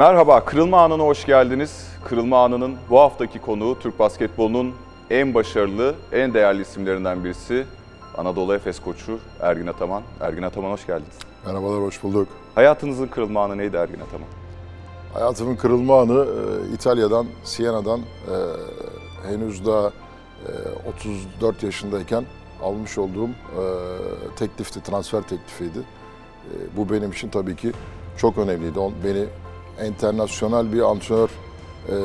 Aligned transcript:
Merhaba, 0.00 0.44
Kırılma 0.44 0.82
Anı'na 0.82 1.02
hoş 1.02 1.26
geldiniz. 1.26 1.88
Kırılma 2.04 2.44
Anı'nın 2.44 2.76
bu 2.90 3.00
haftaki 3.00 3.40
konuğu 3.40 3.78
Türk 3.78 3.98
basketbolunun 3.98 4.74
en 5.10 5.34
başarılı, 5.34 5.94
en 6.12 6.34
değerli 6.34 6.62
isimlerinden 6.62 7.24
birisi 7.24 7.66
Anadolu 8.18 8.54
Efes 8.54 8.80
koçu 8.80 9.18
Ergin 9.40 9.66
Ataman. 9.66 10.02
Ergin 10.20 10.42
Ataman 10.42 10.70
hoş 10.70 10.86
geldiniz. 10.86 11.18
Merhabalar, 11.46 11.82
hoş 11.82 12.02
bulduk. 12.02 12.28
Hayatınızın 12.54 13.06
kırılma 13.06 13.44
anı 13.44 13.58
neydi 13.58 13.76
Ergin 13.76 14.00
Ataman? 14.00 14.28
Hayatımın 15.14 15.56
kırılma 15.56 16.00
anı 16.00 16.26
e, 16.26 16.74
İtalya'dan, 16.74 17.26
Siena'dan 17.44 18.00
e, 18.00 18.36
henüz 19.28 19.66
daha 19.66 19.86
e, 19.86 20.90
34 20.90 21.62
yaşındayken 21.62 22.24
almış 22.62 22.98
olduğum 22.98 23.28
e, 23.28 23.64
teklifti, 24.36 24.82
transfer 24.82 25.22
teklifiydi. 25.22 25.78
E, 25.78 26.76
bu 26.76 26.90
benim 26.90 27.10
için 27.10 27.28
tabii 27.28 27.56
ki 27.56 27.72
çok 28.18 28.38
önemliydi. 28.38 28.78
Beni 29.04 29.24
internasyonel 29.84 30.72
bir 30.72 30.80
antrenör 30.80 31.28
e, 31.88 31.96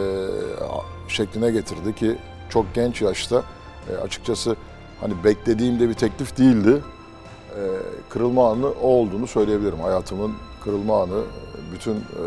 şekline 1.07 1.51
getirdi 1.51 1.95
ki 1.95 2.17
çok 2.49 2.73
genç 2.73 3.01
yaşta 3.01 3.43
e, 3.89 3.95
açıkçası 3.95 4.55
hani 5.01 5.13
beklediğim 5.23 5.79
de 5.79 5.89
bir 5.89 5.93
teklif 5.93 6.37
değildi. 6.37 6.81
E, 7.49 7.61
kırılma 8.09 8.51
anı 8.51 8.67
o 8.67 8.87
olduğunu 8.87 9.27
söyleyebilirim. 9.27 9.79
Hayatımın 9.79 10.33
kırılma 10.63 11.03
anı 11.03 11.21
bütün 11.73 11.95
e, 11.95 12.23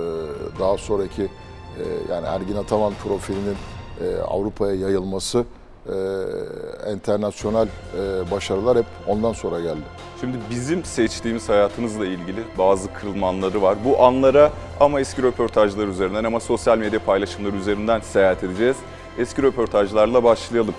daha 0.61 0.79
sonraki 0.79 1.23
e, 1.23 1.83
yani 2.11 2.27
Ergin 2.27 2.57
Ataman 2.57 2.93
profilinin 3.05 3.57
e, 4.01 4.17
Avrupa'ya 4.17 4.75
yayılması 4.75 5.45
e, 5.89 6.93
internasyonel 6.93 7.67
e, 7.67 8.31
başarılar 8.31 8.79
hep 8.79 8.87
ondan 9.07 9.33
sonra 9.33 9.61
geldi. 9.61 9.83
Şimdi 10.21 10.37
bizim 10.51 10.85
seçtiğimiz 10.85 11.49
hayatınızla 11.49 12.07
ilgili 12.07 12.45
bazı 12.59 12.93
kırılma 12.93 13.29
anları 13.29 13.63
var. 13.63 13.77
Bu 13.85 14.03
anlara 14.05 14.51
ama 14.81 15.01
eski 15.01 15.23
röportajlar 15.23 15.89
üzerinden 15.89 16.25
ama 16.25 16.41
sosyal 16.41 16.79
medya 16.79 17.05
paylaşımları 17.05 17.57
üzerinden 17.57 18.01
seyahat 18.01 18.45
edeceğiz. 18.45 18.77
Eski 19.19 19.43
röportajlarla 19.43 20.25
başlayalım. 20.25 20.75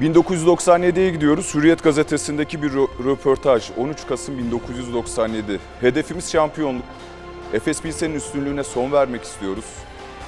1997'ye 0.00 1.10
gidiyoruz. 1.10 1.54
Hürriyet 1.54 1.82
gazetesindeki 1.82 2.62
bir 2.62 2.70
rö- 2.70 3.04
röportaj. 3.04 3.70
13 3.78 4.06
Kasım 4.08 4.38
1997. 4.38 5.60
Hedefimiz 5.80 6.32
şampiyonluk. 6.32 6.84
Efes 7.52 7.82
Pilsen'in 7.82 8.14
üstünlüğüne 8.14 8.64
son 8.64 8.92
vermek 8.92 9.22
istiyoruz. 9.22 9.64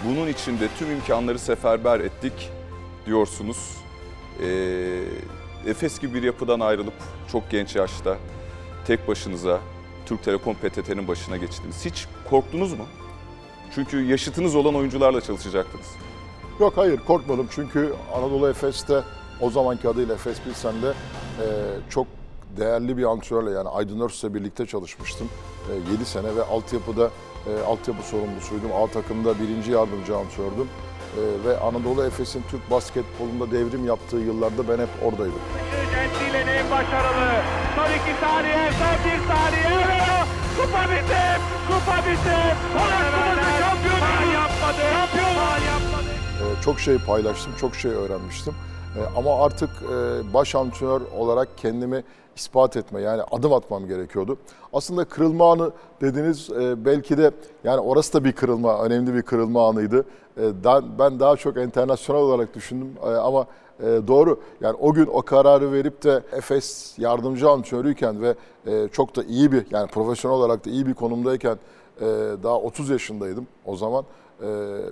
Bunun 0.05 0.29
için 0.29 0.61
de 0.61 0.69
tüm 0.79 0.91
imkanları 0.91 1.39
seferber 1.39 2.01
ettik 2.01 2.51
diyorsunuz. 3.06 3.77
Ee, 4.42 5.03
Efes 5.67 6.01
gibi 6.01 6.15
bir 6.15 6.23
yapıdan 6.23 6.61
ayrılıp 6.61 6.95
çok 7.33 7.51
genç 7.51 7.77
yaşta 7.77 8.17
tek 8.87 9.09
başınıza 9.09 9.61
Türk 10.07 10.23
Telekom 10.23 10.55
PTT'nin 10.55 11.09
başına 11.09 11.37
geçtiniz. 11.37 11.84
Hiç 11.84 12.07
korktunuz 12.31 12.73
mu? 12.73 12.84
Çünkü 13.75 14.05
yaşıtınız 14.05 14.57
olan 14.57 14.75
oyuncularla 14.75 15.20
çalışacaktınız. 15.20 15.87
Yok 16.61 16.73
hayır 16.77 16.97
korkmadım 16.97 17.48
çünkü 17.51 17.95
Anadolu 18.14 18.48
Efes'te 18.48 19.03
o 19.41 19.51
zamanki 19.51 19.89
adıyla 19.89 20.14
Efes 20.14 20.41
Pilsen'de 20.41 20.89
e, 20.89 21.47
çok 21.91 22.07
değerli 22.57 22.97
bir 22.97 23.05
antrenörle 23.05 23.51
yani 23.51 23.69
Aydın 23.69 24.01
Örs'le 24.01 24.35
birlikte 24.35 24.67
çalışmıştım. 24.67 25.29
E, 25.70 25.92
7 25.92 26.05
sene 26.05 26.37
ve 26.37 26.42
altyapıda 26.42 27.11
e, 27.46 27.62
altyapı 27.64 28.02
sorumlusuydum. 28.02 28.70
A 28.83 28.86
takımda 28.86 29.38
birinci 29.41 29.72
yardımcı 29.72 30.16
antrenördüm. 30.16 30.69
E, 31.16 31.22
ve 31.48 31.60
Anadolu 31.60 32.05
Efes'in 32.05 32.42
Türk 32.50 32.70
basketbolunda 32.70 33.50
devrim 33.50 33.86
yaptığı 33.86 34.16
yıllarda 34.16 34.69
ben 34.69 34.78
hep 34.83 34.88
oradaydım. 35.05 35.41
Gentile'nin 35.94 36.46
en 36.46 36.70
başarılı. 36.70 37.30
Son 37.77 37.86
iki 37.86 38.20
saniye, 38.20 38.70
son 38.78 38.96
bir 39.05 39.18
saniye. 39.28 39.80
Kupa 40.56 40.83
bizim, 40.83 41.41
kupa 41.68 41.96
bizim. 42.06 42.55
Şampiyonuz. 43.61 44.00
Faal 44.00 44.33
yapmadı, 44.33 44.83
şampiyon. 44.92 45.30
Yapmadı. 45.72 46.11
Çok 46.64 46.80
şey 46.80 46.98
paylaştım, 46.98 47.52
çok 47.61 47.77
şey 47.77 47.91
öğrenmiştim. 47.91 48.55
Ee, 48.96 49.00
Ama 49.16 49.44
artık 49.44 49.70
e, 49.83 50.34
baş 50.34 50.55
antrenör 50.55 51.01
olarak 51.18 51.48
kendimi 51.56 52.05
ispat 52.36 52.77
etme 52.77 53.01
yani 53.01 53.23
adım 53.30 53.52
atmam 53.52 53.86
gerekiyordu. 53.86 54.36
Aslında 54.73 55.05
kırılma 55.05 55.52
anı 55.52 55.70
dediniz 56.01 56.51
e, 56.51 56.84
belki 56.84 57.18
de 57.18 57.30
yani 57.64 57.80
orası 57.80 58.12
da 58.14 58.24
bir 58.24 58.33
kırılma, 58.33 58.83
önemli 58.83 59.14
bir 59.14 59.23
kırılma 59.23 59.68
anıydı. 59.68 60.05
E, 60.40 60.64
Ben 60.98 61.20
daha 61.20 61.36
çok 61.36 61.56
internasyonel 61.56 62.23
olarak 62.23 62.55
düşündüm 62.55 62.92
E, 63.05 63.06
ama 63.08 63.46
e, 63.80 63.84
doğru. 63.86 64.40
Yani 64.61 64.77
o 64.80 64.92
gün 64.92 65.06
o 65.06 65.23
kararı 65.23 65.73
verip 65.73 66.02
de 66.05 66.23
Efes 66.33 66.95
yardımcı 66.98 67.50
antrenörüyken 67.50 68.23
ve 68.23 68.34
e, 68.67 68.89
çok 68.92 69.17
da 69.17 69.23
iyi 69.23 69.52
bir 69.52 69.67
yani 69.70 69.86
profesyonel 69.89 70.36
olarak 70.39 70.67
da 70.67 70.70
iyi 70.70 70.86
bir 70.86 70.95
konumdayken 70.95 71.58
e, 72.00 72.06
daha 72.42 72.56
30 72.61 72.90
yaşındaydım 72.90 73.46
o 73.67 73.77
zaman. 73.77 74.05
E, 74.42 74.46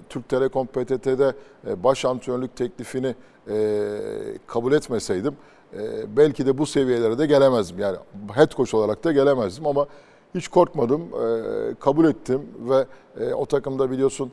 Türk 0.08 0.28
Telekom 0.28 0.66
PTT'de 0.66 1.32
e, 1.66 1.84
baş 1.84 2.04
antrenörlük 2.04 2.56
teklifini 2.56 3.14
e, 3.48 3.98
kabul 4.46 4.72
etmeseydim 4.72 5.36
e, 5.74 6.16
belki 6.16 6.46
de 6.46 6.58
bu 6.58 6.66
seviyelere 6.66 7.18
de 7.18 7.26
gelemezdim. 7.26 7.78
Yani 7.78 7.96
head 8.34 8.56
coach 8.56 8.74
olarak 8.74 9.04
da 9.04 9.12
gelemezdim 9.12 9.66
ama 9.66 9.86
hiç 10.34 10.48
korkmadım, 10.48 11.02
e, 11.02 11.74
kabul 11.80 12.04
ettim 12.04 12.42
ve 12.68 12.86
o 13.34 13.46
takımda 13.46 13.90
biliyorsun 13.90 14.32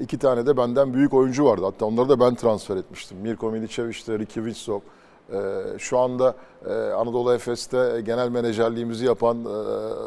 iki 0.00 0.18
tane 0.18 0.46
de 0.46 0.56
benden 0.56 0.94
büyük 0.94 1.14
oyuncu 1.14 1.44
vardı. 1.44 1.64
Hatta 1.64 1.86
onları 1.86 2.08
da 2.08 2.20
ben 2.20 2.34
transfer 2.34 2.76
etmiştim. 2.76 3.18
Mirko 3.18 3.50
Milicevic'te, 3.50 4.18
Ricky 4.18 4.46
Winslow. 4.46 4.88
Şu 5.78 5.98
anda 5.98 6.34
Anadolu 6.96 7.34
Efes'te 7.34 8.00
genel 8.06 8.28
menajerliğimizi 8.28 9.06
yapan 9.06 9.38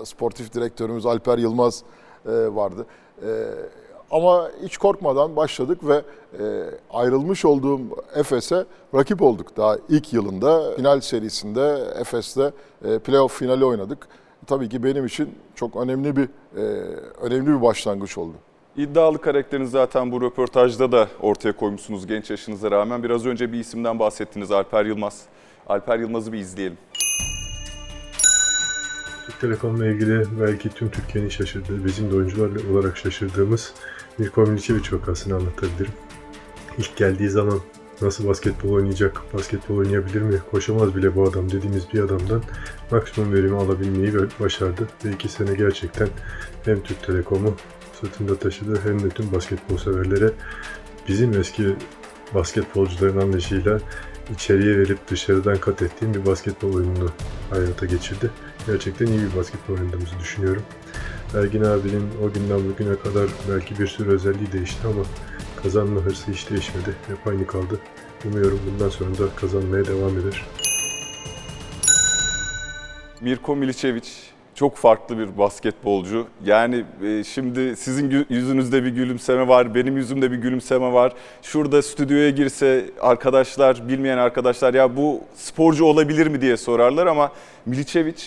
sportif 0.03 0.53
direktörümüz 0.53 1.05
Alper 1.05 1.37
Yılmaz 1.37 1.83
vardı. 2.25 2.85
Ama 4.11 4.49
hiç 4.63 4.77
korkmadan 4.77 5.35
başladık 5.35 5.79
ve 5.87 6.01
e, 6.39 6.63
ayrılmış 6.89 7.45
olduğum 7.45 7.79
Efes'e 8.15 8.65
rakip 8.95 9.21
olduk. 9.21 9.57
Daha 9.57 9.77
ilk 9.89 10.13
yılında 10.13 10.75
final 10.75 11.01
serisinde 11.01 11.83
Efes'te 11.99 12.51
e, 12.85 12.99
playoff 12.99 13.39
finali 13.39 13.65
oynadık. 13.65 14.07
Tabii 14.47 14.69
ki 14.69 14.83
benim 14.83 15.05
için 15.05 15.35
çok 15.55 15.75
önemli 15.75 16.15
bir 16.15 16.29
e, 16.57 16.61
önemli 17.21 17.47
bir 17.47 17.61
başlangıç 17.61 18.17
oldu. 18.17 18.33
İddialı 18.77 19.21
karakterinizi 19.21 19.71
zaten 19.71 20.11
bu 20.11 20.21
röportajda 20.21 20.91
da 20.91 21.07
ortaya 21.21 21.51
koymuşsunuz 21.51 22.07
genç 22.07 22.29
yaşınıza 22.29 22.71
rağmen. 22.71 23.03
Biraz 23.03 23.25
önce 23.25 23.51
bir 23.53 23.59
isimden 23.59 23.99
bahsettiniz 23.99 24.51
Alper 24.51 24.85
Yılmaz. 24.85 25.21
Alper 25.67 25.99
Yılmaz'ı 25.99 26.33
bir 26.33 26.37
izleyelim. 26.37 26.77
Türk 29.25 29.39
Telekom'la 29.41 29.87
ilgili 29.87 30.23
belki 30.41 30.69
tüm 30.69 30.89
Türkiye'nin 30.89 31.29
şaşırdığı, 31.29 31.85
bizim 31.85 32.11
de 32.11 32.15
oyuncular 32.15 32.49
olarak 32.71 32.97
şaşırdığımız 32.97 33.73
Mirko 34.17 34.41
Milicevic 34.41 34.91
vakasını 34.91 35.35
anlatabilirim. 35.35 35.93
İlk 36.77 36.97
geldiği 36.97 37.29
zaman 37.29 37.59
nasıl 38.01 38.27
basketbol 38.27 38.69
oynayacak, 38.69 39.21
basketbol 39.33 39.77
oynayabilir 39.77 40.21
mi, 40.21 40.39
koşamaz 40.51 40.95
bile 40.95 41.15
bu 41.15 41.23
adam 41.23 41.51
dediğimiz 41.51 41.93
bir 41.93 41.99
adamdan 41.99 42.43
maksimum 42.91 43.33
verimi 43.33 43.55
alabilmeyi 43.55 44.13
başardı. 44.39 44.87
Ve 45.05 45.11
iki 45.11 45.29
sene 45.29 45.53
gerçekten 45.53 46.09
hem 46.65 46.83
Türk 46.83 47.03
Telekom'u 47.03 47.55
sırtında 48.01 48.39
taşıdı 48.39 48.79
hem 48.83 49.03
de 49.03 49.09
tüm 49.09 49.31
basketbol 49.31 49.77
severlere 49.77 50.31
bizim 51.07 51.39
eski 51.39 51.75
basketbolcuların 52.33 53.21
anlayışıyla 53.21 53.79
içeriye 54.33 54.77
verip 54.77 55.07
dışarıdan 55.09 55.57
kat 55.57 55.81
ettiğim 55.81 56.13
bir 56.13 56.25
basketbol 56.25 56.73
oyununu 56.73 57.11
hayata 57.49 57.85
geçirdi. 57.85 58.31
Gerçekten 58.65 59.07
iyi 59.07 59.19
bir 59.21 59.35
basketbol 59.35 59.73
oynadığımızı 59.73 60.19
düşünüyorum. 60.19 60.63
Ergin 61.35 61.63
abinin 61.63 62.09
o 62.23 62.33
günden 62.33 62.69
bugüne 62.69 62.95
kadar 62.95 63.29
belki 63.51 63.79
bir 63.79 63.87
sürü 63.87 64.11
özelliği 64.11 64.51
değişti 64.51 64.79
ama 64.87 65.03
kazanma 65.63 66.01
hırsı 66.01 66.31
hiç 66.31 66.49
değişmedi. 66.49 66.95
Hep 67.07 67.27
aynı 67.27 67.47
kaldı. 67.47 67.79
Umuyorum 68.25 68.59
bundan 68.71 68.89
sonra 68.89 69.17
da 69.17 69.35
kazanmaya 69.35 69.85
devam 69.85 70.17
eder. 70.19 70.45
Mirko 73.21 73.55
Milicevic 73.55 74.09
çok 74.55 74.75
farklı 74.75 75.17
bir 75.17 75.37
basketbolcu. 75.37 76.27
Yani 76.45 76.85
e, 77.03 77.23
şimdi 77.23 77.75
sizin 77.75 78.25
yüzünüzde 78.29 78.83
bir 78.83 78.89
gülümseme 78.89 79.47
var, 79.47 79.75
benim 79.75 79.97
yüzümde 79.97 80.31
bir 80.31 80.37
gülümseme 80.37 80.93
var. 80.93 81.13
Şurada 81.41 81.81
stüdyoya 81.81 82.29
girse 82.29 82.85
arkadaşlar, 83.01 83.89
bilmeyen 83.89 84.17
arkadaşlar 84.17 84.73
ya 84.73 84.97
bu 84.97 85.21
sporcu 85.35 85.85
olabilir 85.85 86.27
mi 86.27 86.41
diye 86.41 86.57
sorarlar 86.57 87.07
ama 87.07 87.31
Milicevic 87.65 88.23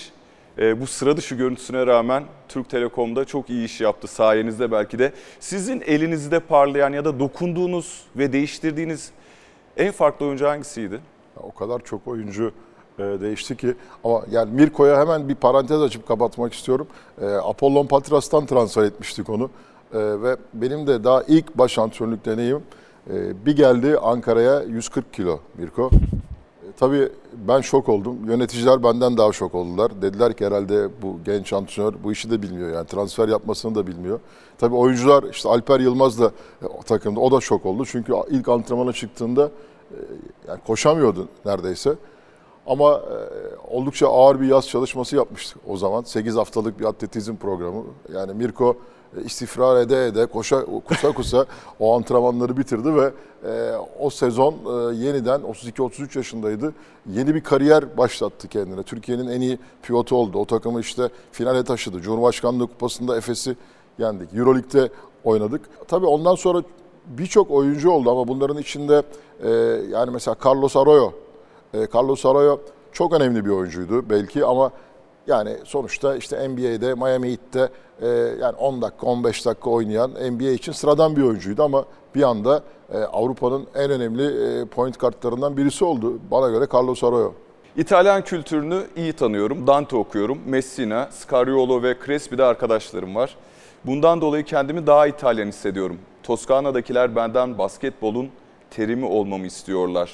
bu 0.58 0.86
sıra 0.86 1.16
dışı 1.16 1.34
görüntüsüne 1.34 1.86
rağmen 1.86 2.24
Türk 2.48 2.70
Telekom'da 2.70 3.24
çok 3.24 3.50
iyi 3.50 3.64
iş 3.64 3.80
yaptı 3.80 4.08
sayenizde 4.08 4.72
belki 4.72 4.98
de. 4.98 5.12
Sizin 5.40 5.80
elinizde 5.80 6.40
parlayan 6.40 6.92
ya 6.92 7.04
da 7.04 7.20
dokunduğunuz 7.20 8.02
ve 8.16 8.32
değiştirdiğiniz 8.32 9.10
en 9.76 9.92
farklı 9.92 10.26
oyuncu 10.26 10.46
hangisiydi? 10.46 11.00
O 11.36 11.54
kadar 11.54 11.80
çok 11.84 12.08
oyuncu 12.08 12.52
e, 12.98 13.02
değişti 13.02 13.56
ki 13.56 13.74
ama 14.04 14.22
yani 14.30 14.52
Mirko'ya 14.52 15.00
hemen 15.00 15.28
bir 15.28 15.34
parantez 15.34 15.82
açıp 15.82 16.08
kapatmak 16.08 16.52
istiyorum. 16.52 16.86
E, 17.20 17.26
Apollon 17.26 17.86
Patras'tan 17.86 18.46
transfer 18.46 18.82
etmiştik 18.82 19.30
onu. 19.30 19.50
E, 19.94 19.98
ve 19.98 20.36
benim 20.54 20.86
de 20.86 21.04
daha 21.04 21.22
ilk 21.22 21.58
baş 21.58 21.78
antrenörlük 21.78 22.24
deneyimim. 22.24 22.62
E, 23.10 23.46
bir 23.46 23.56
geldi 23.56 23.98
Ankara'ya 23.98 24.62
140 24.62 25.12
kilo 25.14 25.40
Mirko. 25.58 25.90
Tabii 26.80 27.08
ben 27.48 27.60
şok 27.60 27.88
oldum. 27.88 28.16
Yöneticiler 28.26 28.82
benden 28.82 29.16
daha 29.16 29.32
şok 29.32 29.54
oldular. 29.54 30.02
Dediler 30.02 30.32
ki 30.32 30.46
herhalde 30.46 30.88
bu 31.02 31.18
genç 31.24 31.52
antrenör 31.52 31.94
bu 32.04 32.12
işi 32.12 32.30
de 32.30 32.42
bilmiyor 32.42 32.74
yani 32.74 32.86
transfer 32.86 33.28
yapmasını 33.28 33.74
da 33.74 33.86
bilmiyor. 33.86 34.20
Tabii 34.58 34.74
oyuncular 34.74 35.22
işte 35.22 35.48
Alper 35.48 35.80
Yılmaz 35.80 36.20
da 36.20 36.32
e, 36.62 36.82
takımda 36.86 37.20
o 37.20 37.32
da 37.32 37.40
şok 37.40 37.66
oldu. 37.66 37.84
Çünkü 37.86 38.12
ilk 38.30 38.48
antrenmana 38.48 38.92
çıktığında 38.92 39.50
e, 39.90 39.96
yani 40.48 40.60
koşamıyordu 40.66 41.28
neredeyse. 41.44 41.94
Ama 42.66 42.92
e, 42.92 43.16
oldukça 43.68 44.08
ağır 44.08 44.40
bir 44.40 44.46
yaz 44.46 44.68
çalışması 44.68 45.16
yapmıştık 45.16 45.58
o 45.68 45.76
zaman. 45.76 46.02
8 46.02 46.36
haftalık 46.36 46.80
bir 46.80 46.84
atletizm 46.84 47.36
programı. 47.36 47.84
Yani 48.14 48.34
Mirko 48.34 48.76
istifrar 49.24 49.80
ede 49.80 50.06
ede, 50.06 50.26
koşa 50.26 50.64
kusa 50.84 51.12
kusa 51.12 51.46
o 51.80 51.96
antrenmanları 51.96 52.56
bitirdi 52.56 52.94
ve 52.94 53.12
e, 53.44 53.72
o 53.98 54.10
sezon 54.10 54.54
e, 54.54 54.96
yeniden 54.96 55.40
32-33 55.40 56.18
yaşındaydı. 56.18 56.74
Yeni 57.06 57.34
bir 57.34 57.40
kariyer 57.40 57.98
başlattı 57.98 58.48
kendine. 58.48 58.82
Türkiye'nin 58.82 59.28
en 59.28 59.40
iyi 59.40 59.58
pilotu 59.82 60.16
oldu. 60.16 60.38
O 60.38 60.44
takımı 60.44 60.80
işte 60.80 61.08
finale 61.32 61.64
taşıdı. 61.64 62.00
Cumhurbaşkanlığı 62.00 62.66
Kupası'nda 62.66 63.16
Efes'i 63.16 63.56
yendik. 63.98 64.34
Euroleague'de 64.34 64.88
oynadık. 65.24 65.60
Tabii 65.88 66.06
ondan 66.06 66.34
sonra 66.34 66.62
birçok 67.06 67.50
oyuncu 67.50 67.90
oldu 67.90 68.10
ama 68.10 68.28
bunların 68.28 68.58
içinde 68.58 69.02
e, 69.42 69.50
yani 69.90 70.10
mesela 70.10 70.36
Carlos 70.44 70.76
Arroyo. 70.76 71.12
E, 71.74 71.86
Carlos 71.94 72.26
Arroyo 72.26 72.58
çok 72.92 73.12
önemli 73.12 73.44
bir 73.44 73.50
oyuncuydu 73.50 74.10
belki 74.10 74.44
ama 74.44 74.70
yani 75.26 75.56
sonuçta 75.64 76.16
işte 76.16 76.48
NBA'de, 76.48 76.94
Miami 76.94 77.30
Heat'te 77.30 77.68
e, 78.02 78.08
yani 78.40 78.56
10 78.56 78.82
dakika, 78.82 79.06
15 79.06 79.46
dakika 79.46 79.70
oynayan 79.70 80.10
NBA 80.10 80.50
için 80.50 80.72
sıradan 80.72 81.16
bir 81.16 81.22
oyuncuydu 81.22 81.62
ama 81.62 81.84
bir 82.14 82.22
anda 82.22 82.62
e, 82.92 82.98
Avrupa'nın 82.98 83.66
en 83.74 83.90
önemli 83.90 84.24
e, 84.24 84.64
point 84.64 84.98
kartlarından 84.98 85.56
birisi 85.56 85.84
oldu. 85.84 86.18
Bana 86.30 86.48
göre 86.48 86.66
Carlos 86.74 87.04
Arroyo. 87.04 87.32
İtalyan 87.76 88.24
kültürünü 88.24 88.82
iyi 88.96 89.12
tanıyorum. 89.12 89.66
Dante 89.66 89.96
okuyorum. 89.96 90.38
Messina, 90.46 91.08
Scariolo 91.10 91.82
ve 91.82 91.96
Crespi'de 92.06 92.44
arkadaşlarım 92.44 93.14
var. 93.14 93.36
Bundan 93.86 94.20
dolayı 94.20 94.44
kendimi 94.44 94.86
daha 94.86 95.06
İtalyan 95.06 95.46
hissediyorum. 95.46 95.98
Toskana'dakiler 96.22 97.16
benden 97.16 97.58
basketbolun 97.58 98.28
terimi 98.70 99.06
olmamı 99.06 99.46
istiyorlar. 99.46 100.10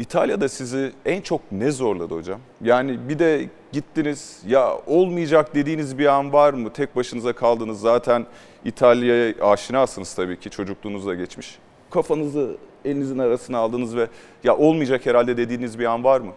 İtalya'da 0.00 0.48
sizi 0.48 0.92
en 1.06 1.20
çok 1.20 1.40
ne 1.52 1.70
zorladı 1.70 2.14
hocam? 2.14 2.40
Yani 2.60 3.08
bir 3.08 3.18
de 3.18 3.48
gittiniz 3.72 4.42
ya 4.46 4.78
olmayacak 4.86 5.54
dediğiniz 5.54 5.98
bir 5.98 6.06
an 6.06 6.32
var 6.32 6.52
mı? 6.52 6.72
Tek 6.72 6.96
başınıza 6.96 7.32
kaldınız 7.32 7.80
zaten 7.80 8.26
İtalya'ya 8.64 9.34
aşinasınız 9.40 10.14
tabii 10.14 10.40
ki 10.40 10.50
çocukluğunuzda 10.50 11.14
geçmiş. 11.14 11.58
Kafanızı 11.90 12.56
elinizin 12.84 13.18
arasına 13.18 13.58
aldınız 13.58 13.96
ve 13.96 14.08
ya 14.44 14.56
olmayacak 14.56 15.06
herhalde 15.06 15.36
dediğiniz 15.36 15.78
bir 15.78 15.84
an 15.84 16.04
var 16.04 16.20
mı? 16.20 16.32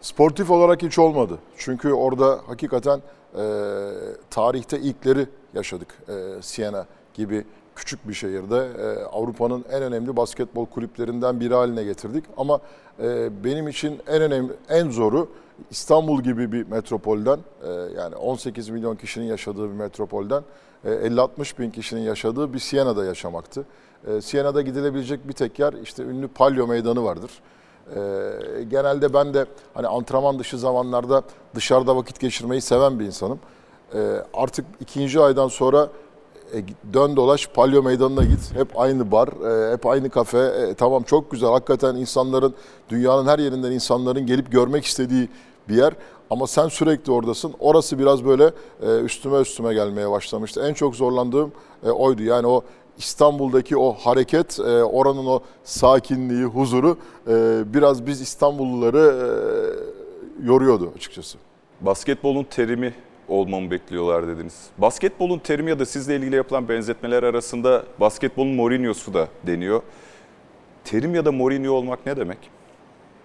Sportif 0.00 0.50
olarak 0.50 0.82
hiç 0.82 0.98
olmadı. 0.98 1.38
Çünkü 1.56 1.92
orada 1.92 2.40
hakikaten 2.46 3.02
e, 3.34 3.42
tarihte 4.30 4.78
ilkleri 4.78 5.26
yaşadık. 5.54 5.88
E, 6.08 6.42
Siena 6.42 6.86
gibi 7.14 7.44
küçük 7.78 8.08
bir 8.08 8.14
şehirde 8.14 8.56
e, 8.56 9.04
Avrupa'nın 9.04 9.64
en 9.70 9.82
önemli 9.82 10.16
basketbol 10.16 10.66
kulüplerinden 10.66 11.40
biri 11.40 11.54
haline 11.54 11.84
getirdik. 11.84 12.24
Ama 12.36 12.60
e, 13.02 13.30
benim 13.44 13.68
için 13.68 14.00
en 14.06 14.22
önemli, 14.22 14.52
en 14.68 14.90
zoru 14.90 15.28
İstanbul 15.70 16.22
gibi 16.22 16.52
bir 16.52 16.66
metropolden 16.66 17.38
e, 17.62 17.70
yani 17.96 18.16
18 18.16 18.68
milyon 18.68 18.96
kişinin 18.96 19.26
yaşadığı 19.26 19.68
bir 19.70 19.74
metropolden 19.74 20.42
e, 20.84 20.88
50-60 20.90 21.58
bin 21.58 21.70
kişinin 21.70 22.00
yaşadığı 22.00 22.52
bir 22.52 22.58
Siena'da 22.58 23.04
yaşamaktı. 23.04 23.64
Siena'da 24.20 24.62
gidilebilecek 24.62 25.28
bir 25.28 25.32
tek 25.32 25.58
yer 25.58 25.72
işte 25.72 26.02
ünlü 26.02 26.28
Palio 26.28 26.66
Meydanı 26.66 27.04
vardır. 27.04 27.30
Genelde 28.68 29.14
ben 29.14 29.34
de 29.34 29.46
hani 29.74 29.86
antrenman 29.86 30.38
dışı 30.38 30.58
zamanlarda 30.58 31.22
dışarıda 31.54 31.96
vakit 31.96 32.20
geçirmeyi 32.20 32.60
seven 32.60 32.98
bir 33.00 33.04
insanım. 33.04 33.38
Artık 34.34 34.64
ikinci 34.80 35.20
aydan 35.20 35.48
sonra 35.48 35.88
e, 36.54 36.64
dön 36.92 37.16
dolaş 37.16 37.48
Palyo 37.48 37.82
Meydanı'na 37.82 38.24
git. 38.24 38.54
Hep 38.54 38.80
aynı 38.80 39.12
bar, 39.12 39.28
e, 39.28 39.72
hep 39.72 39.86
aynı 39.86 40.10
kafe. 40.10 40.38
E, 40.38 40.74
tamam 40.74 41.02
çok 41.02 41.30
güzel. 41.30 41.50
Hakikaten 41.50 41.96
insanların, 41.96 42.54
dünyanın 42.88 43.26
her 43.26 43.38
yerinden 43.38 43.72
insanların 43.72 44.26
gelip 44.26 44.52
görmek 44.52 44.84
istediği 44.84 45.28
bir 45.68 45.74
yer. 45.74 45.92
Ama 46.30 46.46
sen 46.46 46.68
sürekli 46.68 47.12
oradasın. 47.12 47.54
Orası 47.60 47.98
biraz 47.98 48.24
böyle 48.24 48.52
üstüme 49.04 49.38
üstüme 49.38 49.74
gelmeye 49.74 50.10
başlamıştı. 50.10 50.66
En 50.68 50.74
çok 50.74 50.96
zorlandığım 50.96 51.52
e, 51.86 51.90
oydu. 51.90 52.22
Yani 52.22 52.46
o 52.46 52.62
İstanbul'daki 52.98 53.76
o 53.76 53.92
hareket, 53.92 54.60
oranın 54.92 55.26
o 55.26 55.40
sakinliği, 55.64 56.44
huzuru 56.44 56.96
biraz 57.72 58.06
biz 58.06 58.20
İstanbulluları 58.20 59.30
yoruyordu 60.42 60.92
açıkçası. 60.96 61.38
Basketbolun 61.80 62.44
terimi 62.44 62.94
olmamı 63.28 63.70
bekliyorlar 63.70 64.28
dediniz. 64.28 64.66
Basketbolun 64.78 65.38
terimi 65.38 65.70
ya 65.70 65.78
da 65.78 65.86
sizle 65.86 66.16
ilgili 66.16 66.36
yapılan 66.36 66.68
benzetmeler 66.68 67.22
arasında 67.22 67.84
basketbolun 68.00 68.54
Mourinho'su 68.54 69.14
da 69.14 69.28
deniyor. 69.46 69.82
Terim 70.84 71.14
ya 71.14 71.24
da 71.24 71.32
Mourinho 71.32 71.72
olmak 71.72 72.06
ne 72.06 72.16
demek? 72.16 72.38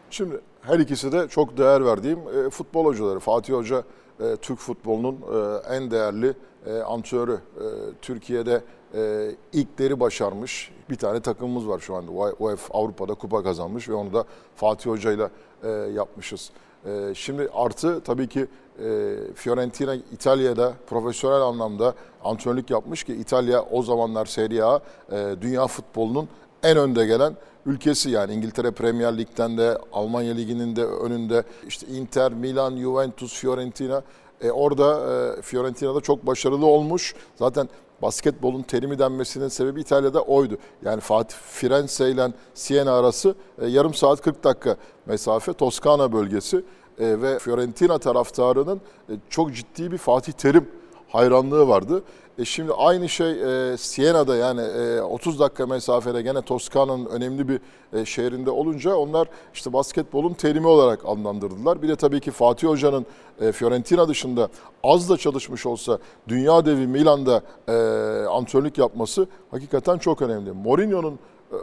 Şimdi 0.10 0.40
her 0.62 0.80
ikisi 0.80 1.12
de 1.12 1.28
çok 1.28 1.58
değer 1.58 1.86
verdiğim 1.86 2.20
e, 2.20 2.50
futbol 2.50 2.86
hocaları. 2.86 3.20
Fatih 3.20 3.54
Hoca 3.54 3.84
e, 4.20 4.36
Türk 4.36 4.60
futbolunun 4.60 5.16
e, 5.16 5.76
en 5.76 5.92
değerli 5.92 6.34
e, 6.66 6.78
antrenörü. 6.78 7.34
E, 7.34 7.66
Türkiye'de 8.02 8.62
e, 8.96 9.32
ilkleri 9.54 10.00
başarmış 10.00 10.72
bir 10.90 10.96
tane 10.96 11.20
takımımız 11.20 11.68
var 11.68 11.80
şu 11.80 11.96
anda. 11.96 12.12
UEFA 12.12 12.74
Avrupa'da 12.78 13.14
kupa 13.14 13.44
kazanmış 13.44 13.90
ve 13.90 13.94
onu 13.94 14.14
da 14.14 14.24
Fatih 14.56 14.90
Hoca 14.90 15.12
ile 15.12 15.30
e, 15.64 15.70
yapmışız. 15.70 16.52
E, 16.86 17.14
şimdi 17.16 17.50
artı 17.54 18.02
tabii 18.04 18.28
ki 18.28 18.48
e, 18.80 19.16
Fiorentina 19.36 19.96
İtalya'da 19.96 20.74
profesyonel 20.88 21.42
anlamda 21.42 21.94
antrenörlük 22.24 22.70
yapmış 22.70 23.04
ki 23.04 23.14
İtalya 23.14 23.62
o 23.72 23.84
zamanlar 23.84 24.26
Serie 24.26 24.62
A 24.62 24.80
e, 25.12 25.36
dünya 25.42 25.68
futbolunun 25.68 26.28
en 26.64 26.78
önde 26.78 27.06
gelen 27.06 27.36
ülkesi 27.66 28.10
yani 28.10 28.34
İngiltere 28.34 28.72
Premier 28.72 29.18
Lig'den 29.18 29.58
de 29.58 29.78
Almanya 29.94 30.34
Ligi'nin 30.34 30.76
de 30.76 30.86
önünde 30.86 31.44
işte 31.68 31.88
Inter, 31.88 32.34
Milan, 32.34 32.78
Juventus, 32.78 33.34
Fiorentina 33.34 34.02
e, 34.42 34.52
orada 34.52 35.14
e, 35.38 35.42
Fiorentina'da 35.42 36.02
çok 36.02 36.28
başarılı 36.28 36.66
olmuş. 36.66 37.16
Zaten 37.36 37.70
basketbolun 38.02 38.62
terimi 38.62 39.00
denmesinin 39.00 39.48
sebebi 39.48 39.82
İtalya'da 39.82 40.22
oydu. 40.22 40.58
Yani 40.86 41.02
Fatih 41.02 41.38
Firenze 41.38 42.10
ile 42.10 42.28
Siena 42.54 42.94
arası 42.94 43.36
e, 43.62 43.68
yarım 43.68 43.94
saat 43.94 44.22
40 44.22 44.44
dakika 44.44 44.76
mesafe 45.06 45.54
Toskana 45.54 46.14
bölgesi 46.14 46.64
ve 47.00 47.40
Fiorentina 47.40 47.98
taraftarının 47.98 48.82
e, 49.10 49.14
çok 49.30 49.54
ciddi 49.54 49.92
bir 49.92 49.98
Fatih 49.98 50.34
Terim 50.34 50.68
hayranlığı 51.08 51.68
vardı. 51.68 52.04
E 52.38 52.46
şimdi 52.46 52.74
aynı 52.74 53.10
şey 53.10 53.32
e, 53.32 53.78
Siena'da 53.78 54.36
yani 54.36 54.62
e, 54.62 55.02
30 55.02 55.40
dakika 55.40 55.66
mesafede 55.66 56.22
gene 56.22 56.42
Toskana'nın 56.42 57.06
önemli 57.06 57.50
bir 57.50 57.60
e, 57.94 58.06
şehrinde 58.06 58.52
olunca 58.52 58.96
onlar 58.96 59.28
işte 59.54 59.74
basketbolun 59.74 60.34
terimi 60.34 60.68
olarak 60.68 61.00
adlandırdılar. 61.06 61.82
Bir 61.82 61.88
de 61.88 61.96
tabii 61.96 62.20
ki 62.20 62.32
Fatih 62.32 62.68
Hoca'nın 62.68 63.06
e, 63.42 63.52
Fiorentina 63.52 64.08
dışında 64.08 64.50
az 64.84 65.10
da 65.10 65.18
çalışmış 65.18 65.66
olsa 65.66 66.00
dünya 66.28 66.66
devi 66.66 66.88
Milan'da 66.88 67.42
e, 67.68 67.74
antrenörlük 68.26 68.78
yapması 68.78 69.28
hakikaten 69.52 69.98
çok 69.98 70.22
önemli. 70.22 70.52
Mourinho'nun 70.52 71.14
e, 71.14 71.18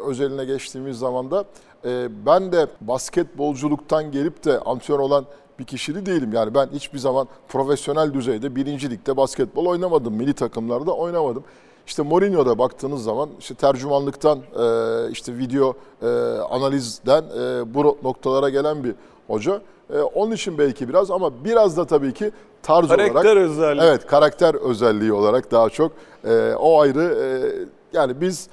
özeline 0.07 0.45
geçtiğimiz 0.45 0.99
zaman 0.99 1.31
da 1.31 1.45
e, 1.85 2.09
ben 2.27 2.53
de 2.53 2.67
basketbolculuktan 2.81 4.13
gelip 4.13 4.45
de 4.45 4.61
antrenör 4.61 4.99
olan 4.99 5.27
bir 5.59 5.65
kişili 5.65 6.07
değilim. 6.07 6.33
Yani 6.33 6.55
ben 6.55 6.69
hiçbir 6.73 6.99
zaman 6.99 7.29
profesyonel 7.49 8.15
düzeyde 8.15 8.57
birinci 8.57 8.91
ligde 8.91 9.17
basketbol 9.17 9.67
oynamadım. 9.67 10.15
Milli 10.15 10.33
takımlarda 10.33 10.93
oynamadım. 10.93 11.45
İşte 11.87 12.03
Mourinho'da 12.03 12.59
baktığınız 12.59 13.03
zaman 13.03 13.29
işte 13.39 13.55
tercümanlıktan, 13.55 14.39
e, 14.39 15.11
işte 15.11 15.39
video 15.39 15.75
e, 16.03 16.07
analizden 16.51 17.25
bu 17.75 17.99
noktalara 18.03 18.49
gelen 18.49 18.85
bir 18.85 18.95
hoca. 19.27 19.61
Onun 20.15 20.33
için 20.33 20.59
belki 20.59 20.89
biraz 20.89 21.11
ama 21.11 21.45
biraz 21.45 21.77
da 21.77 21.85
tabii 21.85 22.15
ki 22.15 22.31
tarz 22.63 22.89
karakter 22.89 23.11
olarak. 23.11 23.23
Karakter 23.23 23.37
özelliği. 23.37 23.89
Evet 23.89 24.07
karakter 24.07 24.55
özelliği 24.55 25.13
olarak 25.13 25.51
daha 25.51 25.71
çok. 25.71 25.93
O 26.59 26.81
ayrı 26.81 27.17
yani 27.93 28.21
biz 28.21 28.49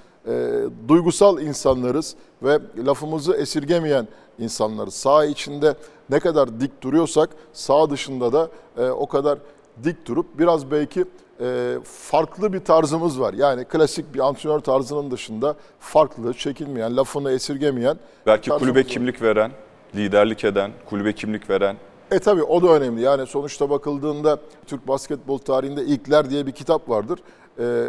duygusal 0.87 1.41
insanlarız 1.41 2.15
ve 2.43 2.59
lafımızı 2.85 3.33
esirgemeyen 3.33 4.07
insanlarız. 4.39 4.93
Sağ 4.93 5.25
içinde 5.25 5.75
ne 6.09 6.19
kadar 6.19 6.59
dik 6.59 6.81
duruyorsak 6.81 7.29
sağ 7.53 7.89
dışında 7.89 8.33
da 8.33 8.49
e, 8.77 8.89
o 8.89 9.07
kadar 9.07 9.39
dik 9.83 10.05
durup 10.05 10.39
biraz 10.39 10.71
belki 10.71 11.05
e, 11.41 11.77
farklı 11.83 12.53
bir 12.53 12.59
tarzımız 12.59 13.19
var. 13.19 13.33
Yani 13.33 13.65
klasik 13.65 14.13
bir 14.13 14.19
antrenör 14.19 14.59
tarzının 14.59 15.11
dışında 15.11 15.55
farklı, 15.79 16.33
çekilmeyen, 16.33 16.97
lafını 16.97 17.31
esirgemeyen. 17.31 17.97
Belki 18.25 18.49
kulübe 18.49 18.79
var. 18.79 18.87
kimlik 18.87 19.21
veren, 19.21 19.51
liderlik 19.95 20.43
eden, 20.43 20.71
kulübe 20.89 21.13
kimlik 21.13 21.49
veren. 21.49 21.77
E 22.11 22.19
tabi 22.19 22.43
o 22.43 22.61
da 22.61 22.67
önemli. 22.67 23.01
Yani 23.01 23.27
sonuçta 23.27 23.69
bakıldığında 23.69 24.39
Türk 24.65 24.87
basketbol 24.87 25.37
tarihinde 25.37 25.85
ilkler 25.85 26.29
diye 26.29 26.45
bir 26.45 26.51
kitap 26.51 26.89
vardır. 26.89 27.19
Ee, 27.59 27.85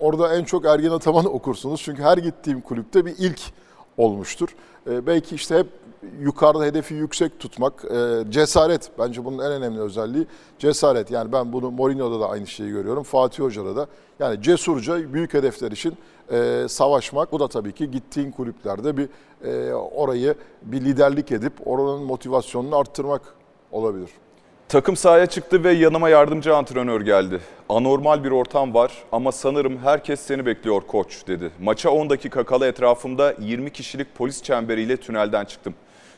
orada 0.00 0.34
en 0.34 0.44
çok 0.44 0.64
Ergen 0.64 0.90
Ataman'ı 0.90 1.28
okursunuz. 1.32 1.82
Çünkü 1.82 2.02
her 2.02 2.18
gittiğim 2.18 2.60
kulüpte 2.60 3.06
bir 3.06 3.14
ilk 3.18 3.40
olmuştur. 3.96 4.48
Ee, 4.90 5.06
belki 5.06 5.34
işte 5.34 5.58
hep 5.58 5.66
yukarıda 6.20 6.64
hedefi 6.64 6.94
yüksek 6.94 7.40
tutmak, 7.40 7.84
e, 7.84 8.24
cesaret 8.30 8.90
bence 8.98 9.24
bunun 9.24 9.38
en 9.38 9.52
önemli 9.52 9.80
özelliği 9.80 10.26
cesaret. 10.58 11.10
Yani 11.10 11.32
ben 11.32 11.52
bunu 11.52 11.70
Mourinho'da 11.70 12.20
da 12.20 12.28
aynı 12.28 12.46
şeyi 12.46 12.70
görüyorum, 12.70 13.02
Fatih 13.02 13.42
Hoca'da 13.42 13.76
da. 13.76 13.86
Yani 14.18 14.42
cesurca 14.42 15.12
büyük 15.12 15.34
hedefler 15.34 15.72
için 15.72 15.96
e, 16.32 16.66
savaşmak. 16.68 17.32
Bu 17.32 17.40
da 17.40 17.48
tabii 17.48 17.72
ki 17.72 17.90
gittiğin 17.90 18.30
kulüplerde 18.30 18.96
bir 18.96 19.08
e, 19.44 19.74
orayı 19.74 20.34
bir 20.62 20.80
liderlik 20.80 21.32
edip 21.32 21.52
oranın 21.66 22.02
motivasyonunu 22.02 22.76
arttırmak 22.76 23.41
olabilir. 23.72 24.10
Takım 24.68 24.96
sahaya 24.96 25.26
çıktı 25.26 25.64
ve 25.64 25.72
yanıma 25.72 26.08
yardımcı 26.08 26.56
antrenör 26.56 27.00
geldi. 27.00 27.40
Anormal 27.68 28.24
bir 28.24 28.30
ortam 28.30 28.74
var 28.74 28.92
ama 29.12 29.32
sanırım 29.32 29.78
herkes 29.78 30.20
seni 30.20 30.46
bekliyor 30.46 30.80
koç 30.80 31.26
dedi. 31.26 31.50
Maça 31.60 31.90
10 31.90 32.10
dakika 32.10 32.44
kala 32.44 32.66
etrafımda 32.66 33.34
20 33.38 33.72
kişilik 33.72 34.14
polis 34.14 34.42
çemberiyle 34.42 34.96
tünelden 34.96 35.44
çıktım. 35.44 35.74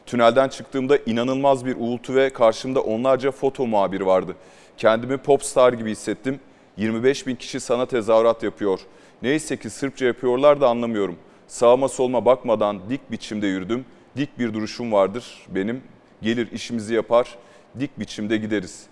Tünelden 0.07 0.49
çıktığımda 0.49 0.97
inanılmaz 1.07 1.67
bir 1.67 1.77
uğultu 1.77 2.15
ve 2.15 2.31
karşımda 2.31 2.81
onlarca 2.81 3.31
foto 3.31 3.67
muhabiri 3.67 4.07
vardı. 4.07 4.37
Kendimi 4.77 5.17
popstar 5.17 5.73
gibi 5.73 5.91
hissettim. 5.91 6.41
25 6.77 7.27
bin 7.27 7.37
kişi 7.37 7.61
sana 7.61 7.87
tezahürat 7.87 8.43
yapıyor. 8.43 8.81
Neyse 9.23 9.57
ki 9.57 9.71
Sırpça 9.71 10.07
yapıyorlar 10.07 10.61
da 10.61 10.69
anlamıyorum. 10.69 11.17
Sağıma 11.47 11.89
solma 11.89 12.25
bakmadan 12.25 12.81
dik 12.91 13.11
biçimde 13.11 13.47
yürüdüm. 13.47 13.85
Dik 14.17 14.39
bir 14.39 14.55
duruşum 14.55 14.93
vardır 14.93 15.47
benim. 15.49 15.83
Gelir 16.25 16.53
işimizi 16.53 16.95
yapar, 16.95 17.39
dik 17.81 17.99
biçimde 17.99 18.37
gideriz. 18.37 18.87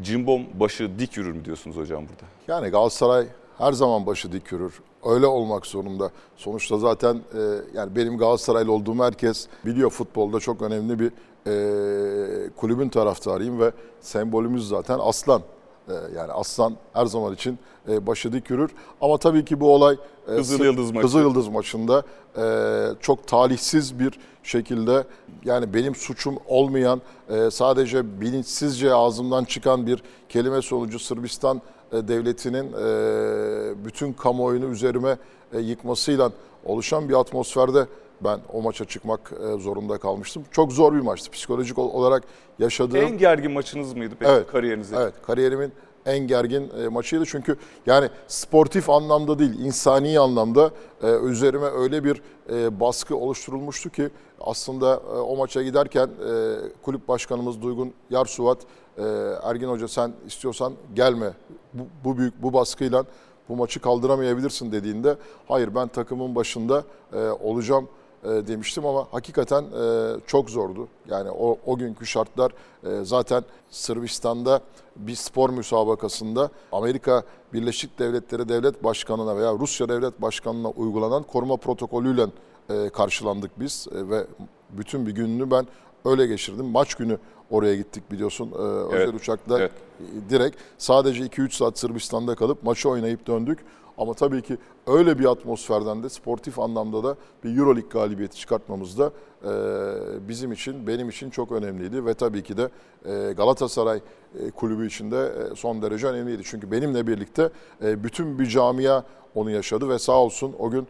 Cimbom 0.00 0.42
başı 0.54 0.98
dik 0.98 1.16
yürür 1.16 1.32
mü 1.32 1.44
diyorsunuz 1.44 1.76
hocam 1.76 2.02
burada? 2.02 2.24
Yani 2.48 2.70
Galatasaray 2.70 3.26
her 3.58 3.72
zaman 3.72 4.06
başı 4.06 4.32
dik 4.32 4.52
yürür. 4.52 4.80
Öyle 5.04 5.26
olmak 5.26 5.66
zorunda. 5.66 6.10
Sonuçta 6.36 6.78
zaten 6.78 7.14
e, 7.14 7.40
yani 7.74 7.96
benim 7.96 8.18
Galatasaraylı 8.18 8.72
olduğum 8.72 9.04
herkes 9.04 9.48
biliyor 9.64 9.90
futbolda 9.90 10.40
çok 10.40 10.62
önemli 10.62 10.98
bir 10.98 11.12
e, 11.46 12.50
kulübün 12.56 12.88
taraftarıyım 12.88 13.60
ve 13.60 13.72
sembolümüz 14.00 14.68
zaten 14.68 14.98
aslan. 15.02 15.42
E, 15.88 16.16
yani 16.16 16.32
aslan 16.32 16.76
her 16.92 17.06
zaman 17.06 17.34
için 17.34 17.58
e, 17.88 18.06
başı 18.06 18.32
dik 18.32 18.50
yürür. 18.50 18.70
Ama 19.00 19.18
tabii 19.18 19.44
ki 19.44 19.60
bu 19.60 19.74
olay 19.74 19.96
e, 20.28 20.36
Kızıl 20.36 20.64
Yıldız 20.64 20.90
maçı. 20.90 21.02
Kızıl 21.02 21.20
Yıldız 21.20 21.48
maçında 21.48 22.02
çok 23.00 23.26
talihsiz 23.26 23.98
bir 23.98 24.18
şekilde 24.42 25.04
yani 25.44 25.74
benim 25.74 25.94
suçum 25.94 26.38
olmayan 26.46 27.00
sadece 27.50 28.20
bilinçsizce 28.20 28.94
ağzımdan 28.94 29.44
çıkan 29.44 29.86
bir 29.86 30.02
kelime 30.28 30.62
sonucu 30.62 30.98
Sırbistan 30.98 31.62
devletinin 31.92 32.72
bütün 33.84 34.12
kamuoyunu 34.12 34.66
üzerime 34.66 35.18
yıkmasıyla 35.60 36.32
oluşan 36.64 37.08
bir 37.08 37.14
atmosferde 37.14 37.86
ben 38.24 38.40
o 38.52 38.62
maça 38.62 38.84
çıkmak 38.84 39.32
e, 39.32 39.58
zorunda 39.58 39.98
kalmıştım. 39.98 40.44
Çok 40.50 40.72
zor 40.72 40.94
bir 40.94 41.00
maçtı. 41.00 41.30
Psikolojik 41.30 41.78
ol- 41.78 41.90
olarak 41.94 42.22
yaşadığım 42.58 42.96
En 42.96 43.18
gergin 43.18 43.52
maçınız 43.52 43.92
mıydı 43.94 44.14
peki 44.18 44.30
Evet. 44.32 44.46
kariyerinizde? 44.46 44.96
Evet, 44.96 45.14
kariyerimin 45.22 45.72
en 46.06 46.18
gergin 46.18 46.70
e, 46.84 46.88
maçıydı 46.88 47.24
çünkü 47.26 47.56
yani 47.86 48.08
sportif 48.28 48.90
anlamda 48.90 49.38
değil, 49.38 49.58
insani 49.58 50.20
anlamda 50.20 50.70
e, 51.02 51.06
üzerime 51.18 51.66
öyle 51.66 52.04
bir 52.04 52.22
baskı 52.80 53.16
oluşturulmuştu 53.16 53.90
ki 53.90 54.08
aslında 54.40 54.98
o 54.98 55.36
maça 55.36 55.62
giderken 55.62 56.10
kulüp 56.82 57.08
başkanımız 57.08 57.62
Duygun 57.62 57.92
Yarsuvat, 58.10 58.58
Ergin 59.42 59.68
Hoca 59.68 59.88
sen 59.88 60.12
istiyorsan 60.26 60.72
gelme 60.94 61.30
bu, 61.74 61.82
bu 62.04 62.18
büyük 62.18 62.42
bu 62.42 62.52
baskıyla 62.52 63.04
bu 63.48 63.56
maçı 63.56 63.80
kaldıramayabilirsin 63.80 64.72
dediğinde 64.72 65.16
hayır 65.48 65.74
ben 65.74 65.88
takımın 65.88 66.34
başında 66.34 66.84
olacağım 67.40 67.88
demiştim 68.24 68.86
ama 68.86 69.06
hakikaten 69.10 69.62
e, 69.62 70.14
çok 70.26 70.50
zordu. 70.50 70.88
Yani 71.08 71.30
o, 71.30 71.58
o 71.66 71.78
günkü 71.78 72.06
şartlar 72.06 72.52
e, 72.84 73.04
zaten 73.04 73.44
Sırbistan'da 73.70 74.60
bir 74.96 75.14
spor 75.14 75.50
müsabakasında 75.50 76.50
Amerika 76.72 77.22
Birleşik 77.52 77.98
Devletleri 77.98 78.48
Devlet 78.48 78.84
Başkanı'na 78.84 79.36
veya 79.36 79.52
Rusya 79.52 79.88
Devlet 79.88 80.22
Başkanı'na 80.22 80.68
uygulanan 80.68 81.22
koruma 81.22 81.56
protokolüyle 81.56 82.26
e, 82.70 82.88
karşılandık 82.88 83.60
biz 83.60 83.88
E, 83.92 84.10
ve 84.10 84.26
bütün 84.70 85.06
bir 85.06 85.12
gününü 85.12 85.50
ben 85.50 85.66
öyle 86.04 86.26
geçirdim. 86.26 86.66
Maç 86.66 86.94
günü 86.94 87.18
oraya 87.50 87.76
gittik 87.76 88.12
biliyorsun 88.12 88.52
e, 88.52 88.62
özel 88.94 89.14
uçakla 89.14 89.58
evet. 89.58 89.72
e, 90.00 90.30
direkt 90.30 90.56
sadece 90.78 91.24
2-3 91.24 91.50
saat 91.50 91.78
Sırbistan'da 91.78 92.34
kalıp 92.34 92.62
maçı 92.62 92.88
oynayıp 92.88 93.26
döndük. 93.26 93.58
Ama 93.98 94.14
tabii 94.14 94.42
ki 94.42 94.56
öyle 94.86 95.18
bir 95.18 95.24
atmosferden 95.24 96.02
de 96.02 96.08
sportif 96.08 96.58
anlamda 96.58 97.04
da 97.04 97.16
bir 97.44 97.58
Euroleague 97.58 97.90
galibiyeti 97.90 98.36
çıkartmamız 98.36 98.98
da 98.98 99.12
e, 99.44 99.48
bizim 100.28 100.52
için, 100.52 100.86
benim 100.86 101.08
için 101.08 101.30
çok 101.30 101.52
önemliydi. 101.52 102.06
Ve 102.06 102.14
tabii 102.14 102.42
ki 102.42 102.56
de 102.56 102.68
e, 103.06 103.32
Galatasaray 103.32 104.00
e, 104.40 104.50
kulübü 104.50 104.86
için 104.86 105.10
de 105.10 105.32
e, 105.52 105.56
son 105.56 105.82
derece 105.82 106.06
önemliydi. 106.06 106.42
Çünkü 106.44 106.70
benimle 106.70 107.06
birlikte 107.06 107.50
e, 107.82 108.04
bütün 108.04 108.38
bir 108.38 108.46
camia 108.46 109.02
onu 109.34 109.50
yaşadı 109.50 109.88
ve 109.88 109.98
sağ 109.98 110.22
olsun 110.22 110.54
o 110.58 110.70
gün 110.70 110.86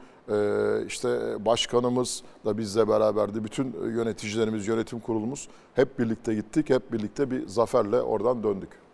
işte 0.87 1.09
başkanımız 1.45 2.23
da 2.45 2.59
bizle 2.59 2.89
beraberdi. 2.89 3.45
Bütün 3.45 3.77
yöneticilerimiz, 3.97 4.67
yönetim 4.67 5.01
kurulumuz 5.01 5.49
hep 5.75 5.99
birlikte 5.99 6.35
gittik. 6.35 6.71
Hep 6.71 6.93
birlikte 6.93 7.31
bir 7.31 7.47
zaferle 7.47 8.03
oradan 8.03 8.43
döndük. 8.43 8.88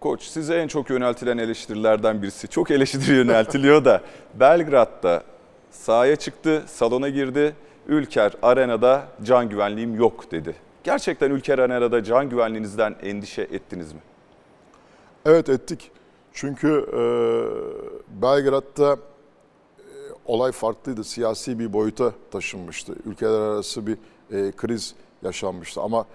Koç 0.00 0.22
size 0.22 0.54
en 0.54 0.68
çok 0.68 0.90
yöneltilen 0.90 1.38
eleştirilerden 1.38 2.22
birisi. 2.22 2.48
Çok 2.48 2.70
eleştiri 2.70 3.12
yöneltiliyor 3.12 3.84
da 3.84 4.02
Belgrad'da 4.34 5.22
sahaya 5.70 6.16
çıktı, 6.16 6.64
salona 6.66 7.08
girdi. 7.08 7.54
Ülker 7.86 8.32
Arena'da 8.42 9.08
can 9.22 9.48
güvenliğim 9.48 9.94
yok 9.94 10.30
dedi. 10.32 10.54
Gerçekten 10.84 11.30
Ülker 11.30 11.58
Arena'da 11.58 12.04
can 12.04 12.28
güvenliğinizden 12.28 12.96
endişe 13.02 13.42
ettiniz 13.42 13.92
mi? 13.92 14.00
Evet 15.26 15.48
ettik. 15.48 15.90
Çünkü 16.32 16.86
e, 16.92 17.02
Belgrad'da 18.22 18.92
e, 18.92 18.98
olay 20.26 20.52
farklıydı. 20.52 21.04
Siyasi 21.04 21.58
bir 21.58 21.72
boyuta 21.72 22.12
taşınmıştı. 22.30 22.94
Ülkeler 23.04 23.40
arası 23.40 23.86
bir 23.86 23.96
e, 24.30 24.52
kriz 24.52 24.94
yaşanmıştı. 25.22 25.80
Ama 25.80 26.06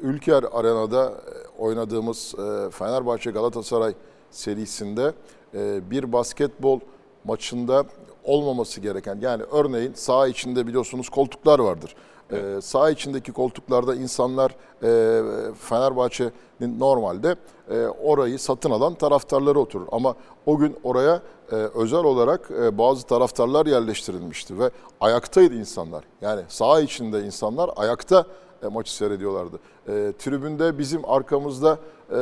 Ülker 0.00 0.44
Arena'da 0.52 1.04
e, 1.04 1.62
oynadığımız 1.62 2.34
e, 2.34 2.70
Fenerbahçe 2.70 3.30
Galatasaray 3.30 3.94
serisinde 4.30 5.12
e, 5.54 5.90
bir 5.90 6.12
basketbol 6.12 6.80
maçında 7.24 7.84
olmaması 8.24 8.80
gereken 8.80 9.18
yani 9.20 9.42
örneğin 9.42 9.92
saha 9.94 10.26
içinde 10.26 10.66
biliyorsunuz 10.66 11.08
koltuklar 11.08 11.58
vardır. 11.58 11.94
Ee, 12.32 12.60
saha 12.62 12.90
içindeki 12.90 13.32
koltuklarda 13.32 13.94
insanlar 13.94 14.50
e, 14.82 15.22
Fenerbahçe'nin 15.54 16.80
normalde 16.80 17.36
e, 17.70 17.86
orayı 17.86 18.38
satın 18.38 18.70
alan 18.70 18.94
taraftarları 18.94 19.60
oturur. 19.60 19.86
Ama 19.92 20.14
o 20.46 20.58
gün 20.58 20.76
oraya 20.82 21.22
e, 21.52 21.54
özel 21.54 22.04
olarak 22.04 22.50
e, 22.50 22.78
bazı 22.78 23.06
taraftarlar 23.06 23.66
yerleştirilmişti 23.66 24.58
ve 24.58 24.70
ayaktaydı 25.00 25.54
insanlar. 25.54 26.04
Yani 26.20 26.42
saha 26.48 26.80
içinde 26.80 27.22
insanlar 27.24 27.70
ayakta 27.76 28.26
e, 28.62 28.68
maçı 28.68 28.96
seyrediyorlardı. 28.96 29.56
E, 29.88 30.12
tribünde 30.18 30.78
bizim 30.78 31.00
arkamızda 31.08 31.78
e, 32.10 32.16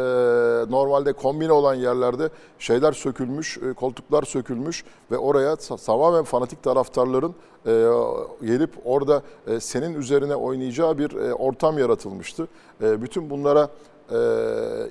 normalde 0.71 1.13
kombine 1.13 1.53
olan 1.53 1.75
yerlerde 1.75 2.29
şeyler 2.59 2.93
sökülmüş, 2.93 3.59
e, 3.59 3.73
koltuklar 3.73 4.23
sökülmüş 4.23 4.85
ve 5.11 5.19
oraya 5.19 5.57
tamamen 5.57 6.25
fanatik 6.25 6.63
taraftarların 6.63 7.35
e, 7.67 7.71
gelip 8.43 8.71
orada 8.85 9.23
e, 9.47 9.61
senin 9.61 9.95
üzerine 9.95 10.35
oynayacağı 10.35 10.99
bir 10.99 11.13
e, 11.13 11.35
ortam 11.35 11.79
yaratılmıştı. 11.79 12.49
E, 12.83 13.03
bütün 13.03 13.31
bunlara 13.31 13.69
e, 14.13 14.19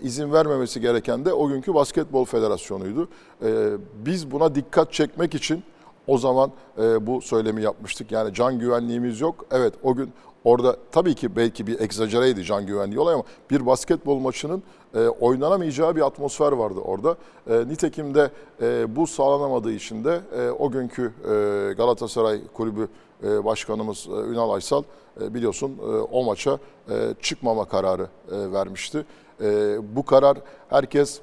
izin 0.01 0.33
vermemesi 0.33 0.81
gereken 0.81 1.25
de 1.25 1.33
o 1.33 1.47
günkü 1.47 1.73
Basketbol 1.73 2.25
Federasyonu'ydu. 2.25 3.07
E, 3.43 3.71
biz 4.05 4.31
buna 4.31 4.55
dikkat 4.55 4.93
çekmek 4.93 5.35
için 5.35 5.63
o 6.07 6.17
zaman 6.17 6.51
e, 6.77 7.07
bu 7.07 7.21
söylemi 7.21 7.61
yapmıştık. 7.61 8.11
Yani 8.11 8.33
can 8.33 8.59
güvenliğimiz 8.59 9.21
yok. 9.21 9.45
Evet 9.51 9.73
o 9.83 9.95
gün 9.95 10.13
orada 10.43 10.75
tabii 10.91 11.15
ki 11.15 11.35
belki 11.35 11.67
bir 11.67 11.79
egzacereydi 11.79 12.43
can 12.43 12.65
güvenliği 12.65 12.99
olay 12.99 13.13
ama 13.13 13.23
bir 13.51 13.65
basketbol 13.65 14.19
maçının 14.19 14.63
e, 14.95 15.07
oynanamayacağı 15.07 15.95
bir 15.95 16.01
atmosfer 16.01 16.51
vardı 16.51 16.79
orada. 16.79 17.15
E, 17.49 17.67
nitekim 17.67 18.15
de 18.15 18.31
e, 18.61 18.95
bu 18.95 19.07
sağlanamadığı 19.07 19.71
için 19.71 20.03
de 20.03 20.21
e, 20.37 20.49
o 20.49 20.71
günkü 20.71 21.13
e, 21.23 21.73
Galatasaray 21.73 22.41
Kulübü 22.53 22.87
e, 23.23 23.45
Başkanımız 23.45 24.07
e, 24.07 24.11
Ünal 24.11 24.49
Aysal 24.49 24.83
e, 25.21 25.33
biliyorsun 25.33 25.77
e, 25.81 25.85
o 25.91 26.23
maça 26.23 26.59
e, 26.89 27.13
çıkmama 27.21 27.65
kararı 27.65 28.07
e, 28.31 28.51
vermişti. 28.51 29.05
E, 29.41 29.77
bu 29.95 30.05
karar 30.05 30.37
herkes 30.69 31.19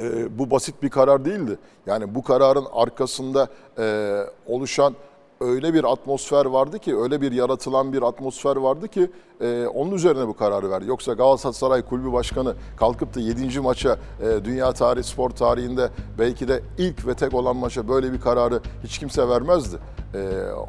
e, 0.00 0.38
bu 0.38 0.50
basit 0.50 0.82
bir 0.82 0.90
karar 0.90 1.24
değildi. 1.24 1.58
Yani 1.86 2.14
bu 2.14 2.22
kararın 2.22 2.66
arkasında 2.72 3.48
e, 3.78 4.16
oluşan 4.46 4.94
öyle 5.40 5.74
bir 5.74 5.84
atmosfer 5.92 6.44
vardı 6.46 6.78
ki, 6.78 6.96
öyle 6.96 7.20
bir 7.20 7.32
yaratılan 7.32 7.92
bir 7.92 8.02
atmosfer 8.02 8.56
vardı 8.56 8.88
ki 8.88 9.10
e, 9.40 9.66
onun 9.66 9.90
üzerine 9.92 10.28
bu 10.28 10.36
kararı 10.36 10.70
verdi. 10.70 10.86
Yoksa 10.88 11.12
Galatasaray 11.12 11.82
Kulübü 11.82 12.12
Başkanı 12.12 12.54
kalkıp 12.76 13.14
da 13.14 13.20
7. 13.20 13.60
maça 13.60 13.98
e, 14.22 14.44
dünya 14.44 14.72
tarihi 14.72 15.04
spor 15.04 15.30
tarihinde 15.30 15.88
belki 16.18 16.48
de 16.48 16.62
ilk 16.78 17.06
ve 17.06 17.14
tek 17.14 17.34
olan 17.34 17.56
maça 17.56 17.88
böyle 17.88 18.12
bir 18.12 18.20
kararı 18.20 18.60
hiç 18.84 18.98
kimse 18.98 19.28
vermezdi. 19.28 19.76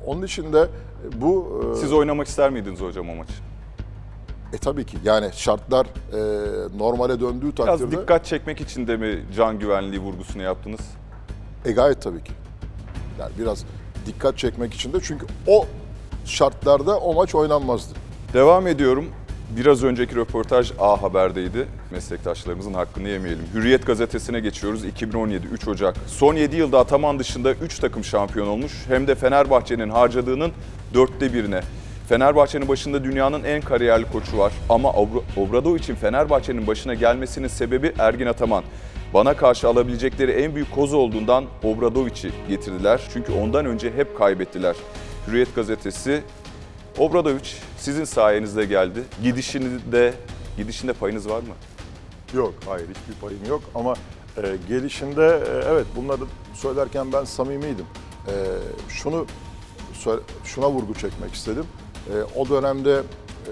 onun 0.05 0.21
için 0.21 0.53
de 0.53 0.67
bu... 1.15 1.61
e, 1.73 1.75
Siz 1.75 1.93
oynamak 1.93 2.27
ister 2.27 2.49
miydiniz 2.49 2.81
hocam 2.81 3.09
o 3.09 3.15
maçı? 3.15 3.33
E 4.53 4.57
tabii 4.57 4.85
ki 4.85 4.97
yani 5.03 5.29
şartlar 5.33 5.85
e, 5.85 6.19
normale 6.77 7.19
döndüğü 7.19 7.57
Biraz 7.57 7.79
takdirde... 7.79 8.01
dikkat 8.01 8.25
çekmek 8.25 8.61
için 8.61 8.87
de 8.87 8.97
mi 8.97 9.25
can 9.35 9.59
güvenliği 9.59 10.01
vurgusunu 10.01 10.41
yaptınız? 10.43 10.79
E 11.65 11.71
gayet 11.71 12.01
tabii 12.01 12.23
ki. 12.23 12.31
Yani 13.19 13.31
biraz 13.39 13.65
dikkat 14.05 14.37
çekmek 14.37 14.73
için 14.73 14.93
de 14.93 14.97
çünkü 15.03 15.25
o 15.47 15.65
şartlarda 16.25 16.97
o 16.99 17.13
maç 17.13 17.35
oynanmazdı. 17.35 17.93
Devam 18.33 18.67
ediyorum. 18.67 19.05
Biraz 19.57 19.83
önceki 19.83 20.15
röportaj 20.15 20.71
A 20.79 21.01
Haber'deydi. 21.03 21.67
Meslektaşlarımızın 21.91 22.73
hakkını 22.73 23.09
yemeyelim. 23.09 23.43
Hürriyet 23.53 23.85
gazetesine 23.87 24.39
geçiyoruz. 24.39 24.85
2017 24.85 25.47
3 25.47 25.67
Ocak. 25.67 25.95
Son 26.07 26.35
7 26.35 26.55
yılda 26.55 26.79
Ataman 26.79 27.19
dışında 27.19 27.53
3 27.53 27.79
takım 27.79 28.03
şampiyon 28.03 28.47
olmuş. 28.47 28.71
Hem 28.87 29.07
de 29.07 29.15
Fenerbahçe'nin 29.15 29.89
harcadığının 29.89 30.51
dörtte 30.93 31.33
birine. 31.33 31.61
Fenerbahçe'nin 32.09 32.67
başında 32.67 33.03
dünyanın 33.03 33.43
en 33.43 33.61
kariyerli 33.61 34.05
koçu 34.11 34.37
var. 34.37 34.53
Ama 34.69 34.89
Obra- 34.89 35.21
Obradovic'in 35.37 35.95
Fenerbahçe'nin 35.95 36.67
başına 36.67 36.93
gelmesinin 36.93 37.47
sebebi 37.47 37.93
Ergin 37.99 38.25
Ataman. 38.25 38.63
Bana 39.13 39.37
karşı 39.37 39.67
alabilecekleri 39.67 40.31
en 40.31 40.55
büyük 40.55 40.71
koz 40.71 40.93
olduğundan 40.93 41.45
Obradovic'i 41.63 42.31
getirdiler. 42.49 43.01
Çünkü 43.13 43.33
ondan 43.33 43.65
önce 43.65 43.93
hep 43.93 44.17
kaybettiler. 44.17 44.75
Hürriyet 45.27 45.55
gazetesi 45.55 46.23
Obradovic 46.97 47.49
sizin 47.77 48.03
sayenizde 48.03 48.65
geldi. 48.65 49.03
Gidişinde, 49.23 50.13
gidişinde 50.57 50.93
payınız 50.93 51.29
var 51.29 51.39
mı? 51.39 51.53
Yok, 52.33 52.53
hayır 52.65 52.87
hiçbir 52.89 53.21
payım 53.21 53.45
yok 53.49 53.61
ama 53.75 53.93
e, 54.37 54.41
gelişinde 54.67 55.25
e, 55.25 55.71
evet 55.71 55.85
bunları 55.95 56.21
söylerken 56.53 57.13
ben 57.13 57.23
samimiydim. 57.23 57.85
E, 58.27 58.33
şunu 58.89 59.25
şuna 60.43 60.71
vurgu 60.71 60.93
çekmek 60.93 61.33
istedim. 61.33 61.65
E, 62.13 62.39
o 62.39 62.49
dönemde 62.49 62.93
e, 62.93 63.51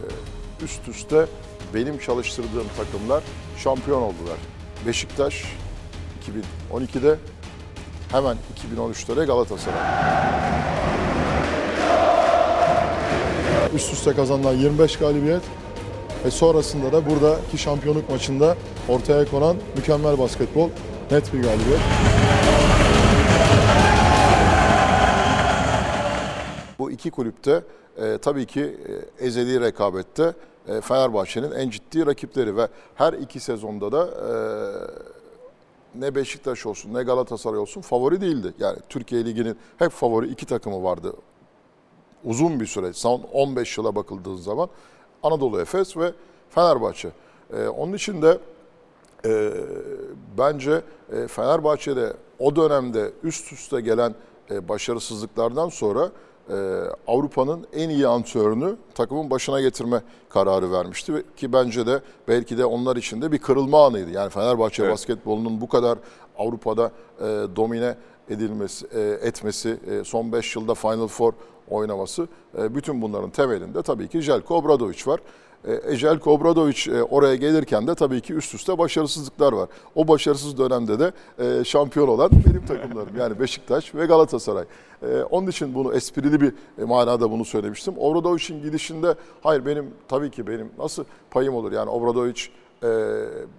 üst 0.64 0.88
üste 0.88 1.26
benim 1.74 2.00
çalıştırdığım 2.00 2.68
takımlar 2.78 3.24
şampiyon 3.58 4.02
oldular. 4.02 4.38
Beşiktaş 4.88 5.44
2012'de 6.72 7.16
hemen 8.12 8.38
2013'te 8.78 9.16
de 9.18 9.26
Galatasaray. 9.26 9.80
Üst 13.76 13.94
üste 13.94 14.14
kazanılan 14.14 14.54
25 14.54 14.98
galibiyet 14.98 15.42
ve 16.26 16.32
sonrasında 16.32 16.92
da 16.92 17.10
buradaki 17.10 17.58
şampiyonluk 17.58 18.10
maçında 18.10 18.58
ortaya 18.88 19.26
konan 19.26 19.58
mükemmel 19.76 20.20
basketbol, 20.20 20.70
net 21.12 21.34
bir 21.34 21.42
galibiyet. 21.44 21.80
Bu 26.80 26.92
iki 26.92 27.12
kulüpte 27.12 27.64
e, 27.98 28.18
tabii 28.18 28.46
ki 28.46 28.76
e, 29.20 29.26
ezeli 29.26 29.62
rekabette 29.62 30.34
Fenerbahçe'nin 30.82 31.52
en 31.52 31.70
ciddi 31.70 32.06
rakipleri 32.06 32.58
ve 32.58 32.68
her 32.96 33.14
iki 33.14 33.40
sezonda 33.40 33.92
da 33.92 34.06
e, 34.06 34.32
ne 36.00 36.16
Beşiktaş 36.16 36.66
olsun 36.66 36.94
ne 36.94 37.04
Galatasaray 37.04 37.60
olsun 37.60 37.82
favori 37.82 38.22
değildi. 38.22 38.54
Yani 38.60 38.78
Türkiye 38.90 39.26
Ligi'nin 39.26 39.58
hep 39.78 39.92
favori 39.92 40.28
iki 40.28 40.46
takımı 40.46 40.84
vardı 40.84 41.14
uzun 42.24 42.60
bir 42.60 42.66
süre, 42.66 42.94
son 42.94 43.22
15 43.34 43.78
yıla 43.78 43.96
bakıldığı 43.96 44.38
zaman 44.38 44.70
Anadolu 45.24 45.62
Efes 45.62 45.98
ve 45.98 46.14
Fenerbahçe. 46.50 47.10
Ee, 47.54 47.68
onun 47.68 47.94
için 47.94 48.22
de 48.22 48.40
e, 49.26 49.52
bence 50.38 50.82
e, 51.12 51.28
Fenerbahçe'de 51.28 52.14
o 52.40 52.56
dönemde 52.56 53.12
üst 53.24 53.54
üste 53.54 53.82
gelen 53.82 54.16
e, 54.52 54.70
başarısızlıklardan 54.70 55.70
sonra 55.70 56.12
e, 56.50 56.84
Avrupa'nın 57.08 57.68
en 57.74 57.90
iyi 57.90 58.08
antrenörünü 58.08 58.76
takımın 58.96 59.30
başına 59.30 59.62
getirme 59.62 60.02
kararı 60.30 60.72
vermişti 60.72 61.14
Ve- 61.14 61.24
ki 61.38 61.54
bence 61.54 61.88
de 61.88 62.02
belki 62.28 62.58
de 62.58 62.66
onlar 62.66 62.96
için 62.96 63.22
de 63.22 63.32
bir 63.32 63.38
kırılma 63.38 63.86
anıydı. 63.86 64.12
Yani 64.12 64.30
Fenerbahçe 64.30 64.84
Evet. 64.84 64.94
basketbolunun 64.94 65.62
bu 65.62 65.68
kadar 65.70 65.98
Avrupa'da 66.38 66.92
e, 67.20 67.24
domine 67.56 67.96
edilmesi, 68.30 68.88
e, 68.94 69.02
etmesi, 69.02 69.78
e, 69.92 70.04
son 70.04 70.32
5 70.32 70.56
yılda 70.56 70.74
Final 70.74 71.08
Four 71.08 71.34
oynaması 71.70 72.28
e, 72.58 72.76
bütün 72.76 73.02
bunların 73.02 73.30
temelinde 73.30 73.82
tabii 73.82 74.08
ki 74.08 74.22
Jelko 74.22 74.56
Obradovic 74.56 75.06
var. 75.06 75.20
E, 75.68 75.96
Jelko 75.96 76.32
Obradovic 76.32 76.92
e, 76.92 77.04
oraya 77.04 77.36
gelirken 77.36 77.88
de 77.88 77.96
tabii 77.96 78.22
ki 78.22 78.34
üst 78.34 78.56
üste 78.56 78.78
başarısızlıklar 78.78 79.54
var. 79.54 79.70
O 79.96 80.08
başarısız 80.08 80.58
dönemde 80.58 81.00
de 81.00 81.12
e, 81.40 81.64
şampiyon 81.64 82.08
olan 82.08 82.30
benim 82.46 82.66
takımlarım 82.66 83.18
yani 83.18 83.40
Beşiktaş 83.40 83.96
ve 83.96 84.06
Galatasaray. 84.06 84.66
Onun 85.30 85.48
için 85.48 85.76
bunu 85.76 85.94
esprili 85.94 86.42
bir 86.42 86.54
manada 86.84 87.32
bunu 87.32 87.46
söylemiştim. 87.46 87.94
Obradovic'in 87.98 88.62
gidişinde 88.62 89.16
hayır 89.44 89.66
benim 89.66 89.94
tabii 90.08 90.32
ki 90.32 90.48
benim 90.48 90.72
nasıl 90.78 91.04
payım 91.32 91.56
olur 91.56 91.72
yani 91.72 91.90
Obradovic 91.90 92.42
e, 92.84 92.88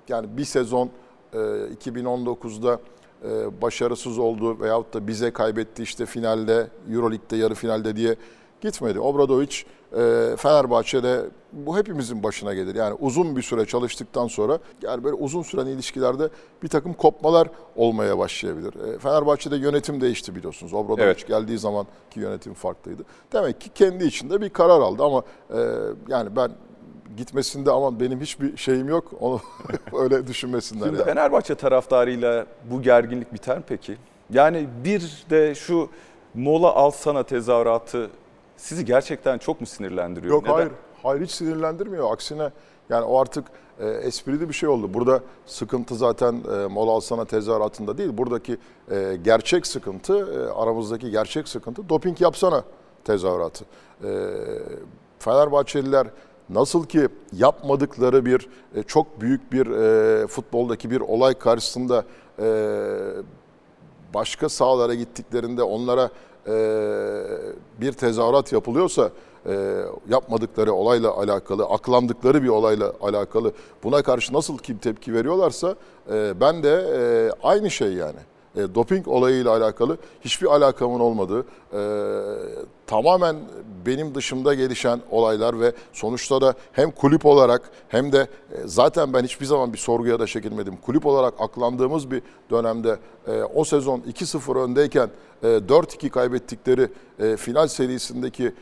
yani 0.09 0.37
bir 0.37 0.45
sezon 0.45 0.91
e, 1.33 1.37
2019'da 1.37 2.81
e, 3.25 3.63
başarısız 3.63 4.19
oldu 4.19 4.61
veyahut 4.61 4.95
da 4.95 5.07
bize 5.07 5.31
kaybetti 5.31 5.83
işte 5.83 6.07
finalde, 6.07 6.67
Euroleague'de 6.93 7.37
yarı 7.37 7.55
finalde 7.55 7.97
diye 7.97 8.17
gitmedi. 8.61 9.01
Obradovic 9.01 9.57
e, 9.97 10.37
Fenerbahçe'de 10.37 11.25
bu 11.53 11.79
hepimizin 11.79 12.23
başına 12.23 12.55
gelir. 12.55 12.75
Yani 12.75 12.95
uzun 13.01 13.37
bir 13.37 13.43
süre 13.43 13.67
çalıştıktan 13.67 14.27
sonra 14.27 14.59
yani 14.83 15.05
böyle 15.05 15.15
uzun 15.15 15.43
süren 15.43 15.67
ilişkilerde 15.67 16.29
bir 16.63 16.69
takım 16.69 16.93
kopmalar 16.93 17.49
olmaya 17.77 18.19
başlayabilir. 18.19 18.95
E, 18.95 18.99
Fenerbahçe'de 18.99 19.57
yönetim 19.57 20.01
değişti 20.01 20.37
biliyorsunuz. 20.37 20.75
Obradovic 20.75 21.05
Evet. 21.05 21.29
geldiği 21.29 21.59
zamanki 21.59 21.91
yönetim 22.21 22.55
farklıydı. 22.55 23.03
Demek 23.33 23.61
ki 23.61 23.71
kendi 23.75 24.05
içinde 24.05 24.41
bir 24.41 24.49
karar 24.49 24.81
aldı 24.81 25.05
ama 25.05 25.23
e, 25.51 25.59
yani 26.09 26.37
ben 26.37 26.51
gitmesinde 27.17 27.71
aman 27.71 28.01
benim 28.01 28.21
hiçbir 28.21 28.57
şeyim 28.57 28.89
yok. 28.89 29.13
Onu 29.21 29.41
öyle 29.93 30.27
düşünmesinler. 30.27 30.87
Şimdi 30.87 30.99
yani. 30.99 31.07
Fenerbahçe 31.07 31.55
taraftarıyla 31.55 32.47
bu 32.71 32.83
gerginlik 32.83 33.33
biter 33.35 33.59
mi 33.59 33.65
peki? 33.69 33.97
Yani 34.31 34.69
bir 34.85 35.25
de 35.31 35.55
şu 35.55 35.89
mola 36.35 36.75
alsana 36.75 37.23
tezahüratı 37.23 38.11
sizi 38.61 38.85
gerçekten 38.85 39.39
çok 39.39 39.61
mu 39.61 39.67
sinirlendiriyor? 39.67 40.35
Yok 40.35 40.43
Neden? 40.43 40.55
hayır. 40.55 40.73
Hayır 41.03 41.23
hiç 41.23 41.31
sinirlendirmiyor. 41.31 42.13
Aksine 42.13 42.51
yani 42.91 43.05
o 43.05 43.21
artık 43.21 43.45
e, 43.79 43.89
esprili 43.89 44.49
bir 44.49 44.55
şey 44.55 44.69
oldu. 44.69 44.95
Burada 44.95 45.21
sıkıntı 45.47 45.95
zaten 45.95 46.33
e, 46.33 46.67
mola 46.67 46.91
alsana 46.91 47.25
tezahüratında 47.25 47.99
değil. 47.99 48.19
Buradaki 48.19 48.59
e, 48.91 49.19
gerçek 49.25 49.67
sıkıntı, 49.67 50.15
e, 50.17 50.53
aramızdaki 50.53 51.11
gerçek 51.11 51.49
sıkıntı 51.49 51.89
doping 51.89 52.21
yapsana 52.21 52.65
tezahüratı. 53.05 53.65
E, 54.05 54.09
Fenerbahçeliler 55.19 56.07
nasıl 56.49 56.87
ki 56.87 57.09
yapmadıkları 57.33 58.27
bir 58.27 58.49
e, 58.75 58.83
çok 58.83 59.21
büyük 59.21 59.53
bir 59.53 59.67
e, 59.67 60.27
futboldaki 60.27 60.91
bir 60.91 61.01
olay 61.01 61.35
karşısında 61.35 62.05
e, 62.39 62.47
başka 64.15 64.49
sahalara 64.49 64.95
gittiklerinde 64.95 65.63
onlara 65.63 66.11
bir 67.81 67.93
tezahürat 67.93 68.53
yapılıyorsa 68.53 69.11
e, 69.47 69.83
yapmadıkları 70.09 70.73
olayla 70.73 71.11
alakalı, 71.11 71.65
aklandıkları 71.65 72.43
bir 72.43 72.49
olayla 72.49 72.93
alakalı 73.01 73.53
buna 73.85 74.03
karşı 74.03 74.35
nasıl 74.35 74.59
ki 74.59 74.79
tepki 74.79 75.15
veriyorlarsa 75.15 75.75
e, 76.13 76.41
ben 76.41 76.63
de 76.63 76.87
e, 76.97 77.01
aynı 77.43 77.71
şey 77.71 77.93
yani. 77.93 78.19
Doping 78.75 79.09
olayıyla 79.09 79.57
alakalı 79.57 79.97
hiçbir 80.21 80.47
alakamın 80.47 81.01
olmadığı, 81.01 81.45
tamamen 82.91 83.37
benim 83.87 84.15
dışımda 84.15 84.55
gelişen 84.55 85.01
olaylar 85.11 85.61
ve 85.61 85.73
sonuçta 85.93 86.41
da 86.41 86.55
hem 86.73 86.91
kulüp 86.91 87.27
olarak 87.27 87.71
hem 87.89 88.13
de 88.13 88.19
e, 88.53 88.57
zaten 88.65 89.13
ben 89.13 89.25
hiçbir 89.25 89.47
zaman 89.47 89.73
bir 89.73 89.79
sorguya 89.79 90.21
da 90.21 90.27
çekilmedim. 90.27 90.77
Kulüp 90.77 91.07
olarak 91.07 91.35
aklandığımız 91.39 92.11
bir 92.11 92.23
dönemde 92.51 92.99
e, 93.27 93.43
o 93.43 93.65
sezon 93.65 94.01
2-0 94.01 94.59
öndeyken 94.59 95.11
e, 95.43 95.47
4-2 95.47 96.09
kaybettikleri 96.09 96.89
e, 97.19 97.37
final 97.37 97.69
serisindeki 97.69 98.53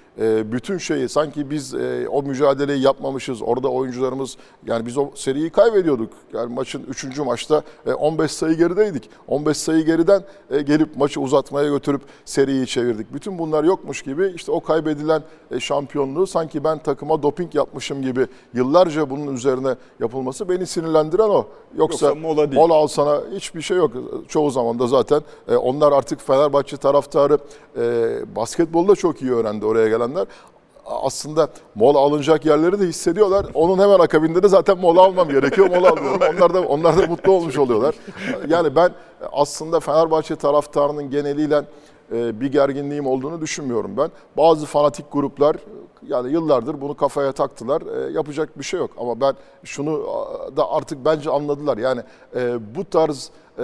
bütün 0.52 0.78
şeyi 0.78 1.08
sanki 1.08 1.50
biz 1.50 1.74
o 2.10 2.22
mücadeleyi 2.22 2.82
yapmamışız. 2.82 3.42
Orada 3.42 3.68
oyuncularımız 3.68 4.36
yani 4.66 4.86
biz 4.86 4.98
o 4.98 5.10
seriyi 5.14 5.50
kaybediyorduk. 5.50 6.12
Yani 6.32 6.54
maçın 6.54 6.84
3. 6.88 7.18
maçta 7.18 7.62
e, 7.86 7.92
15 7.92 8.30
sayı 8.30 8.56
gerideydik. 8.56 9.10
15 9.28 9.56
sayı 9.56 9.84
geriden 9.84 10.22
gelip 10.50 10.96
maçı 10.96 11.20
uzatmaya 11.20 11.68
götürüp 11.68 12.02
seriyi 12.24 12.66
çevirdik. 12.66 13.14
Bütün 13.14 13.38
bunlar 13.38 13.64
yokmuş 13.64 14.02
gibi 14.02 14.17
işte 14.26 14.52
o 14.52 14.60
kaybedilen 14.60 15.22
e, 15.50 15.60
şampiyonluğu 15.60 16.26
sanki 16.26 16.64
ben 16.64 16.78
takıma 16.78 17.22
doping 17.22 17.54
yapmışım 17.54 18.02
gibi 18.02 18.26
yıllarca 18.54 19.10
bunun 19.10 19.34
üzerine 19.34 19.74
yapılması 20.00 20.48
beni 20.48 20.66
sinirlendiren 20.66 21.28
o. 21.28 21.46
Yoksa, 21.76 22.06
Yoksa 22.06 22.20
mola 22.20 22.50
değil. 22.50 22.62
mola 22.62 22.74
al 22.74 22.86
sana 22.86 23.20
hiçbir 23.32 23.62
şey 23.62 23.76
yok. 23.76 23.92
Çoğu 24.28 24.50
zaman 24.50 24.78
da 24.78 24.86
zaten 24.86 25.22
e, 25.48 25.56
onlar 25.56 25.92
artık 25.92 26.26
Fenerbahçe 26.26 26.76
taraftarı 26.76 27.38
e, 27.76 28.36
basketbolda 28.36 28.94
çok 28.96 29.22
iyi 29.22 29.32
öğrendi 29.32 29.66
oraya 29.66 29.88
gelenler. 29.88 30.26
Aslında 30.86 31.48
mola 31.74 31.98
alınacak 31.98 32.46
yerleri 32.46 32.80
de 32.80 32.86
hissediyorlar. 32.86 33.46
Onun 33.54 33.78
hemen 33.82 33.98
akabinde 33.98 34.42
de 34.42 34.48
zaten 34.48 34.78
mola 34.78 35.02
almam 35.02 35.28
gerekiyor. 35.28 35.68
Mola 35.70 35.88
alıyorum. 35.90 36.20
Onlar 36.36 36.54
da 36.54 36.60
onlar 36.60 36.98
da 36.98 37.06
mutlu 37.06 37.32
olmuş 37.32 37.58
oluyorlar. 37.58 37.94
Yani 38.48 38.76
ben 38.76 38.90
aslında 39.32 39.80
Fenerbahçe 39.80 40.36
taraftarının 40.36 41.10
geneliyle 41.10 41.62
bir 42.12 42.52
gerginliğim 42.52 43.06
olduğunu 43.06 43.40
düşünmüyorum 43.40 43.96
ben. 43.96 44.10
Bazı 44.36 44.66
fanatik 44.66 45.12
gruplar 45.12 45.56
yani 46.06 46.32
yıllardır 46.32 46.80
bunu 46.80 46.94
kafaya 46.94 47.32
taktılar. 47.32 48.08
E, 48.08 48.12
yapacak 48.12 48.58
bir 48.58 48.64
şey 48.64 48.80
yok. 48.80 48.90
Ama 48.98 49.20
ben 49.20 49.34
şunu 49.64 50.06
da 50.56 50.70
artık 50.70 51.04
bence 51.04 51.30
anladılar. 51.30 51.78
Yani 51.78 52.02
e, 52.36 52.74
bu 52.74 52.84
tarz 52.84 53.30
e, 53.58 53.62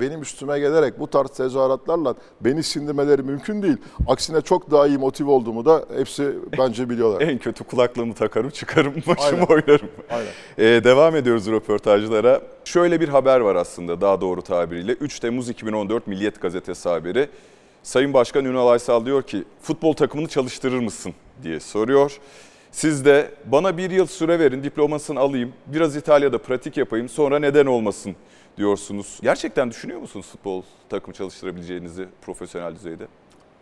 benim 0.00 0.22
üstüme 0.22 0.58
gelerek 0.58 1.00
bu 1.00 1.06
tarz 1.06 1.28
tezahüratlarla 1.28 2.14
beni 2.40 2.62
sindirmeleri 2.62 3.22
mümkün 3.22 3.62
değil. 3.62 3.76
Aksine 4.06 4.40
çok 4.40 4.70
daha 4.70 4.86
iyi 4.86 4.98
motive 4.98 5.30
olduğumu 5.30 5.64
da 5.64 5.84
hepsi 5.96 6.34
bence 6.58 6.90
biliyorlar. 6.90 7.20
En 7.28 7.38
kötü 7.38 7.64
kulaklığımı 7.64 8.14
takarım, 8.14 8.50
çıkarım, 8.50 8.94
başımı 8.94 9.16
Aynen. 9.20 9.46
oynarım. 9.46 9.88
Aynen. 10.10 10.30
Ee, 10.58 10.84
devam 10.84 11.16
ediyoruz 11.16 11.46
röportajlara. 11.46 12.40
Şöyle 12.64 13.00
bir 13.00 13.08
haber 13.08 13.40
var 13.40 13.54
aslında 13.56 14.00
daha 14.00 14.20
doğru 14.20 14.42
tabiriyle. 14.42 14.92
3 14.92 15.20
Temmuz 15.20 15.48
2014 15.48 16.06
Milliyet 16.06 16.40
Gazetesi 16.40 16.88
haberi. 16.88 17.28
Sayın 17.82 18.14
Başkan 18.14 18.44
Ünal 18.44 18.68
Aysal 18.68 19.06
diyor 19.06 19.22
ki 19.22 19.44
futbol 19.62 19.92
takımını 19.92 20.28
çalıştırır 20.28 20.78
mısın 20.78 21.14
diye 21.42 21.60
soruyor. 21.60 22.18
Siz 22.70 23.04
de 23.04 23.34
bana 23.46 23.78
bir 23.78 23.90
yıl 23.90 24.06
süre 24.06 24.38
verin 24.38 24.62
diplomasını 24.62 25.20
alayım 25.20 25.52
biraz 25.66 25.96
İtalya'da 25.96 26.38
pratik 26.38 26.76
yapayım 26.76 27.08
sonra 27.08 27.38
neden 27.38 27.66
olmasın 27.66 28.16
diyorsunuz. 28.56 29.18
Gerçekten 29.22 29.70
düşünüyor 29.70 30.00
musunuz 30.00 30.26
futbol 30.26 30.62
takımı 30.88 31.14
çalıştırabileceğinizi 31.14 32.08
profesyonel 32.22 32.74
düzeyde? 32.74 33.06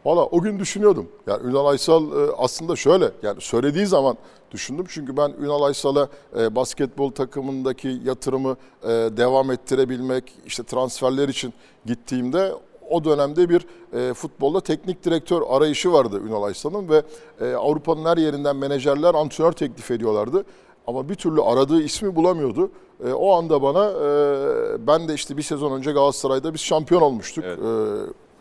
Valla 0.04 0.26
o 0.26 0.40
gün 0.40 0.58
düşünüyordum. 0.58 1.08
Yani 1.26 1.50
Ünal 1.50 1.66
Aysal 1.66 2.12
e, 2.12 2.32
aslında 2.36 2.76
şöyle 2.76 3.10
yani 3.22 3.40
söylediği 3.40 3.86
zaman 3.86 4.16
düşündüm. 4.50 4.84
Çünkü 4.88 5.16
ben 5.16 5.32
Ünal 5.40 5.62
Aysal'a 5.62 6.08
e, 6.38 6.54
basketbol 6.54 7.10
takımındaki 7.10 8.00
yatırımı 8.04 8.56
e, 8.82 8.88
devam 8.88 9.50
ettirebilmek, 9.50 10.32
işte 10.46 10.62
transferler 10.62 11.28
için 11.28 11.54
gittiğimde 11.86 12.52
o 12.90 13.04
dönemde 13.04 13.48
bir 13.48 13.66
e, 13.92 14.14
futbolda 14.14 14.60
teknik 14.60 15.04
direktör 15.04 15.42
arayışı 15.48 15.92
vardı 15.92 16.20
Ünal 16.28 16.42
Aysal'ın 16.42 16.88
ve 16.88 17.02
e, 17.40 17.54
Avrupa'nın 17.54 18.04
her 18.04 18.16
yerinden 18.16 18.56
menajerler 18.56 19.14
antrenör 19.14 19.52
teklif 19.52 19.90
ediyorlardı. 19.90 20.44
Ama 20.86 21.08
bir 21.08 21.14
türlü 21.14 21.42
aradığı 21.42 21.82
ismi 21.82 22.16
bulamıyordu. 22.16 22.70
E, 23.04 23.12
o 23.12 23.32
anda 23.32 23.62
bana 23.62 23.90
e, 23.90 24.86
ben 24.86 25.08
de 25.08 25.14
işte 25.14 25.36
bir 25.36 25.42
sezon 25.42 25.72
önce 25.72 25.92
Galatasaray'da 25.92 26.54
biz 26.54 26.60
şampiyon 26.60 27.02
olmuştuk. 27.02 27.44
Evet. 27.46 27.58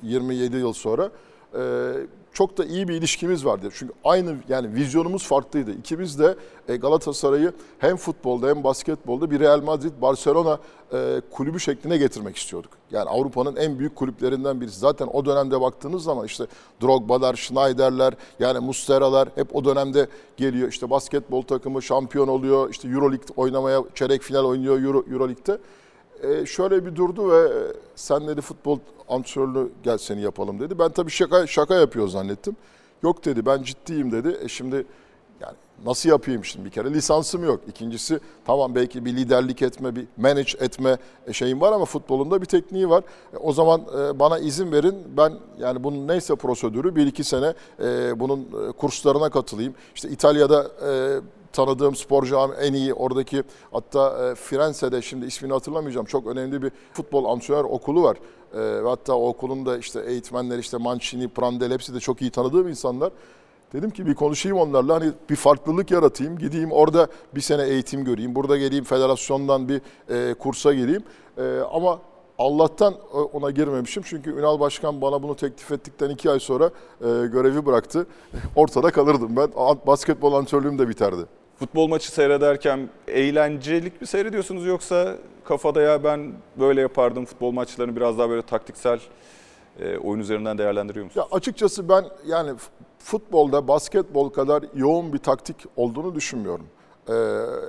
E, 0.04 0.08
27 0.08 0.58
yıl 0.58 0.74
sonra. 0.74 1.12
E, 1.54 1.62
çok 2.36 2.58
da 2.58 2.65
iyi 2.65 2.88
bir 2.88 2.93
ilişkimiz 2.93 3.45
vardı. 3.45 3.69
Çünkü 3.74 3.93
aynı 4.04 4.36
yani 4.50 4.74
vizyonumuz 4.74 5.28
farklıydı. 5.28 5.71
İkimiz 5.71 6.19
de 6.19 6.36
e, 6.69 6.76
Galatasaray'ı 6.76 7.54
hem 7.80 7.98
futbolda 7.98 8.48
hem 8.48 8.63
basketbolda 8.63 9.32
bir 9.32 9.39
Real 9.39 9.62
Madrid, 9.62 9.91
Barcelona 10.02 10.60
e, 10.93 11.21
kulübü 11.32 11.60
şekline 11.60 11.98
getirmek 11.98 12.36
istiyorduk. 12.36 12.71
Yani 12.91 13.10
Avrupa'nın 13.10 13.56
en 13.56 13.80
büyük 13.80 13.95
kulüplerinden 13.95 14.62
birisi. 14.62 14.80
Zaten 14.80 15.08
o 15.13 15.26
dönemde 15.26 15.62
baktığınız 15.62 16.04
zaman 16.04 16.26
işte 16.26 16.45
Drogba'lar, 16.82 17.36
Schneider'ler, 17.36 18.13
yani 18.39 18.60
Mustera'lar 18.60 19.30
hep 19.36 19.56
o 19.56 19.65
dönemde 19.65 20.08
geliyor. 20.38 20.69
İşte 20.69 20.89
basketbol 20.89 21.41
takımı 21.41 21.82
şampiyon 21.82 22.28
oluyor. 22.28 22.69
İşte 22.69 22.88
Euroleague 22.88 23.28
oynamaya 23.36 23.84
çeyrek 23.95 24.21
final 24.21 24.45
oynuyor 24.45 24.84
Euro, 24.84 25.04
Euroleague'de. 25.12 25.58
E, 26.26 26.46
şöyle 26.46 26.86
bir 26.86 26.96
durdu 26.96 27.32
ve 27.32 27.38
e, 27.38 27.74
sen 27.96 28.28
dedi 28.28 28.42
futbol 28.42 28.80
antrenörlüğü 29.10 29.72
gel 29.84 29.98
seni 29.98 30.22
yapalım 30.22 30.60
dedi. 30.60 30.80
Ben 30.80 30.90
tabii 30.90 31.12
şaka 31.12 31.48
şaka 31.48 31.76
yapıyor 31.76 32.08
zannettim. 32.08 32.56
Yok 33.04 33.26
dedi 33.26 33.46
ben 33.46 33.64
ciddiyim 33.64 34.12
dedi. 34.12 34.38
E 34.42 34.48
şimdi 34.48 34.76
yani 35.42 35.56
nasıl 35.86 36.10
yapayım 36.10 36.46
şimdi 36.46 36.66
bir 36.66 36.72
kere 36.72 36.94
lisansım 36.94 37.44
yok. 37.44 37.60
İkincisi 37.68 38.20
tamam 38.46 38.76
belki 38.76 39.06
bir 39.06 39.16
liderlik 39.16 39.62
etme, 39.62 39.96
bir 39.96 40.08
manage 40.18 40.52
etme 40.60 40.98
şeyim 41.32 41.62
var 41.62 41.72
ama 41.72 41.86
futbolunda 41.86 42.42
bir 42.42 42.46
tekniği 42.46 42.90
var. 42.90 43.04
E, 43.34 43.38
o 43.38 43.54
zaman 43.54 43.82
e, 43.82 44.20
bana 44.20 44.40
izin 44.40 44.72
verin 44.72 44.96
ben 45.18 45.34
yani 45.60 45.84
bunun 45.84 46.08
neyse 46.08 46.36
prosedürü 46.36 46.96
bir 46.96 47.08
iki 47.08 47.24
sene 47.24 47.54
e, 47.80 48.20
bunun 48.20 48.40
e, 48.40 48.72
kurslarına 48.72 49.30
katılayım. 49.30 49.74
İşte 49.96 50.10
İtalya'da 50.10 50.72
e, 50.88 51.20
tanıdığım 51.56 51.96
spor 51.96 52.26
cami 52.26 52.56
en 52.56 52.74
iyi 52.74 52.94
oradaki 52.94 53.44
hatta 53.72 54.32
e, 54.32 54.36
Firenze'de 54.36 55.02
şimdi 55.02 55.26
ismini 55.26 55.54
hatırlamayacağım 55.54 56.06
çok 56.06 56.28
önemli 56.28 56.62
bir 56.62 56.72
futbol 56.94 57.26
antrenör 57.26 57.63
okulu 57.63 58.04
var. 58.04 58.18
E, 58.54 58.82
hatta 58.84 59.15
o 59.15 59.28
okulun 59.28 59.65
da 59.65 59.78
işte 59.78 60.04
eğitmenleri 60.08 60.60
işte 60.60 60.78
Mancini, 60.78 61.28
Prandelli 61.28 61.74
hepsi 61.74 61.94
de 61.94 62.00
çok 62.00 62.22
iyi 62.22 62.32
tanıdığım 62.32 62.68
insanlar. 62.68 63.12
Dedim 63.74 63.89
ki 63.89 64.06
bir 64.06 64.15
konuşayım 64.15 64.58
onlarla 64.58 64.96
hani 64.96 65.12
bir 65.30 65.36
farklılık 65.36 65.91
yaratayım. 65.91 66.38
Gideyim 66.38 66.72
orada 66.72 67.08
bir 67.36 67.41
sene 67.41 67.63
eğitim 67.63 68.06
göreyim. 68.06 68.36
Burada 68.36 68.58
geleyim 68.58 68.84
federasyondan 68.84 69.70
bir 69.70 69.82
e, 70.10 70.34
kursa 70.34 70.74
gireyim. 70.74 71.04
E, 71.38 71.60
ama 71.72 72.00
Allah'tan 72.38 72.94
ona 73.34 73.52
girmemişim. 73.52 74.04
Çünkü 74.06 74.32
Ünal 74.32 74.60
Başkan 74.60 75.02
bana 75.02 75.24
bunu 75.24 75.36
teklif 75.36 75.72
ettikten 75.72 76.10
iki 76.10 76.32
ay 76.32 76.39
sonra 76.39 76.65
e, 77.02 77.08
görevi 77.08 77.65
bıraktı. 77.65 78.08
Ortada 78.56 78.91
kalırdım 78.91 79.36
ben. 79.36 79.50
Basketbol 79.88 80.34
antrenörlüğüm 80.34 80.80
de 80.80 80.89
biterdi. 80.89 81.26
Futbol 81.60 81.88
maçı 81.88 82.12
seyrederken 82.12 82.89
eğlencelik 83.08 84.02
mi 84.02 84.08
seyrediyorsunuz 84.08 84.65
yoksa 84.65 85.15
kafada 85.44 85.82
ya 85.82 86.04
ben 86.04 86.34
böyle 86.60 86.82
yapardım 86.82 87.26
futbol 87.26 87.52
maçlarını 87.52 87.96
biraz 87.96 88.18
daha 88.18 88.30
böyle 88.30 88.41
taktiksel 88.41 89.00
e, 89.80 89.98
oyun 89.98 90.20
üzerinden 90.20 90.58
değerlendiriyor 90.58 91.06
musunuz? 91.06 91.28
Ya 91.32 91.38
açıkçası 91.38 91.89
ben 91.89 92.06
yani 92.26 92.52
futbolda 93.00 93.68
basketbol 93.68 94.30
kadar 94.30 94.63
yoğun 94.76 95.13
bir 95.13 95.18
taktik 95.18 95.56
olduğunu 95.76 96.15
düşünmüyorum. 96.15 96.68
Ee, 97.10 97.13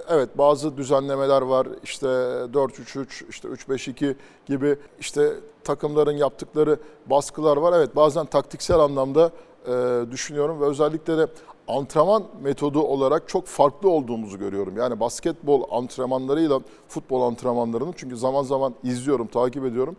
evet 0.08 0.38
bazı 0.38 0.76
düzenlemeler 0.76 1.42
var 1.42 1.68
işte 1.82 2.06
4-3-3 2.06 3.28
işte 3.28 3.48
3-5-2 3.48 4.14
gibi 4.46 4.76
işte 5.00 5.32
takımların 5.64 6.16
yaptıkları 6.16 6.78
baskılar 7.06 7.56
var. 7.56 7.72
Evet 7.76 7.96
bazen 7.96 8.26
taktiksel 8.26 8.78
anlamda 8.78 9.30
e, 9.68 10.04
düşünüyorum 10.10 10.60
ve 10.60 10.64
özellikle 10.64 11.18
de 11.18 11.26
antrenman 11.68 12.24
metodu 12.42 12.80
olarak 12.82 13.28
çok 13.28 13.46
farklı 13.46 13.90
olduğumuzu 13.90 14.38
görüyorum. 14.38 14.76
Yani 14.76 15.00
basketbol 15.00 15.62
antrenmanlarıyla 15.70 16.60
futbol 16.88 17.22
antrenmanlarını 17.22 17.92
çünkü 17.96 18.16
zaman 18.16 18.42
zaman 18.42 18.74
izliyorum, 18.82 19.26
takip 19.26 19.64
ediyorum. 19.64 19.96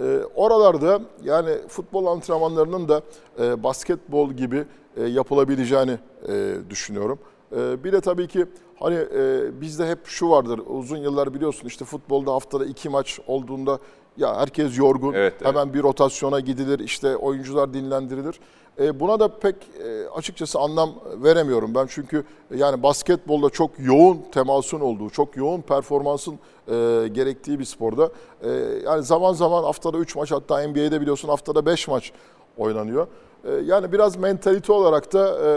E, 0.00 0.20
oralarda 0.34 1.00
yani 1.24 1.50
futbol 1.68 2.06
antrenmanlarının 2.06 2.88
da 2.88 3.02
e, 3.40 3.62
basketbol 3.62 4.30
gibi 4.32 4.64
e, 4.96 5.04
yapılabileceğini 5.04 5.98
e, 6.28 6.54
düşünüyorum. 6.70 7.18
E, 7.56 7.84
bir 7.84 7.92
de 7.92 8.00
tabii 8.00 8.28
ki 8.28 8.46
hani 8.78 8.94
e, 8.94 9.60
bizde 9.60 9.88
hep 9.88 10.06
şu 10.06 10.30
vardır 10.30 10.60
uzun 10.66 10.96
yıllar 10.96 11.34
biliyorsun 11.34 11.68
işte 11.68 11.84
futbolda 11.84 12.32
haftada 12.32 12.64
iki 12.64 12.88
maç 12.88 13.20
olduğunda 13.26 13.78
ya 14.16 14.36
herkes 14.36 14.78
yorgun 14.78 15.12
Evet, 15.12 15.34
evet. 15.36 15.48
hemen 15.48 15.74
bir 15.74 15.82
rotasyona 15.82 16.40
gidilir 16.40 16.78
işte 16.78 17.16
oyuncular 17.16 17.74
dinlendirilir. 17.74 18.40
E, 18.80 19.00
buna 19.00 19.20
da 19.20 19.38
pek 19.38 19.56
e, 19.84 20.08
açıkçası 20.08 20.58
anlam 20.58 20.94
veremiyorum 21.22 21.74
ben 21.74 21.86
çünkü 21.90 22.24
yani 22.54 22.82
basketbolda 22.82 23.50
çok 23.50 23.70
yoğun 23.78 24.24
temasın 24.32 24.80
olduğu, 24.80 25.10
çok 25.10 25.36
yoğun 25.36 25.60
performansın 25.60 26.34
e, 26.68 26.74
gerektiği 27.12 27.58
bir 27.58 27.64
sporda. 27.64 28.10
E, 28.42 28.50
yani 28.84 29.02
zaman 29.02 29.32
zaman 29.32 29.64
haftada 29.64 29.98
3 29.98 30.16
maç 30.16 30.32
hatta 30.32 30.68
NBA'de 30.68 31.00
biliyorsun 31.00 31.28
haftada 31.28 31.66
5 31.66 31.88
maç 31.88 32.12
oynanıyor. 32.56 33.06
E, 33.44 33.52
yani 33.52 33.92
biraz 33.92 34.16
mentalite 34.16 34.72
olarak 34.72 35.12
da 35.12 35.28
e, 35.28 35.50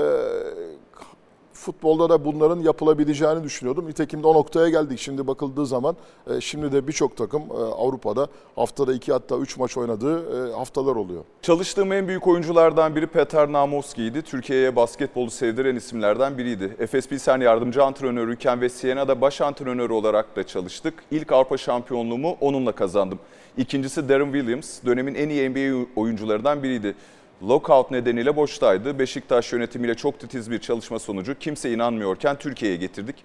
futbolda 1.60 2.10
da 2.10 2.26
bunların 2.26 2.60
yapılabileceğini 2.60 3.43
düşünüyordum. 3.43 3.88
Nitekim 3.88 4.24
de 4.24 4.28
o 4.28 4.34
noktaya 4.34 4.69
geldik. 4.69 5.00
Şimdi 5.00 5.28
bakıldığı 5.28 5.65
zaman 5.65 5.95
e, 6.28 6.41
şimdi 6.41 6.72
de 6.72 6.88
birçok 6.88 7.17
takım 7.17 7.41
e, 7.41 7.54
Avrupa'da 7.54 8.28
haftada 8.56 8.93
2 8.93 9.12
hatta 9.12 9.38
3 9.38 9.58
maç 9.58 9.78
oynadığı 9.78 10.50
e, 10.50 10.54
haftalar 10.54 10.95
oluyor. 10.95 11.24
Çalıştığım 11.41 11.93
en 11.93 12.08
büyük 12.08 12.28
oyunculardan 12.28 12.95
biri 12.95 13.08
Peter 13.08 13.52
Namovski'ydi. 13.52 14.22
Türkiye'ye 14.22 14.76
basketbolu 14.76 15.32
sevdiren 15.32 15.76
isimlerden 15.76 16.38
biriydi. 16.38 16.76
Efes 16.80 17.08
Pilsen 17.08 17.41
yardımcı 17.41 17.84
antrenörüyken 17.84 18.62
ve 18.62 18.69
Siena'da 18.69 19.22
baş 19.22 19.41
antrenörü 19.41 19.93
olarak 19.93 20.36
da 20.36 20.43
çalıştık. 20.48 20.93
İlk 21.12 21.32
Avrupa 21.32 21.58
şampiyonluğumu 21.58 22.38
onunla 22.41 22.72
kazandım. 22.72 23.19
İkincisi 23.58 24.10
Darren 24.10 24.32
Williams, 24.34 24.84
dönemin 24.86 25.15
en 25.15 25.30
iyi 25.30 25.50
NBA 25.50 25.86
oyuncularından 25.95 26.63
biriydi. 26.63 26.95
Lockout 27.43 27.91
nedeniyle 27.91 28.36
boştaydı. 28.36 28.99
Beşiktaş 28.99 29.54
yönetimiyle 29.54 29.95
çok 29.95 30.19
titiz 30.19 30.52
bir 30.52 30.60
çalışma 30.60 30.99
sonucu 30.99 31.39
kimse 31.39 31.71
inanmıyorken 31.71 32.36
Türkiye'ye 32.36 32.78
getirdik. 32.78 33.15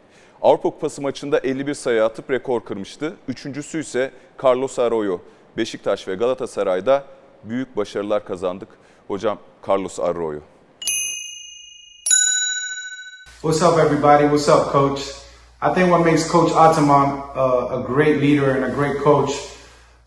Avrupa 0.43 0.71
Kupası 0.71 1.03
maçında 1.03 1.39
51 1.39 1.75
sayı 1.75 2.05
atıp 2.05 2.31
rekor 2.31 2.65
kırmıştı. 2.65 3.17
Üçüncüsü 3.29 3.81
ise 3.81 4.11
Carlos 4.45 4.79
Arroyo. 4.79 5.19
Beşiktaş 5.57 6.09
ve 6.09 6.15
Galatasaray'da 6.15 7.05
büyük 7.45 7.77
başarılar 7.77 8.25
kazandık. 8.25 8.69
Hocam 9.09 9.39
Carlos 9.69 10.01
Arroyo. 10.01 10.41
What's 13.43 13.63
up, 13.63 13.79
everybody? 13.79 14.23
What's 14.23 14.49
up, 14.49 14.73
Coach? 14.73 15.01
I 15.63 15.75
think 15.75 15.89
what 15.89 16.05
makes 16.05 16.33
Coach 16.33 16.53
Ataman 16.57 17.09
uh, 17.37 17.73
a 17.73 17.85
great 17.87 18.23
leader 18.23 18.51
and 18.51 18.65
a 18.65 18.75
great 18.75 19.05
coach 19.05 19.54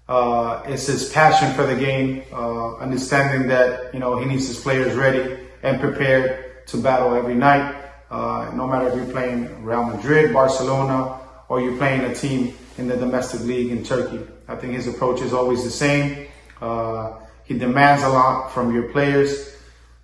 uh, 0.07 0.63
is 0.67 0.87
his 0.87 1.09
passion 1.09 1.53
for 1.53 1.65
the 1.65 1.75
game, 1.75 2.23
uh, 2.31 2.75
understanding 2.77 3.47
that 3.49 3.93
you 3.93 3.99
know 3.99 4.17
he 4.19 4.25
needs 4.25 4.47
his 4.47 4.59
players 4.59 4.95
ready 4.95 5.37
and 5.63 5.79
prepared 5.79 6.65
to 6.67 6.77
battle 6.77 7.13
every 7.13 7.35
night. 7.35 7.75
Uh, 8.09 8.51
no 8.53 8.65
matter 8.67 8.87
if 8.87 8.95
you're 8.95 9.11
playing 9.11 9.63
Real 9.63 9.83
Madrid, 9.83 10.33
Barcelona, 10.33 11.19
or 11.49 11.59
you're 11.59 11.77
playing 11.77 12.01
a 12.01 12.15
team 12.15 12.53
in 12.77 12.87
the 12.87 12.95
domestic 12.95 13.41
league 13.41 13.71
in 13.71 13.83
Turkey, 13.83 14.25
I 14.47 14.55
think 14.55 14.73
his 14.73 14.87
approach 14.87 15.21
is 15.21 15.33
always 15.33 15.63
the 15.63 15.69
same. 15.69 16.27
Uh, 16.61 17.13
he 17.43 17.57
demands 17.57 18.03
a 18.03 18.09
lot 18.09 18.49
from 18.49 18.73
your 18.73 18.91
players. 18.91 19.55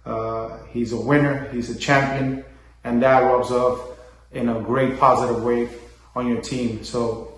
Uh, 0.06 0.58
he's 0.70 0.92
a 0.92 0.98
winner, 0.98 1.50
he's 1.52 1.70
a 1.70 1.78
champion, 1.78 2.44
and 2.84 3.02
that 3.02 3.20
rubs 3.20 3.52
off 3.52 3.98
in 4.34 4.50
a 4.50 4.60
great 4.60 5.00
positive 5.00 5.44
way 5.44 5.70
on 6.16 6.28
your 6.28 6.42
team. 6.42 6.84
So 6.84 7.33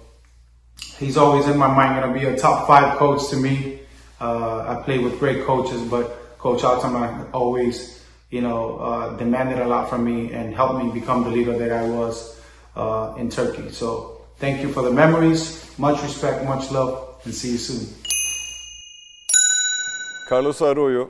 he's 1.00 1.18
always 1.18 1.48
in 1.48 1.58
my 1.58 1.68
mind 1.68 2.00
going 2.00 2.14
to 2.14 2.20
be 2.20 2.26
a 2.26 2.38
top 2.38 2.68
five 2.68 2.98
coach 2.98 3.30
to 3.30 3.38
me. 3.38 3.80
Uh, 4.20 4.78
I 4.78 4.84
played 4.84 5.02
with 5.02 5.20
great 5.20 5.46
coaches, 5.46 5.82
but 5.82 6.38
Coach 6.38 6.64
Altman 6.64 7.26
always, 7.34 8.06
you 8.30 8.42
know, 8.42 8.78
uh, 8.78 9.18
demanded 9.18 9.60
a 9.60 9.68
lot 9.68 9.90
from 9.90 10.04
me 10.06 10.32
and 10.32 10.56
helped 10.56 10.84
me 10.84 10.92
become 10.92 11.24
the 11.24 11.30
leader 11.30 11.58
that 11.58 11.72
I 11.72 11.84
was 11.90 12.40
uh, 12.76 13.16
in 13.18 13.30
Turkey. 13.30 13.70
So 13.72 14.22
thank 14.38 14.62
you 14.62 14.70
for 14.72 14.84
the 14.84 14.92
memories. 14.92 15.42
Much 15.78 16.02
respect, 16.04 16.46
much 16.46 16.72
love, 16.72 17.20
and 17.26 17.34
see 17.34 17.52
you 17.52 17.58
soon. 17.58 17.88
Carlos 20.30 20.62
Arroyo, 20.62 21.10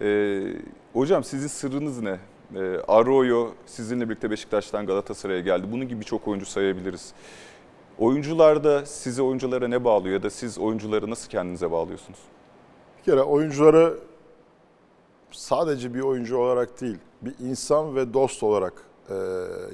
e, 0.00 0.42
hocam 0.92 1.24
sizin 1.24 1.48
sırrınız 1.48 2.02
ne? 2.02 2.18
E, 2.54 2.80
Arroyo 2.88 3.50
sizinle 3.66 4.08
birlikte 4.08 4.30
Beşiktaş'tan 4.30 4.86
Galatasaray'a 4.86 5.40
geldi. 5.40 5.66
Bunun 5.72 5.88
gibi 5.88 6.00
birçok 6.00 6.28
oyuncu 6.28 6.46
sayabiliriz. 6.46 7.12
Oyuncularda 7.98 8.86
sizi 8.86 9.22
oyunculara 9.22 9.68
ne 9.68 9.84
bağlıyor 9.84 10.14
ya 10.14 10.22
da 10.22 10.30
siz 10.30 10.58
oyuncuları 10.58 11.10
nasıl 11.10 11.28
kendinize 11.28 11.70
bağlıyorsunuz? 11.70 12.18
Bir 12.98 13.02
kere 13.02 13.22
oyuncuları 13.22 13.98
sadece 15.30 15.94
bir 15.94 16.00
oyuncu 16.00 16.38
olarak 16.38 16.80
değil, 16.80 16.98
bir 17.22 17.34
insan 17.38 17.96
ve 17.96 18.14
dost 18.14 18.42
olarak 18.42 18.72
e, 19.10 19.14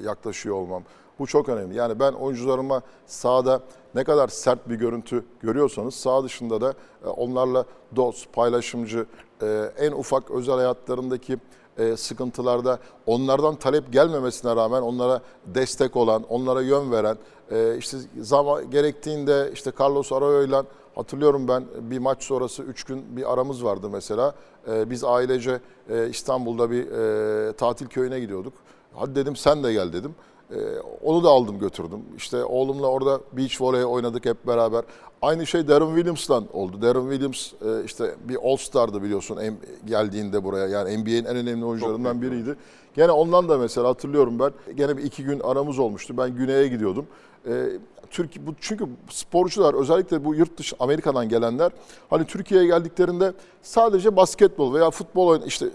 yaklaşıyor 0.03 0.55
olmam. 0.55 0.83
Bu 1.19 1.27
çok 1.27 1.49
önemli. 1.49 1.75
Yani 1.75 1.99
ben 1.99 2.11
oyuncularıma 2.11 2.81
sahada 3.05 3.61
ne 3.95 4.03
kadar 4.03 4.27
sert 4.27 4.69
bir 4.69 4.75
görüntü 4.75 5.25
görüyorsanız 5.41 5.95
sağ 5.95 6.23
dışında 6.23 6.61
da 6.61 6.73
e, 7.05 7.07
onlarla 7.07 7.65
dost, 7.95 8.33
paylaşımcı, 8.33 9.05
e, 9.41 9.71
en 9.77 9.91
ufak 9.91 10.31
özel 10.31 10.55
hayatlarındaki 10.55 11.37
e, 11.81 11.97
sıkıntılarda 11.97 12.79
onlardan 13.05 13.55
talep 13.55 13.93
gelmemesine 13.93 14.55
rağmen 14.55 14.81
onlara 14.81 15.21
destek 15.45 15.95
olan, 15.95 16.23
onlara 16.29 16.61
yön 16.61 16.91
veren, 16.91 17.17
e, 17.51 17.77
işte 17.77 17.97
zaman 18.21 18.71
gerektiğinde 18.71 19.49
işte 19.53 19.71
Carlos 19.79 20.11
Arroyo'yla 20.11 20.65
hatırlıyorum 20.95 21.47
ben 21.47 21.63
bir 21.81 21.99
maç 21.99 22.23
sonrası 22.23 22.63
3 22.63 22.83
gün 22.83 23.17
bir 23.17 23.33
aramız 23.33 23.63
vardı 23.63 23.89
mesela. 23.91 24.35
E, 24.67 24.89
biz 24.89 25.03
ailece 25.03 25.59
e, 25.89 26.09
İstanbul'da 26.09 26.71
bir 26.71 26.91
e, 26.91 27.53
tatil 27.53 27.87
köyüne 27.87 28.19
gidiyorduk. 28.19 28.53
Hadi 28.95 29.15
dedim 29.15 29.35
sen 29.35 29.63
de 29.63 29.73
gel 29.73 29.93
dedim. 29.93 30.15
Ee, 30.51 30.79
onu 31.03 31.23
da 31.23 31.29
aldım 31.29 31.59
götürdüm. 31.59 31.99
İşte 32.17 32.43
oğlumla 32.43 32.87
orada 32.87 33.21
beach 33.33 33.61
volley 33.61 33.85
oynadık 33.85 34.25
hep 34.25 34.47
beraber. 34.47 34.83
Aynı 35.21 35.47
şey 35.47 35.67
Darren 35.67 35.95
Williams'la 35.95 36.43
oldu. 36.53 36.81
Darren 36.81 37.09
Williams 37.11 37.53
e, 37.53 37.85
işte 37.85 38.15
bir 38.23 38.37
All-Star'dı 38.43 39.03
biliyorsun 39.03 39.37
em- 39.37 39.59
geldiğinde 39.85 40.43
buraya. 40.43 40.67
Yani 40.67 40.97
NBA'in 40.97 41.25
en 41.25 41.35
önemli 41.35 41.65
oyuncularından 41.65 42.21
biriydi. 42.21 42.55
Gene 42.95 43.11
ondan 43.11 43.49
da 43.49 43.57
mesela 43.57 43.89
hatırlıyorum 43.89 44.39
ben. 44.39 44.51
Gene 44.75 44.97
bir 44.97 45.03
iki 45.03 45.23
gün 45.23 45.39
aramız 45.39 45.79
olmuştu. 45.79 46.17
Ben 46.17 46.35
güneye 46.35 46.67
gidiyordum. 46.67 47.05
Ee, 47.47 47.65
Türkiye 48.09 48.47
bu 48.47 48.51
çünkü 48.61 48.85
sporcular 49.09 49.73
özellikle 49.73 50.25
bu 50.25 50.35
yurt 50.35 50.57
dışı 50.57 50.75
Amerika'dan 50.79 51.29
gelenler 51.29 51.71
hani 52.09 52.25
Türkiye'ye 52.25 52.67
geldiklerinde 52.67 53.33
sadece 53.61 54.15
basketbol 54.15 54.73
veya 54.73 54.91
futbol 54.91 55.27
oyun 55.27 55.41
işte 55.41 55.65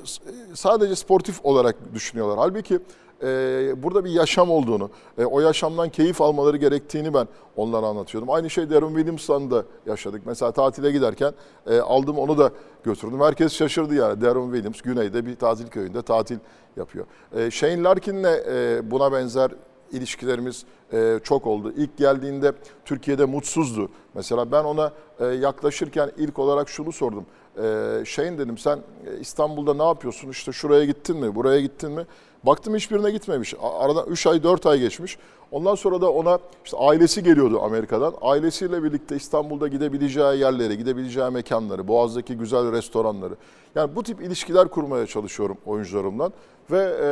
sadece 0.54 0.96
sportif 0.96 1.44
olarak 1.44 1.76
düşünüyorlar. 1.94 2.38
Halbuki 2.38 2.80
e, 3.22 3.82
burada 3.82 4.04
bir 4.04 4.10
yaşam 4.10 4.50
olduğunu, 4.50 4.90
e, 5.18 5.24
o 5.24 5.40
yaşamdan 5.40 5.88
keyif 5.88 6.20
almaları 6.20 6.56
gerektiğini 6.56 7.14
ben 7.14 7.28
onlara 7.56 7.86
anlatıyordum. 7.86 8.30
Aynı 8.30 8.50
şey 8.50 8.70
Darren 8.70 8.94
Williams'la 8.94 9.50
da 9.50 9.64
yaşadık. 9.86 10.22
Mesela 10.26 10.52
tatile 10.52 10.90
giderken 10.90 11.32
e, 11.66 11.80
aldım 11.80 12.18
onu 12.18 12.38
da 12.38 12.50
götürdüm. 12.84 13.20
Herkes 13.20 13.52
şaşırdı 13.52 13.94
yani. 13.94 14.20
Darren 14.20 14.44
Williams 14.44 14.80
güneyde 14.80 15.26
bir 15.26 15.36
tatil 15.36 15.66
köyünde 15.66 16.02
tatil 16.02 16.38
yapıyor. 16.76 17.06
E, 17.36 17.50
Shane 17.50 17.82
Larkin'le 17.82 18.24
e, 18.24 18.80
buna 18.90 19.12
benzer 19.12 19.50
ilişkilerimiz 19.92 20.64
e, 20.92 21.20
çok 21.24 21.46
oldu. 21.46 21.72
İlk 21.76 21.96
geldiğinde 21.96 22.52
Türkiye'de 22.84 23.24
mutsuzdu. 23.24 23.88
Mesela 24.14 24.52
ben 24.52 24.64
ona 24.64 24.92
e, 25.20 25.26
yaklaşırken 25.26 26.10
ilk 26.16 26.38
olarak 26.38 26.68
şunu 26.68 26.92
sordum. 26.92 27.26
E, 27.56 27.62
Shane 28.04 28.38
dedim 28.38 28.58
sen 28.58 28.76
e, 28.76 29.20
İstanbul'da 29.20 29.74
ne 29.74 29.82
yapıyorsun? 29.82 30.28
İşte 30.28 30.52
şuraya 30.52 30.84
gittin 30.84 31.16
mi? 31.16 31.34
Buraya 31.34 31.60
gittin 31.60 31.92
mi? 31.92 32.06
Baktım 32.44 32.74
hiçbirine 32.74 33.10
gitmemiş. 33.10 33.54
Aradan 33.78 34.06
3 34.06 34.26
ay 34.26 34.42
4 34.42 34.66
ay 34.66 34.80
geçmiş. 34.80 35.18
Ondan 35.50 35.74
sonra 35.74 36.00
da 36.00 36.12
ona 36.12 36.38
işte 36.64 36.76
ailesi 36.76 37.22
geliyordu 37.22 37.60
Amerika'dan. 37.62 38.14
Ailesiyle 38.20 38.82
birlikte 38.82 39.16
İstanbul'da 39.16 39.68
gidebileceği 39.68 40.40
yerlere, 40.40 40.74
gidebileceği 40.74 41.30
mekanları, 41.30 41.88
Boğaz'daki 41.88 42.36
güzel 42.36 42.72
restoranları. 42.72 43.34
Yani 43.74 43.96
bu 43.96 44.02
tip 44.02 44.22
ilişkiler 44.22 44.68
kurmaya 44.68 45.06
çalışıyorum 45.06 45.56
oyuncularımdan. 45.66 46.32
Ve 46.70 46.96
e, 47.02 47.08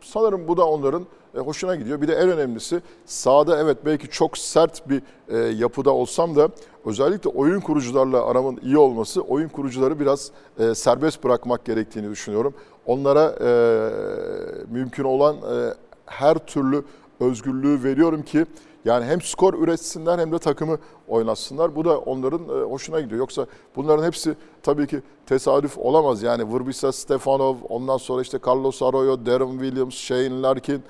sanırım 0.00 0.48
bu 0.48 0.56
da 0.56 0.66
onların 0.66 1.06
e, 1.34 1.38
hoşuna 1.38 1.76
gidiyor. 1.76 2.00
Bir 2.00 2.08
de 2.08 2.14
en 2.14 2.30
önemlisi 2.30 2.80
sahada 3.06 3.60
evet 3.60 3.78
belki 3.84 4.08
çok 4.08 4.38
sert 4.38 4.88
bir 4.88 5.02
e, 5.28 5.36
yapıda 5.38 5.90
olsam 5.90 6.36
da 6.36 6.48
özellikle 6.84 7.30
oyun 7.30 7.60
kurucularla 7.60 8.26
aramın 8.26 8.58
iyi 8.62 8.78
olması 8.78 9.20
oyun 9.20 9.48
kurucuları 9.48 10.00
biraz 10.00 10.30
e, 10.58 10.74
serbest 10.74 11.24
bırakmak 11.24 11.64
gerektiğini 11.64 12.10
düşünüyorum. 12.10 12.54
Onlara 12.86 13.34
e, 13.40 13.50
mümkün 14.70 15.04
olan 15.04 15.36
e, 15.36 15.74
her 16.06 16.34
türlü 16.34 16.84
özgürlüğü 17.20 17.84
veriyorum 17.84 18.22
ki 18.22 18.46
yani 18.84 19.04
hem 19.04 19.20
skor 19.20 19.54
üretsinler 19.54 20.18
hem 20.18 20.32
de 20.32 20.38
takımı 20.38 20.78
oynatsınlar. 21.08 21.76
Bu 21.76 21.84
da 21.84 21.98
onların 21.98 22.40
e, 22.48 22.62
hoşuna 22.62 23.00
gidiyor. 23.00 23.18
Yoksa 23.18 23.46
bunların 23.76 24.04
hepsi 24.04 24.34
tabii 24.62 24.86
ki 24.86 25.02
tesadüf 25.26 25.78
olamaz. 25.78 26.22
Yani 26.22 26.54
Vrbisa 26.54 26.92
Stefanov, 26.92 27.56
ondan 27.68 27.96
sonra 27.96 28.22
işte 28.22 28.38
Carlos 28.46 28.82
Arroyo, 28.82 29.26
Darren 29.26 29.50
Williams, 29.50 29.94
Shane 29.94 30.42
Larkin, 30.42 30.82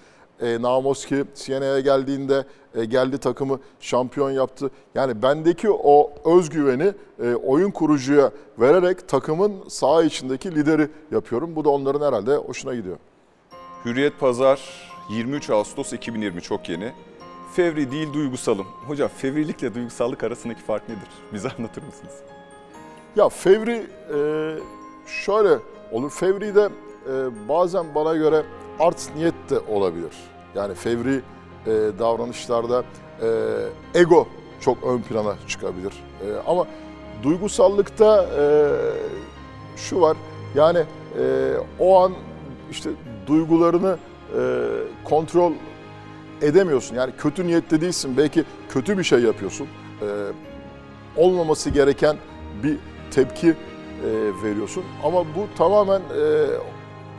e, 0.43 0.63
Namoski 0.63 1.25
Siena'ya 1.35 1.81
geldiğinde 1.81 2.45
e, 2.75 2.85
geldi 2.85 3.19
takımı 3.19 3.61
şampiyon 3.81 4.31
yaptı. 4.31 4.71
Yani 4.95 5.23
bendeki 5.23 5.71
o 5.71 6.13
özgüveni 6.25 6.93
e, 7.23 7.35
oyun 7.35 7.71
kurucuya 7.71 8.31
vererek 8.59 9.09
takımın 9.09 9.69
saha 9.69 10.03
içindeki 10.03 10.55
lideri 10.55 10.89
yapıyorum. 11.11 11.57
Bu 11.57 11.65
da 11.65 11.71
onların 11.71 12.07
herhalde 12.07 12.37
hoşuna 12.37 12.75
gidiyor. 12.75 12.97
Hürriyet 13.85 14.21
Pazar 14.21 14.61
23 15.11 15.51
Ağustos 15.51 15.93
2020 15.93 16.43
çok 16.43 16.69
yeni. 16.69 16.93
Fevri 17.53 17.91
değil 17.91 18.13
duygusalım. 18.13 18.67
Hocam 18.87 19.11
fevrilikle 19.17 19.75
duygusallık 19.75 20.25
arasındaki 20.25 20.63
fark 20.63 20.89
nedir? 20.89 21.09
Bize 21.33 21.49
anlatır 21.59 21.83
mısınız? 21.83 22.15
Ya 23.17 23.29
Fevri 23.29 23.87
e, 24.15 24.19
şöyle 25.07 25.59
olur. 25.93 26.11
Fevri 26.11 26.55
de 26.55 26.69
e, 27.07 27.49
bazen 27.49 27.95
bana 27.95 28.17
göre 28.17 28.43
art 28.81 29.11
niyet 29.17 29.35
de 29.51 29.59
olabilir. 29.59 30.13
Yani 30.55 30.75
Fevri 30.75 31.21
e, 31.67 31.71
davranışlarda 31.99 32.85
e, 33.23 34.01
ego 34.01 34.29
çok 34.61 34.85
ön 34.85 34.99
plana 34.99 35.35
çıkabilir. 35.49 35.93
E, 35.93 36.27
ama 36.47 36.67
duygusallıkta 37.23 38.27
e, 38.39 38.45
şu 39.77 40.01
var. 40.01 40.17
Yani 40.55 40.79
e, 41.19 41.55
o 41.79 42.01
an 42.01 42.13
işte 42.71 42.91
duygularını 43.27 43.97
e, 44.39 44.41
kontrol 45.05 45.53
edemiyorsun. 46.43 46.97
Yani 46.97 47.13
kötü 47.19 47.47
niyetli 47.47 47.81
değilsin. 47.81 48.17
Belki 48.17 48.45
kötü 48.71 48.99
bir 48.99 49.05
şey 49.05 49.21
yapıyorsun. 49.21 49.67
E, 50.03 50.07
olmaması 51.17 51.71
gereken 51.71 52.17
bir 52.63 52.77
tepki 53.11 53.49
e, 53.49 53.55
veriyorsun. 54.45 54.85
Ama 55.05 55.25
bu 55.25 55.47
tamamen 55.59 56.01
e, 56.01 56.47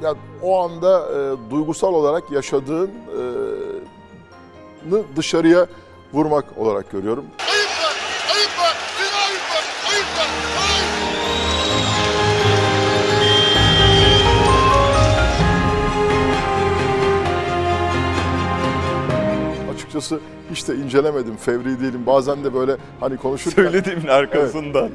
yani 0.01 0.17
o 0.41 0.59
anda 0.63 1.07
e, 1.11 1.51
duygusal 1.51 1.93
olarak 1.93 2.31
yaşadığın 2.31 2.91
e, 2.91 3.21
dışarıya 5.15 5.67
vurmak 6.13 6.45
olarak 6.57 6.91
görüyorum. 6.91 7.25
Ayıp 7.39 7.69
var! 7.69 7.95
Ayıp 8.35 8.59
var! 8.59 8.75
Bir 8.99 9.11
ayıp 9.27 9.41
var! 9.49 9.63
Ayıp 9.93 10.17
var! 10.17 10.27
Ayıp! 10.61 10.95
Açıkçası 19.75 20.19
de 20.51 20.75
incelemedim, 20.75 21.35
fevri 21.35 21.79
değilim. 21.79 22.05
Bazen 22.05 22.43
de 22.43 22.53
böyle 22.53 22.77
hani 22.99 23.17
konuşurken... 23.17 23.63
Söylediğimin 23.63 24.07
arkasında. 24.07 24.89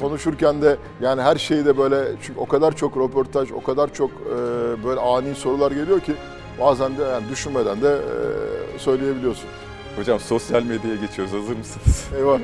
konuşurken 0.00 0.62
de 0.62 0.76
yani 1.00 1.22
her 1.22 1.36
şeyde 1.36 1.78
böyle 1.78 2.04
çünkü 2.22 2.40
o 2.40 2.46
kadar 2.46 2.76
çok 2.76 2.96
röportaj, 2.96 3.52
o 3.52 3.62
kadar 3.62 3.94
çok 3.94 4.10
e, 4.10 4.84
böyle 4.84 5.00
ani 5.00 5.34
sorular 5.34 5.70
geliyor 5.70 6.00
ki 6.00 6.12
bazen 6.60 6.98
de 6.98 7.02
yani 7.02 7.28
düşünmeden 7.30 7.82
de 7.82 7.88
e, 7.88 8.78
söyleyebiliyorsun. 8.78 9.48
Hocam 9.96 10.20
sosyal 10.20 10.62
medyaya 10.62 10.96
geçiyoruz. 10.96 11.34
Hazır 11.34 11.56
mısınız? 11.56 12.08
Eyvah. 12.18 12.38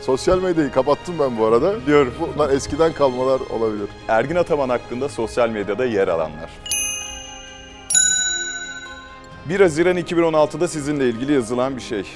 Sosyal 0.00 0.42
medyayı 0.42 0.70
kapattım 0.70 1.14
ben 1.20 1.38
bu 1.38 1.44
arada. 1.44 1.80
Biliyorum. 1.80 2.14
Bunlar 2.34 2.50
eskiden 2.50 2.92
kalmalar 2.92 3.40
olabilir. 3.50 3.88
Ergin 4.08 4.36
Ataman 4.36 4.68
hakkında 4.68 5.08
sosyal 5.08 5.48
medyada 5.48 5.84
yer 5.84 6.08
alanlar. 6.08 6.50
1 9.48 9.60
Haziran 9.60 9.98
2016'da 9.98 10.68
sizinle 10.68 11.08
ilgili 11.08 11.32
yazılan 11.32 11.76
bir 11.76 11.80
şey. 11.80 12.06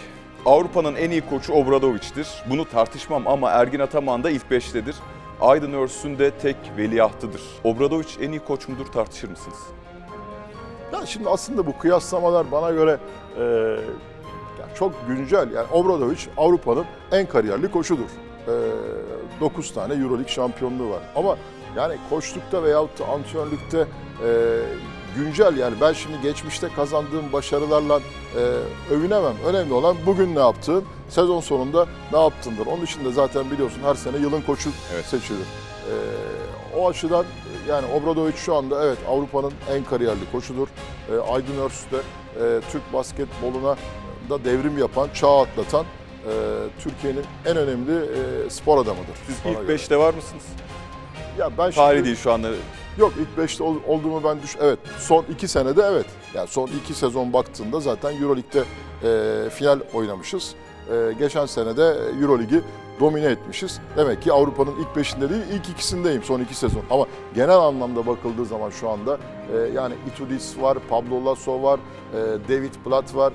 Avrupa'nın 0.46 0.94
en 0.94 1.10
iyi 1.10 1.20
koçu 1.20 1.52
Obradovic'tir. 1.52 2.28
Bunu 2.50 2.64
tartışmam 2.64 3.26
ama 3.26 3.50
Ergin 3.50 3.80
Ataman 3.80 4.24
da 4.24 4.30
ilk 4.30 4.50
beştedir. 4.50 4.96
Aydın 5.40 5.72
Örs'ün 5.72 6.18
de 6.18 6.30
tek 6.30 6.56
veliahtıdır. 6.76 7.42
Obradoviç 7.64 8.18
en 8.20 8.32
iyi 8.32 8.40
koç 8.40 8.68
mudur 8.68 8.86
tartışır 8.86 9.30
mısınız? 9.30 9.58
Ya 10.92 11.06
şimdi 11.06 11.28
aslında 11.28 11.66
bu 11.66 11.78
kıyaslamalar 11.78 12.52
bana 12.52 12.70
göre 12.70 12.98
e, 13.38 13.42
ya 14.60 14.74
çok 14.74 14.92
güncel. 15.08 15.52
Yani 15.52 15.66
Obradoviç 15.72 16.28
Avrupa'nın 16.36 16.84
en 17.12 17.26
kariyerli 17.26 17.70
koçudur. 17.70 18.10
E, 18.48 19.40
9 19.40 19.74
tane 19.74 19.94
Euroleague 19.94 20.28
şampiyonluğu 20.28 20.90
var. 20.90 21.02
Ama 21.16 21.36
yani 21.76 21.96
koçlukta 22.10 22.62
veyahut 22.62 23.00
da 23.00 23.04
antrenörlükte 23.06 23.86
e, 24.24 24.60
güncel 25.16 25.57
yani 25.57 25.75
ben 25.81 25.92
şimdi 25.92 26.20
geçmişte 26.23 26.68
kazandığım 26.77 27.33
başarılarla 27.33 28.01
e, 28.37 28.40
övünemem. 28.94 29.35
Önemli 29.46 29.73
olan 29.73 29.96
bugün 30.07 30.35
ne 30.35 30.40
yaptığın, 30.40 30.85
sezon 31.09 31.40
sonunda 31.40 31.87
ne 32.12 32.20
yaptındır. 32.20 32.66
Onun 32.66 32.85
için 32.85 33.05
de 33.05 33.12
zaten 33.12 33.51
biliyorsun 33.51 33.81
her 33.85 33.94
sene 33.94 34.16
yılın 34.16 34.40
koçu 34.42 34.70
Evet. 34.94 35.05
seçilir. 35.05 35.38
E, 35.40 35.94
o 36.79 36.88
açıdan 36.88 37.25
yani 37.68 37.87
Obradoviç 37.92 38.37
şu 38.37 38.55
anda 38.55 38.85
evet 38.85 38.99
Avrupa'nın 39.09 39.53
en 39.70 39.85
kariyerli 39.85 40.31
koçudur. 40.33 40.68
E, 41.12 41.33
Aydın 41.33 41.59
Örs 41.64 41.85
de 41.92 41.96
e, 41.96 42.61
Türk 42.73 42.92
basketboluna 42.92 43.77
da 44.31 44.44
devrim 44.44 44.79
yapan, 44.79 45.09
çağ 45.14 45.40
atlatan 45.42 45.85
e, 45.85 46.33
Türkiye'nin 46.83 47.25
en 47.46 47.57
önemli 47.57 47.92
e, 47.92 48.51
spor 48.51 48.75
adamıdır. 48.79 49.14
Siz 49.27 49.37
ilk 49.53 49.66
göre. 49.66 49.77
5'te 49.77 49.96
var 49.96 50.14
mısınız? 50.14 50.42
Ya 51.38 51.51
ben 51.59 51.70
Tarih 51.70 51.96
şimdi- 51.96 52.05
değil 52.05 52.16
şu 52.16 52.33
anda. 52.33 52.49
Yok 52.98 53.12
ilk 53.20 53.46
5'te 53.46 53.62
ol- 53.64 53.76
olduğumu 53.88 54.24
ben 54.24 54.42
düş... 54.42 54.57
Evet 54.61 54.79
son 54.98 55.24
2 55.33 55.48
senede 55.48 55.83
evet. 55.83 56.07
Yani 56.35 56.48
son 56.48 56.70
2 56.85 56.94
sezon 56.94 57.33
baktığında 57.33 57.81
zaten 57.81 58.22
Euroleague'de 58.22 58.64
e, 59.03 59.50
final 59.50 59.81
oynamışız. 59.94 60.55
E, 60.92 61.12
geçen 61.18 61.46
sene 61.46 61.76
de 61.76 61.96
Euroligi 62.22 62.61
domine 63.00 63.26
etmişiz. 63.26 63.81
Demek 63.96 64.22
ki 64.22 64.33
Avrupa'nın 64.33 64.74
ilk 64.81 65.07
5'inde 65.07 65.31
değil 65.31 65.42
ilk 65.53 65.68
ikisindeyim 65.68 66.22
son 66.22 66.40
2 66.40 66.55
sezon. 66.55 66.83
Ama 66.90 67.07
genel 67.35 67.59
anlamda 67.59 68.07
bakıldığı 68.07 68.44
zaman 68.44 68.70
şu 68.70 68.88
anda 68.90 69.18
e, 69.55 69.57
yani 69.74 69.94
Itudis 70.12 70.59
var, 70.61 70.79
Pablo 70.90 71.24
Lasso 71.24 71.62
var, 71.62 71.81
e, 72.14 72.16
David 72.48 72.74
Platt 72.85 73.14
var, 73.14 73.33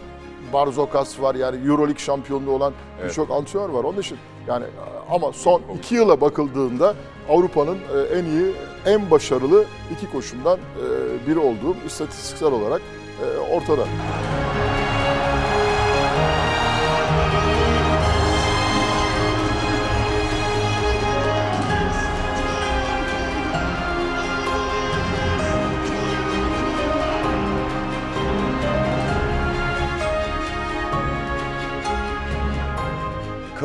Barzokas 0.53 1.21
var. 1.21 1.36
Yani 1.36 1.67
Euroleague 1.69 1.99
şampiyonluğu 1.99 2.51
olan 2.51 2.73
Evet. 2.99 3.10
birçok 3.10 3.31
antrenör 3.31 3.69
var. 3.69 3.84
Onun 3.84 3.99
için 3.99 4.17
yani 4.47 4.65
ama 5.12 5.34
son 5.34 5.62
2 5.77 5.95
yıla 5.95 6.21
bakıldığında 6.21 6.95
Avrupa'nın 7.29 7.75
e, 7.95 8.17
en 8.19 8.25
iyi, 8.25 8.53
en 8.86 9.12
başarılı 9.12 9.65
iki 9.93 10.12
koşumdan 10.12 10.58
e, 10.58 11.27
biri 11.27 11.39
olduğum 11.39 11.75
istatistiksel 11.86 12.51
olarak 12.51 12.81
e, 13.21 13.38
ortada. 13.55 13.84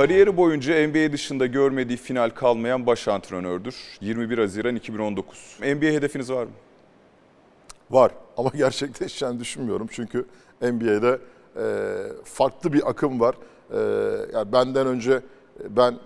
Kariyeri 0.00 0.36
boyunca 0.36 0.88
NBA 0.88 1.12
dışında 1.12 1.46
görmediği 1.46 1.96
final 1.96 2.30
kalmayan 2.30 2.86
baş 2.86 3.08
antrenördür. 3.08 3.76
21 4.00 4.38
Haziran 4.38 4.76
2019. 4.76 5.58
NBA 5.60 5.86
hedefiniz 5.86 6.30
var 6.30 6.44
mı? 6.44 6.50
Var 7.90 8.12
ama 8.36 8.50
gerçekleşeceğini 8.56 9.40
düşünmüyorum 9.40 9.86
çünkü 9.90 10.26
NBA'de 10.62 11.18
e, 11.56 11.64
farklı 12.24 12.72
bir 12.72 12.90
akım 12.90 13.20
var. 13.20 13.34
E, 13.70 13.78
yani 14.34 14.52
benden 14.52 14.86
önce 14.86 15.20
ben 15.68 15.92
e, 15.92 15.96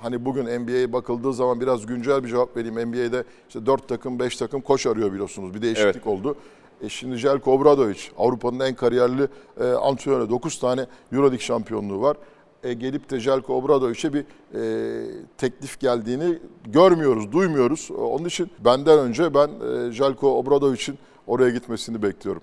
hani 0.00 0.24
bugün 0.24 0.60
NBA'ye 0.60 0.92
bakıldığı 0.92 1.32
zaman 1.32 1.60
biraz 1.60 1.86
güncel 1.86 2.24
bir 2.24 2.28
cevap 2.28 2.56
vereyim. 2.56 2.88
NBA'de 2.88 3.24
işte 3.48 3.66
4 3.66 3.88
takım 3.88 4.18
5 4.18 4.36
takım 4.36 4.60
koç 4.60 4.86
arıyor 4.86 5.12
biliyorsunuz. 5.12 5.54
Bir 5.54 5.62
değişiklik 5.62 5.94
Evet. 5.94 6.06
oldu. 6.06 6.36
E 6.82 6.88
şimdi 6.88 7.16
Jelko 7.16 7.50
Obradović 7.50 8.10
Avrupa'nın 8.18 8.60
en 8.60 8.74
kariyerli 8.74 9.28
e, 9.60 9.64
antrenörü. 9.64 10.30
9 10.30 10.58
tane 10.58 10.86
Euroleague 11.12 11.38
şampiyonluğu 11.38 12.02
var. 12.02 12.16
E, 12.64 12.72
gelip 12.72 13.10
de 13.10 13.20
Jelko 13.20 13.54
Obradović'e 13.54 14.12
bir 14.12 14.24
e, 14.54 15.24
teklif 15.38 15.80
geldiğini 15.80 16.38
görmüyoruz, 16.66 17.32
duymuyoruz. 17.32 17.88
E, 17.90 17.94
Onun 17.94 18.24
için 18.24 18.50
benden 18.64 18.98
önce 18.98 19.34
ben 19.34 19.48
e, 19.88 19.92
Jelko 19.92 20.38
Obradović'in 20.38 20.98
oraya 21.26 21.50
gitmesini 21.50 22.02
bekliyorum. 22.02 22.42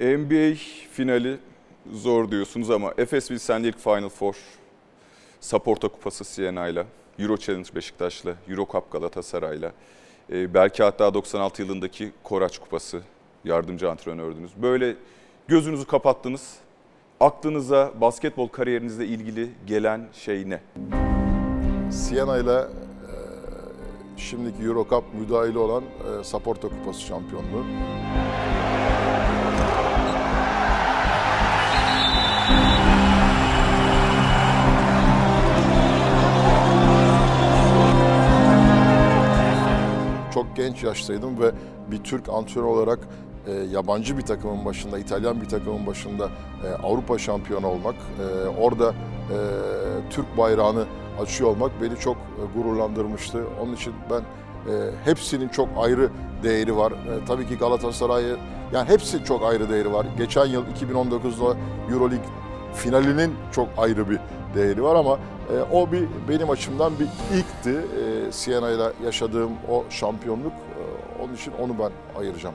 NBA 0.00 0.54
finali 0.92 1.38
zor 1.92 2.30
diyorsunuz 2.30 2.70
ama 2.70 2.92
Efes 2.98 3.28
Pilsen 3.28 3.62
ilk 3.62 3.78
Final 3.78 4.08
Four, 4.08 4.34
Saporta 5.40 5.88
Kupası 5.88 6.24
Siena'yla, 6.24 6.86
Euro 7.18 7.36
Challenge 7.36 7.68
Beşiktaş'la, 7.74 8.34
Euro 8.48 8.66
Cup 8.72 8.92
Galatasaray'la, 8.92 9.72
e, 10.32 10.54
belki 10.54 10.82
hatta 10.82 11.14
96 11.14 11.62
yılındaki 11.62 12.12
Koraç 12.22 12.58
Kupası 12.58 13.02
yardımcı 13.44 13.90
antrenördünüz. 13.90 14.50
Böyle 14.62 14.96
gözünüzü 15.48 15.84
kapattınız. 15.86 16.54
Aklınıza 17.24 17.92
basketbol 18.00 18.48
kariyerinizle 18.48 19.06
ilgili 19.06 19.50
gelen 19.66 20.08
şey 20.12 20.50
ne? 20.50 20.60
Siena 21.90 22.38
ile 22.38 22.58
e, 22.58 22.66
şimdiki 24.16 24.62
Euro 24.62 24.86
Cup 24.90 25.04
müdahili 25.14 25.58
olan 25.58 25.82
e, 26.20 26.24
Saporta 26.24 26.68
Kupası 26.68 27.00
şampiyonluğu. 27.00 27.64
Çok 40.34 40.56
genç 40.56 40.82
yaştaydım 40.82 41.40
ve 41.40 41.50
bir 41.90 41.98
Türk 41.98 42.28
antrenör 42.28 42.66
olarak 42.66 42.98
e, 43.46 43.52
yabancı 43.52 44.18
bir 44.18 44.22
takımın 44.22 44.64
başında, 44.64 44.98
İtalyan 44.98 45.40
bir 45.40 45.48
takımın 45.48 45.86
başında 45.86 46.28
e, 46.64 46.86
Avrupa 46.86 47.18
şampiyonu 47.18 47.66
olmak, 47.66 47.94
e, 47.94 48.48
orada 48.48 48.90
e, 48.90 49.36
Türk 50.10 50.38
bayrağını 50.38 50.84
açıyor 51.20 51.50
olmak 51.50 51.82
beni 51.82 51.96
çok 51.96 52.16
e, 52.16 52.58
gururlandırmıştı. 52.58 53.44
Onun 53.62 53.74
için 53.74 53.92
ben 54.10 54.20
e, 54.20 54.90
hepsinin 55.04 55.48
çok 55.48 55.68
ayrı 55.76 56.10
değeri 56.42 56.76
var. 56.76 56.92
E, 56.92 57.24
tabii 57.26 57.48
ki 57.48 57.58
Galatasaray'ı, 57.58 58.36
yani 58.72 58.88
hepsi 58.88 59.24
çok 59.24 59.44
ayrı 59.44 59.70
değeri 59.70 59.92
var. 59.92 60.06
Geçen 60.18 60.46
yıl 60.46 60.64
2019'da 60.66 61.56
Euroleague 61.92 62.28
finalinin 62.74 63.34
çok 63.52 63.68
ayrı 63.78 64.10
bir 64.10 64.18
değeri 64.54 64.82
var 64.82 64.94
ama 64.94 65.18
e, 65.52 65.62
o 65.72 65.92
bir 65.92 66.08
benim 66.28 66.50
açımdan 66.50 66.92
bir 66.98 67.08
ilkti. 67.36 67.70
E, 67.70 68.32
Siena 68.32 68.70
ile 68.70 68.92
yaşadığım 69.04 69.52
o 69.70 69.84
şampiyonluk. 69.90 70.52
E, 70.52 71.22
onun 71.22 71.34
için 71.34 71.52
onu 71.60 71.78
ben 71.78 72.20
ayıracağım. 72.20 72.54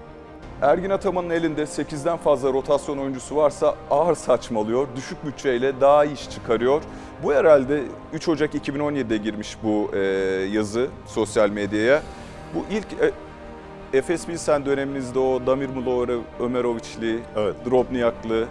Ergin 0.62 0.90
Ataman'ın 0.90 1.30
elinde 1.30 1.62
8'den 1.62 2.18
fazla 2.18 2.54
rotasyon 2.54 2.98
oyuncusu 2.98 3.36
varsa 3.36 3.76
ağır 3.92 4.16
saçmalıyor, 4.16 4.88
düşük 4.96 5.26
bütçeyle 5.26 5.82
daha 5.82 6.06
iyi 6.06 6.14
iş 6.14 6.30
çıkarıyor. 6.30 6.82
Bu 7.24 7.34
herhalde 7.34 7.84
3 8.14 8.30
Ocak 8.30 8.56
2017'de 8.56 9.18
girmiş 9.18 9.58
bu 9.64 9.90
e, 9.96 10.00
yazı 10.52 10.88
sosyal 11.06 11.50
medyaya. 11.50 12.02
Bu 12.56 12.66
ilk 12.72 12.86
e, 13.02 13.12
Efes 13.98 14.26
Pilsen 14.26 14.66
döneminizde 14.66 15.20
o 15.20 15.46
Damir 15.46 15.70
Mulore, 15.70 16.16
Ömeroviçli, 16.40 17.20
Evet. 17.38 17.56
Drobniaklı, 17.70 18.46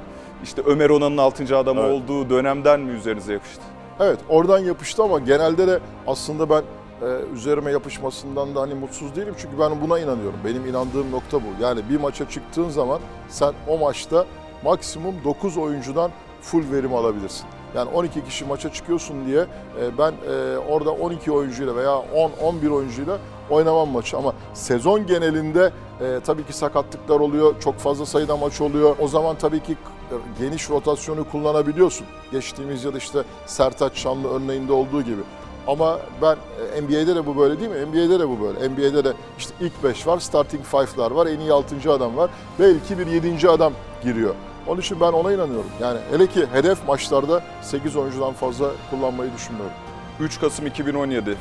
işte 0.45 0.63
Ömer 0.67 0.91
Onan'ın 0.91 1.17
6. 1.17 1.57
adamı 1.57 1.81
Evet. 1.81 1.91
olduğu 1.93 2.31
dönemden 2.31 2.81
mi 2.81 2.93
üzerinize 2.93 3.33
yapıştı? 3.33 3.63
Evet 4.01 4.19
oradan 4.29 4.59
yapıştı 4.59 5.03
ama 5.03 5.19
genelde 5.19 5.67
de 5.67 5.81
aslında 6.07 6.51
ben 6.51 6.63
e, 7.03 7.35
üzerime 7.35 7.71
yapışmasından 7.71 8.55
da 8.55 8.61
hani 8.61 8.75
mutsuz 8.75 9.17
değilim. 9.17 9.35
Çünkü 9.39 9.59
ben 9.59 9.81
buna 9.81 9.99
inanıyorum. 9.99 10.39
Benim 10.45 10.67
inandığım 10.67 11.13
nokta 11.13 11.39
bu. 11.39 11.63
Yani 11.63 11.81
bir 11.91 12.01
maça 12.01 12.31
çıktığın 12.31 12.69
zaman 12.69 13.01
sen 13.29 13.53
o 13.69 13.79
maçta 13.79 14.27
maksimum 14.65 15.15
9 15.25 15.57
oyuncudan 15.57 16.11
full 16.43 16.73
verim 16.73 16.95
alabilirsin. 16.95 17.47
Yani 17.75 17.91
12 17.91 18.25
kişi 18.25 18.45
maça 18.45 18.73
çıkıyorsun 18.73 19.27
diye 19.27 19.41
e, 19.81 19.99
ben 19.99 20.13
e, 20.13 20.59
orada 20.59 20.91
12 20.91 21.33
oyuncuyla 21.33 21.77
veya 21.77 22.03
10-11 22.43 22.69
oyuncuyla 22.71 23.19
oynamam 23.51 23.89
maçı. 23.89 24.17
Ama 24.17 24.35
sezon 24.55 25.07
genelinde 25.07 25.73
tabii 26.25 26.47
ki 26.47 26.53
sakatlıklar 26.53 27.21
oluyor, 27.21 27.61
çok 27.61 27.75
fazla 27.79 28.07
sayıda 28.07 28.37
maç 28.37 28.61
oluyor. 28.61 28.97
O 29.01 29.09
zaman 29.09 29.37
tabii 29.37 29.63
ki 29.63 29.77
geniş 30.41 30.71
rotasyonu 30.71 31.31
kullanabiliyorsun. 31.31 32.07
Geçtiğimiz 32.33 32.85
yıl 32.85 32.97
işte 32.97 33.23
Sertaç 33.47 33.97
Şanlı 33.97 34.29
örneğinde 34.29 34.73
olduğu 34.73 35.03
gibi. 35.03 35.21
Ama 35.69 36.01
ben 36.23 36.37
e, 36.77 36.83
NBA'de 36.83 37.17
de 37.17 37.27
bu 37.27 37.37
böyle 37.37 37.61
değil 37.61 37.71
mi? 37.71 37.87
NBA'de 37.87 38.21
de 38.21 38.29
bu 38.29 38.41
böyle. 38.41 38.69
NBA'de 38.69 39.05
de 39.05 39.13
işte 39.39 39.55
ilk 39.61 39.85
5 39.85 40.07
var, 40.07 40.19
starting 40.19 40.65
5'lar 40.67 41.15
var, 41.15 41.27
en 41.27 41.41
iyi 41.41 41.53
6. 41.53 41.93
adam 41.93 42.17
var. 42.17 42.31
Belki 42.59 42.99
bir 42.99 43.07
7. 43.07 43.49
adam 43.49 43.73
giriyor. 44.03 44.35
Onun 44.67 44.81
için 44.81 45.01
ben 45.01 45.13
ona 45.13 45.33
inanıyorum. 45.33 45.71
Yani 45.81 45.99
hele 46.11 46.27
ki 46.27 46.47
hedef 46.53 46.87
maçlarda 46.89 47.43
8 47.63 47.97
oyuncudan 47.97 48.33
fazla 48.33 48.71
kullanmayı 48.91 49.31
düşünmüyorum. 49.35 49.77
3 50.21 50.41
Kasım 50.41 50.67
2017. 50.67 51.37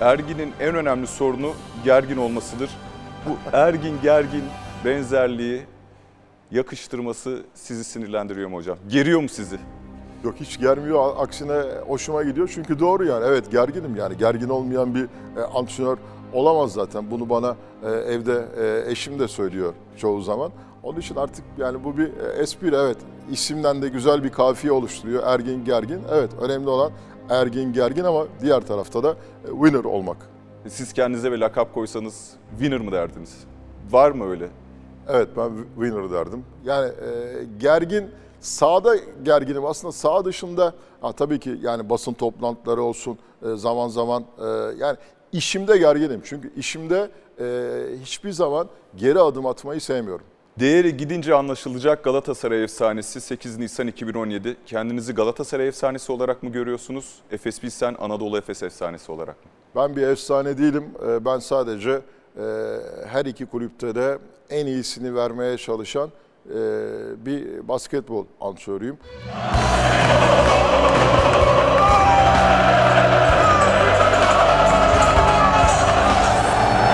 Ergin'in 0.00 0.52
en 0.60 0.74
önemli 0.74 1.06
sorunu 1.06 1.52
gergin 1.84 2.16
olmasıdır. 2.16 2.70
Bu 3.26 3.56
Ergin 3.56 3.98
gergin 4.02 4.44
benzerliği 4.84 5.62
yakıştırması 6.50 7.42
sizi 7.54 7.84
sinirlendiriyor 7.84 8.48
mu 8.48 8.56
hocam? 8.56 8.78
Geriyor 8.88 9.20
mu 9.20 9.28
sizi? 9.28 9.58
Yok 10.24 10.34
hiç 10.40 10.60
germiyor. 10.60 11.12
Aksine 11.18 11.62
hoşuma 11.88 12.22
gidiyor. 12.22 12.50
Çünkü 12.54 12.78
doğru 12.78 13.04
yani. 13.04 13.24
Evet 13.26 13.50
gerginim 13.50 13.96
yani. 13.96 14.16
Gergin 14.16 14.48
olmayan 14.48 14.94
bir 14.94 15.04
e, 15.04 15.42
antrenör 15.54 15.98
olamaz 16.32 16.72
zaten. 16.72 17.10
Bunu 17.10 17.28
bana 17.28 17.56
e, 17.82 17.90
evde 17.90 18.44
e, 18.58 18.90
eşim 18.90 19.18
de 19.18 19.28
söylüyor 19.28 19.74
çoğu 19.96 20.22
zaman. 20.22 20.52
Onun 20.82 21.00
için 21.00 21.16
artık 21.16 21.44
yani 21.58 21.84
bu 21.84 21.96
bir 21.98 22.06
e, 22.06 22.42
espri 22.42 22.76
evet. 22.76 22.96
İsimden 23.30 23.82
de 23.82 23.88
güzel 23.88 24.24
bir 24.24 24.30
kafiye 24.30 24.72
oluşturuyor. 24.72 25.22
Ergin 25.26 25.64
gergin. 25.64 26.00
Evet 26.10 26.30
önemli 26.40 26.68
olan 26.68 26.92
ergin 27.30 27.72
gergin 27.72 28.04
ama 28.04 28.26
diğer 28.42 28.60
tarafta 28.60 29.02
da 29.02 29.16
e, 29.44 29.50
winner 29.50 29.84
olmak. 29.84 30.16
Siz 30.68 30.92
kendinize 30.92 31.32
bir 31.32 31.38
lakap 31.38 31.74
koysanız 31.74 32.30
winner 32.58 32.80
mı 32.80 32.92
derdiniz? 32.92 33.44
Var 33.90 34.10
mı 34.10 34.30
öyle? 34.30 34.48
Evet 35.08 35.28
ben 35.36 35.50
winner 35.74 36.10
derdim. 36.10 36.44
Yani 36.64 36.88
e, 36.88 37.10
gergin, 37.58 38.10
sahada 38.40 38.96
gerginim. 39.22 39.64
Aslında 39.64 39.92
sağ 39.92 40.24
dışında 40.24 40.74
ha, 41.00 41.12
tabii 41.12 41.40
ki 41.40 41.58
yani 41.62 41.90
basın 41.90 42.12
toplantıları 42.12 42.82
olsun 42.82 43.18
e, 43.42 43.56
zaman 43.56 43.88
zaman 43.88 44.24
e, 44.38 44.44
yani 44.78 44.96
işimde 45.32 45.78
gerginim. 45.78 46.20
Çünkü 46.24 46.52
işimde 46.56 47.10
e, 47.40 47.82
hiçbir 48.02 48.32
zaman 48.32 48.68
geri 48.96 49.20
adım 49.20 49.46
atmayı 49.46 49.80
sevmiyorum. 49.80 50.26
Değeri 50.60 50.96
gidince 50.96 51.34
anlaşılacak 51.34 52.04
Galatasaray 52.04 52.64
efsanesi 52.64 53.20
8 53.20 53.58
Nisan 53.58 53.86
2017. 53.86 54.56
Kendinizi 54.66 55.14
Galatasaray 55.14 55.68
efsanesi 55.68 56.12
olarak 56.12 56.42
mı 56.42 56.50
görüyorsunuz? 56.50 57.14
Efes 57.30 57.60
Pilsen 57.60 57.96
Anadolu 58.00 58.38
Efes 58.38 58.62
efsanesi 58.62 59.12
olarak 59.12 59.44
mı? 59.44 59.50
Ben 59.76 59.96
bir 59.96 60.02
efsane 60.02 60.58
değilim. 60.58 60.84
Ben 61.24 61.38
sadece 61.38 62.00
her 63.06 63.24
iki 63.24 63.46
kulüpte 63.46 63.94
de 63.94 64.18
en 64.50 64.66
iyisini 64.66 65.14
vermeye 65.14 65.56
çalışan 65.56 66.10
e, 66.48 67.26
bir 67.26 67.68
basketbol 67.68 68.24
antrenörüyüm. 68.40 68.98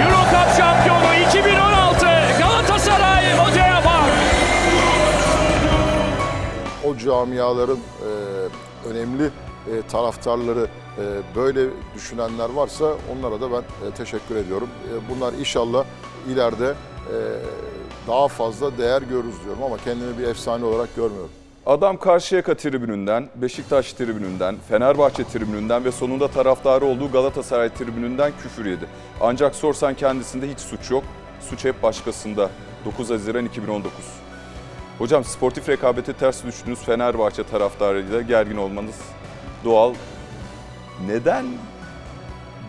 Euro 0.03 0.21
Cup 0.31 0.57
şampiyonu 0.57 1.15
2016 1.29 2.07
Galatasaray 2.39 3.39
hocaya 3.39 3.83
bak. 3.85 4.11
o 6.85 6.97
camiaların 6.97 7.79
e, 7.79 8.11
önemli 8.89 9.25
e, 9.25 9.83
taraftarları 9.89 10.67
e, 10.99 11.03
böyle 11.37 11.71
düşünenler 11.95 12.51
varsa 12.51 12.95
onlara 13.13 13.41
da 13.41 13.53
ben 13.53 13.89
e, 13.89 13.91
teşekkür 13.97 14.37
ediyorum. 14.37 14.69
E, 14.89 15.15
bunlar 15.15 15.33
inşallah 15.33 15.85
ileride 16.29 16.75
daha 18.07 18.29
fazla 18.29 18.79
değer 18.79 19.03
görürüz 19.03 19.45
diyorum 19.45 19.63
ama 19.63 19.77
kendimi 19.77 20.19
bir 20.19 20.23
efsane 20.23 20.65
olarak 20.65 20.97
görmüyorum. 20.97 21.31
Adam 21.67 21.97
Karşıyaka 21.97 22.55
tribününden, 22.55 23.29
Beşiktaş 23.35 23.93
tribününden, 23.93 24.57
Fenerbahçe 24.69 25.25
tribününden 25.25 25.85
ve 25.85 25.93
sonunda 25.93 26.29
taraftarı 26.29 26.85
olduğu 26.85 27.13
Galatasaray 27.13 27.69
tribününden 27.75 28.33
küfür 28.43 28.67
yedi. 28.67 28.87
Ancak 29.21 29.55
sorsan 29.55 29.95
kendisinde 29.95 30.51
hiç 30.51 30.59
suç 30.59 30.91
yok. 30.91 31.05
Suç 31.41 31.65
hep 31.65 31.83
başkasında. 31.83 32.51
9 32.85 33.11
Haziran 33.11 33.45
2019. 33.45 33.93
Hocam 34.99 35.25
sportif 35.25 35.69
rekabete 35.69 36.13
ters 36.13 36.45
düştüğünüz 36.45 36.79
Fenerbahçe 36.79 37.45
taraftarıyla 37.45 38.23
gergin 38.23 38.57
olmanız 38.57 38.97
doğal. 39.65 39.95
Neden 41.07 41.47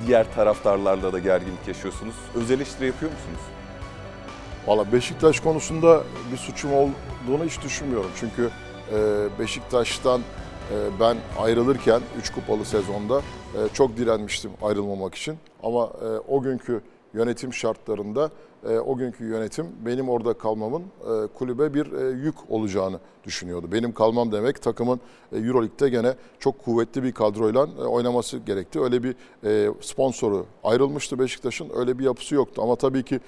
diğer 0.08 0.34
taraftarlarla 0.36 1.14
da 1.14 1.20
gerginlik 1.20 1.68
yaşıyorsunuz? 1.68 2.16
Öz 2.36 2.52
eleştiri 2.52 2.88
yapıyor 2.88 3.12
musunuz? 3.12 3.57
Valla 4.68 4.92
Beşiktaş 4.92 5.40
konusunda 5.40 6.04
bir 6.32 6.38
suçum 6.38 6.72
olduğunu 6.74 7.46
hiç 7.46 7.64
düşünmüyorum. 7.64 8.10
Çünkü 8.16 8.50
e, 8.94 9.28
Beşiktaş'tan 9.40 10.22
e, 10.22 10.76
ben 11.00 11.18
ayrılırken 11.40 12.02
3 12.20 12.30
kupalı 12.30 12.66
sezonda 12.66 13.20
e, 13.20 13.74
çok 13.74 13.98
direnmiştim 13.98 14.52
ayrılmamak 14.62 15.16
için. 15.16 15.38
Ama 15.64 15.92
o 16.28 16.42
günkü 16.42 16.82
yönetim 17.14 17.54
şartlarında 17.54 18.30
o 18.86 18.98
günkü 18.98 19.26
yönetim 19.26 19.66
benim 19.86 20.10
orada 20.10 20.34
kalmamın 20.34 20.84
kulübe 21.38 21.74
bir 21.74 22.16
yük 22.24 22.36
olacağını 22.50 23.00
düşünüyordu. 23.24 23.72
Benim 23.72 23.94
kalmam 23.94 24.32
demek 24.32 24.62
takımın 24.62 25.00
Euroleague'de 25.32 25.90
gene 25.90 26.14
çok 26.40 26.66
kuvvetli 26.66 27.04
bir 27.04 27.12
kadroyla 27.12 27.66
oynaması 27.66 28.38
gerekti. 28.38 28.82
Öyle 28.82 29.04
bir 29.04 29.16
sponsoru 29.82 30.46
ayrılmıştı 30.64 31.20
Beşiktaş'ın. 31.20 31.70
Öyle 31.76 32.00
bir 32.00 32.04
yapısı 32.04 32.36
yoktu. 32.36 32.62
Ama 32.62 32.76
tabii 32.76 33.04
ki 33.04 33.20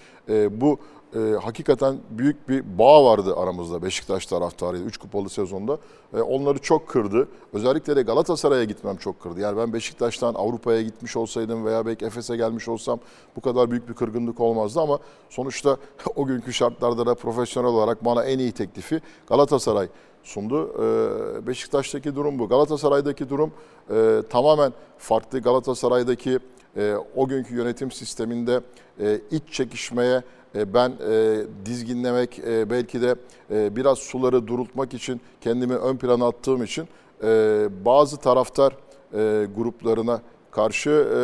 bu 0.51 0.79
e, 1.15 1.19
hakikaten 1.41 1.97
büyük 2.09 2.49
bir 2.49 2.77
bağ 2.77 3.05
vardı 3.05 3.35
aramızda 3.35 3.83
Beşiktaş 3.83 4.25
taraftarıyla 4.25 4.85
3 4.85 4.97
kupalı 4.97 5.29
sezonda. 5.29 5.77
E, 6.13 6.21
onları 6.21 6.59
çok 6.59 6.87
kırdı. 6.87 7.27
Özellikle 7.53 7.95
de 7.95 8.01
Galatasaray'a 8.01 8.63
gitmem 8.63 8.97
çok 8.97 9.21
kırdı. 9.21 9.39
Yani 9.39 9.57
ben 9.57 9.73
Beşiktaş'tan 9.73 10.33
Avrupa'ya 10.33 10.81
gitmiş 10.81 11.17
olsaydım 11.17 11.65
veya 11.65 11.85
belki 11.85 12.05
Efes'e 12.05 12.37
gelmiş 12.37 12.67
olsam 12.67 12.99
bu 13.35 13.41
kadar 13.41 13.71
büyük 13.71 13.89
bir 13.89 13.93
kırgınlık 13.93 14.39
olmazdı 14.39 14.81
ama 14.81 14.99
sonuçta 15.29 15.77
o 16.15 16.25
günkü 16.25 16.53
şartlarda 16.53 17.05
da 17.05 17.15
profesyonel 17.15 17.69
olarak 17.69 18.05
bana 18.05 18.23
en 18.23 18.39
iyi 18.39 18.51
teklifi 18.51 19.01
Galatasaray 19.27 19.87
sundu. 20.23 20.73
E, 20.75 21.47
Beşiktaş'taki 21.47 22.15
durum 22.15 22.39
bu. 22.39 22.49
Galatasaray'daki 22.49 23.29
durum 23.29 23.51
e, 23.91 24.21
tamamen 24.29 24.73
farklı. 24.97 25.39
Galatasaray'daki 25.39 26.39
e, 26.77 26.95
o 27.15 27.27
günkü 27.27 27.55
yönetim 27.55 27.91
sisteminde 27.91 28.61
e, 28.99 29.19
iç 29.31 29.43
çekişmeye 29.51 30.23
ben 30.55 30.93
e, 31.09 31.41
dizginlemek, 31.65 32.39
e, 32.39 32.69
belki 32.69 33.01
de 33.01 33.15
e, 33.51 33.75
biraz 33.75 33.97
suları 33.97 34.47
durultmak 34.47 34.93
için 34.93 35.21
kendimi 35.41 35.75
ön 35.75 35.97
plana 35.97 36.27
attığım 36.27 36.63
için 36.63 36.87
e, 37.23 37.67
bazı 37.85 38.17
taraftar 38.17 38.73
e, 39.13 39.47
gruplarına 39.55 40.21
karşı 40.51 40.89
e, 40.89 41.15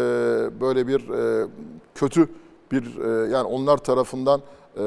böyle 0.62 0.88
bir 0.88 1.10
e, 1.10 1.48
kötü 1.96 2.30
bir 2.72 3.00
e, 3.00 3.32
yani 3.32 3.48
onlar 3.48 3.78
tarafından 3.78 4.42
e, 4.78 4.84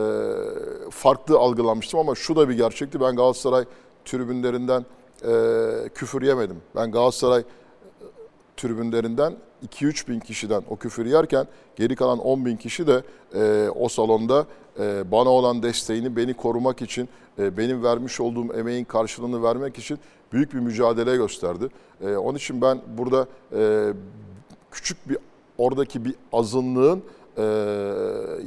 farklı 0.90 1.38
algılanmıştım 1.38 2.00
ama 2.00 2.14
şu 2.14 2.36
da 2.36 2.48
bir 2.48 2.54
gerçekti. 2.54 3.00
Ben 3.00 3.16
Galatasaray 3.16 3.64
tribünlerinden 4.04 4.86
e, 5.24 5.88
küfür 5.94 6.22
yemedim. 6.22 6.56
Ben 6.76 6.90
Galatasaray 6.90 7.44
tribünlerinden 8.56 9.34
2-3 9.66 10.08
bin 10.08 10.20
kişiden 10.20 10.62
o 10.70 10.76
küfür 10.76 11.06
yerken 11.06 11.46
geri 11.76 11.96
kalan 11.96 12.18
10 12.18 12.46
bin 12.46 12.56
kişi 12.56 12.86
de 12.86 13.02
e, 13.34 13.68
o 13.68 13.88
salonda 13.88 14.46
e, 14.80 15.10
bana 15.10 15.28
olan 15.28 15.62
desteğini 15.62 16.16
beni 16.16 16.34
korumak 16.34 16.82
için, 16.82 17.08
e, 17.38 17.56
benim 17.56 17.82
vermiş 17.82 18.20
olduğum 18.20 18.54
emeğin 18.54 18.84
karşılığını 18.84 19.42
vermek 19.42 19.78
için 19.78 19.98
büyük 20.32 20.54
bir 20.54 20.58
mücadele 20.58 21.16
gösterdi. 21.16 21.68
E, 22.00 22.16
onun 22.16 22.38
için 22.38 22.62
ben 22.62 22.80
burada 22.98 23.26
e, 23.52 23.92
küçük 24.70 25.08
bir 25.08 25.18
oradaki 25.58 26.04
bir 26.04 26.14
azınlığın 26.32 27.02
e, 27.36 27.42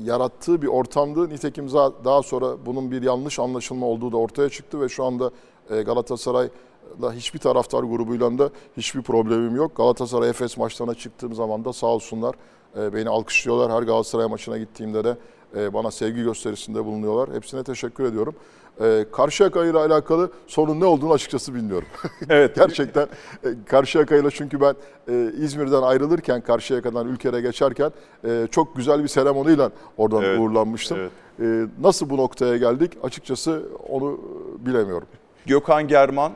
yarattığı 0.03 0.61
bir 0.61 0.67
ortamdı. 0.67 1.29
Nitekim 1.29 1.73
daha 2.05 2.23
sonra 2.23 2.65
bunun 2.65 2.91
bir 2.91 3.01
yanlış 3.01 3.39
anlaşılma 3.39 3.85
olduğu 3.85 4.11
da 4.11 4.17
ortaya 4.17 4.49
çıktı 4.49 4.81
ve 4.81 4.89
şu 4.89 5.03
anda 5.03 5.31
e, 5.69 5.81
Galatasaray'la 6.99 7.13
hiçbir 7.19 7.39
taraftar 7.39 7.83
grubuyla 7.83 8.37
da 8.37 8.49
hiçbir 8.77 9.01
problemim 9.01 9.55
yok. 9.55 9.75
Galatasaray 9.75 10.29
Efes 10.29 10.57
maçlarına 10.57 10.93
çıktığım 10.95 11.33
zaman 11.33 11.65
da 11.65 11.73
sağ 11.73 11.87
olsunlar 11.87 12.35
e, 12.77 12.93
beni 12.93 13.09
alkışlıyorlar. 13.09 13.71
Her 13.71 13.83
Galatasaray 13.83 14.27
maçına 14.27 14.57
gittiğimde 14.57 15.03
de 15.03 15.17
e, 15.57 15.73
bana 15.73 15.91
sevgi 15.91 16.23
gösterisinde 16.23 16.85
bulunuyorlar. 16.85 17.35
Hepsine 17.35 17.63
teşekkür 17.63 18.03
ediyorum. 18.03 18.35
E, 18.81 19.05
Karşıyaka 19.11 19.65
ile 19.65 19.77
alakalı 19.77 20.31
sorun 20.47 20.79
ne 20.79 20.85
olduğunu 20.85 21.13
açıkçası 21.13 21.53
bilmiyorum. 21.55 21.87
Evet. 22.29 22.55
Gerçekten 22.55 23.07
e, 23.43 23.47
Karşıyaka'yla 23.65 24.31
çünkü 24.31 24.61
ben 24.61 24.75
e, 25.09 25.31
İzmir'den 25.37 25.81
ayrılırken 25.81 26.41
Karşıyaka'dan 26.41 27.07
ülkere 27.07 27.41
geçerken 27.41 27.91
e, 28.25 28.47
çok 28.51 28.75
güzel 28.75 29.03
bir 29.03 29.07
seremoniyle 29.07 29.69
oradan 29.97 30.23
Evet, 30.23 30.39
uğurlanmıştım. 30.39 30.97
evet. 30.99 31.11
E, 31.39 31.67
nasıl 31.81 32.09
bu 32.09 32.17
noktaya 32.17 32.57
geldik 32.57 32.91
açıkçası 33.03 33.63
onu 33.89 34.19
bilemiyorum. 34.59 35.07
Gökhan 35.45 35.87
German, 35.87 36.31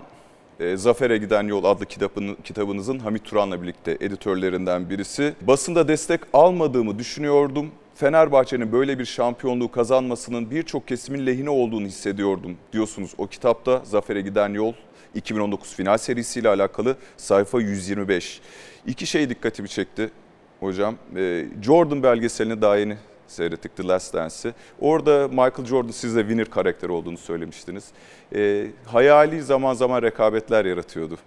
e, 0.59 0.77
Zafer'e 0.77 1.17
Giden 1.17 1.43
Yol 1.43 1.63
adlı 1.63 1.85
kitabını, 1.85 2.35
kitabınızın 2.43 2.99
Hamit 2.99 3.25
Turan'la 3.25 3.61
birlikte 3.61 3.97
editörlerinden 4.01 4.89
birisi. 4.89 5.33
Basında 5.41 5.87
destek 5.87 6.21
almadığımı 6.33 6.99
düşünüyordum. 6.99 7.71
Fenerbahçe'nin 7.95 8.71
böyle 8.71 8.99
bir 8.99 9.05
şampiyonluğu 9.05 9.71
kazanmasının 9.71 10.51
birçok 10.51 10.87
kesimin 10.87 11.25
lehine 11.25 11.49
olduğunu 11.49 11.85
hissediyordum 11.85 12.57
diyorsunuz. 12.73 13.11
O 13.17 13.27
kitapta 13.27 13.81
Zafer'e 13.83 14.21
Giden 14.21 14.53
Yol 14.53 14.73
2019 15.15 15.73
final 15.75 15.97
serisiyle 15.97 16.49
alakalı 16.49 16.97
sayfa 17.17 17.61
125. 17.61 18.41
İki 18.87 19.07
şey 19.07 19.29
dikkatimi 19.29 19.69
çekti 19.69 20.09
hocam. 20.59 20.95
E, 21.15 21.45
Jordan 21.61 22.03
belgeselini 22.03 22.61
daha 22.61 22.77
yeni 22.77 22.97
seyrettik 23.27 23.75
The 23.75 23.87
Last 23.87 24.13
Dance'i. 24.13 24.53
Orada 24.81 25.27
Michael 25.27 25.65
Jordan 25.65 25.91
size 25.91 26.21
winner 26.21 26.49
karakteri 26.49 26.91
olduğunu 26.91 27.17
söylemiştiniz. 27.17 27.85
E, 28.35 28.67
hayali 28.85 29.43
zaman 29.43 29.73
zaman 29.73 30.01
rekabetler 30.01 30.65
yaratıyordu 30.65 31.17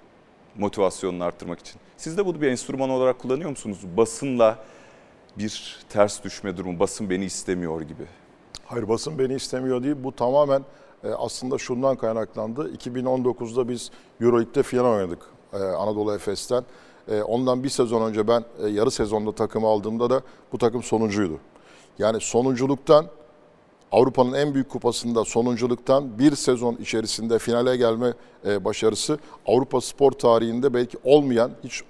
motivasyonunu 0.59 1.25
arttırmak 1.25 1.59
için. 1.59 1.81
Siz 1.97 2.19
de 2.19 2.27
bunu 2.27 2.41
bir 2.41 2.49
enstrüman 2.49 2.91
olarak 2.91 3.19
kullanıyor 3.19 3.51
musunuz? 3.51 3.79
Basınla 3.97 4.59
bir 5.39 5.79
ters 5.89 6.25
düşme 6.25 6.57
durumu, 6.57 6.79
basın 6.79 7.11
beni 7.11 7.25
istemiyor 7.25 7.81
gibi. 7.83 8.05
Hayır 8.65 8.89
basın 8.89 9.19
beni 9.19 9.35
istemiyor 9.35 9.83
değil. 9.83 9.97
Bu 9.99 10.17
tamamen 10.17 10.65
e, 11.05 11.09
aslında 11.09 11.59
şundan 11.59 11.97
kaynaklandı. 11.97 12.75
2019'da 12.75 13.69
biz 13.69 13.91
Euroleague'de 14.21 14.63
final 14.63 14.85
oynadık 14.85 15.23
e, 15.53 15.57
Anadolu 15.57 16.15
Efes'ten. 16.15 16.65
E, 17.09 17.23
ondan 17.23 17.65
bir 17.65 17.69
sezon 17.69 18.09
önce 18.09 18.29
ben 18.29 18.45
yarı 18.69 18.91
sezonda 18.91 19.33
takımı 19.33 19.67
aldığımda 19.67 20.11
da 20.11 20.23
bu 20.53 20.59
takım 20.59 20.83
sonuncuydu. 20.83 21.39
Yani 21.99 22.21
sonunculuktan 22.21 23.07
Avrupa'nın 23.93 24.33
en 24.33 24.55
büyük 24.55 24.69
kupasında 24.69 25.25
sonunculuktan 25.25 26.19
bir 26.19 26.35
sezon 26.35 26.77
içerisinde 26.77 27.39
finale 27.39 27.77
gelme 27.77 28.13
e, 28.47 28.65
başarısı 28.65 29.19
Avrupa 29.47 29.81
spor 29.81 30.13
tarihinde 30.13 30.75
belki 30.75 30.99
olmayan, 31.05 31.51
hiç 31.65 31.83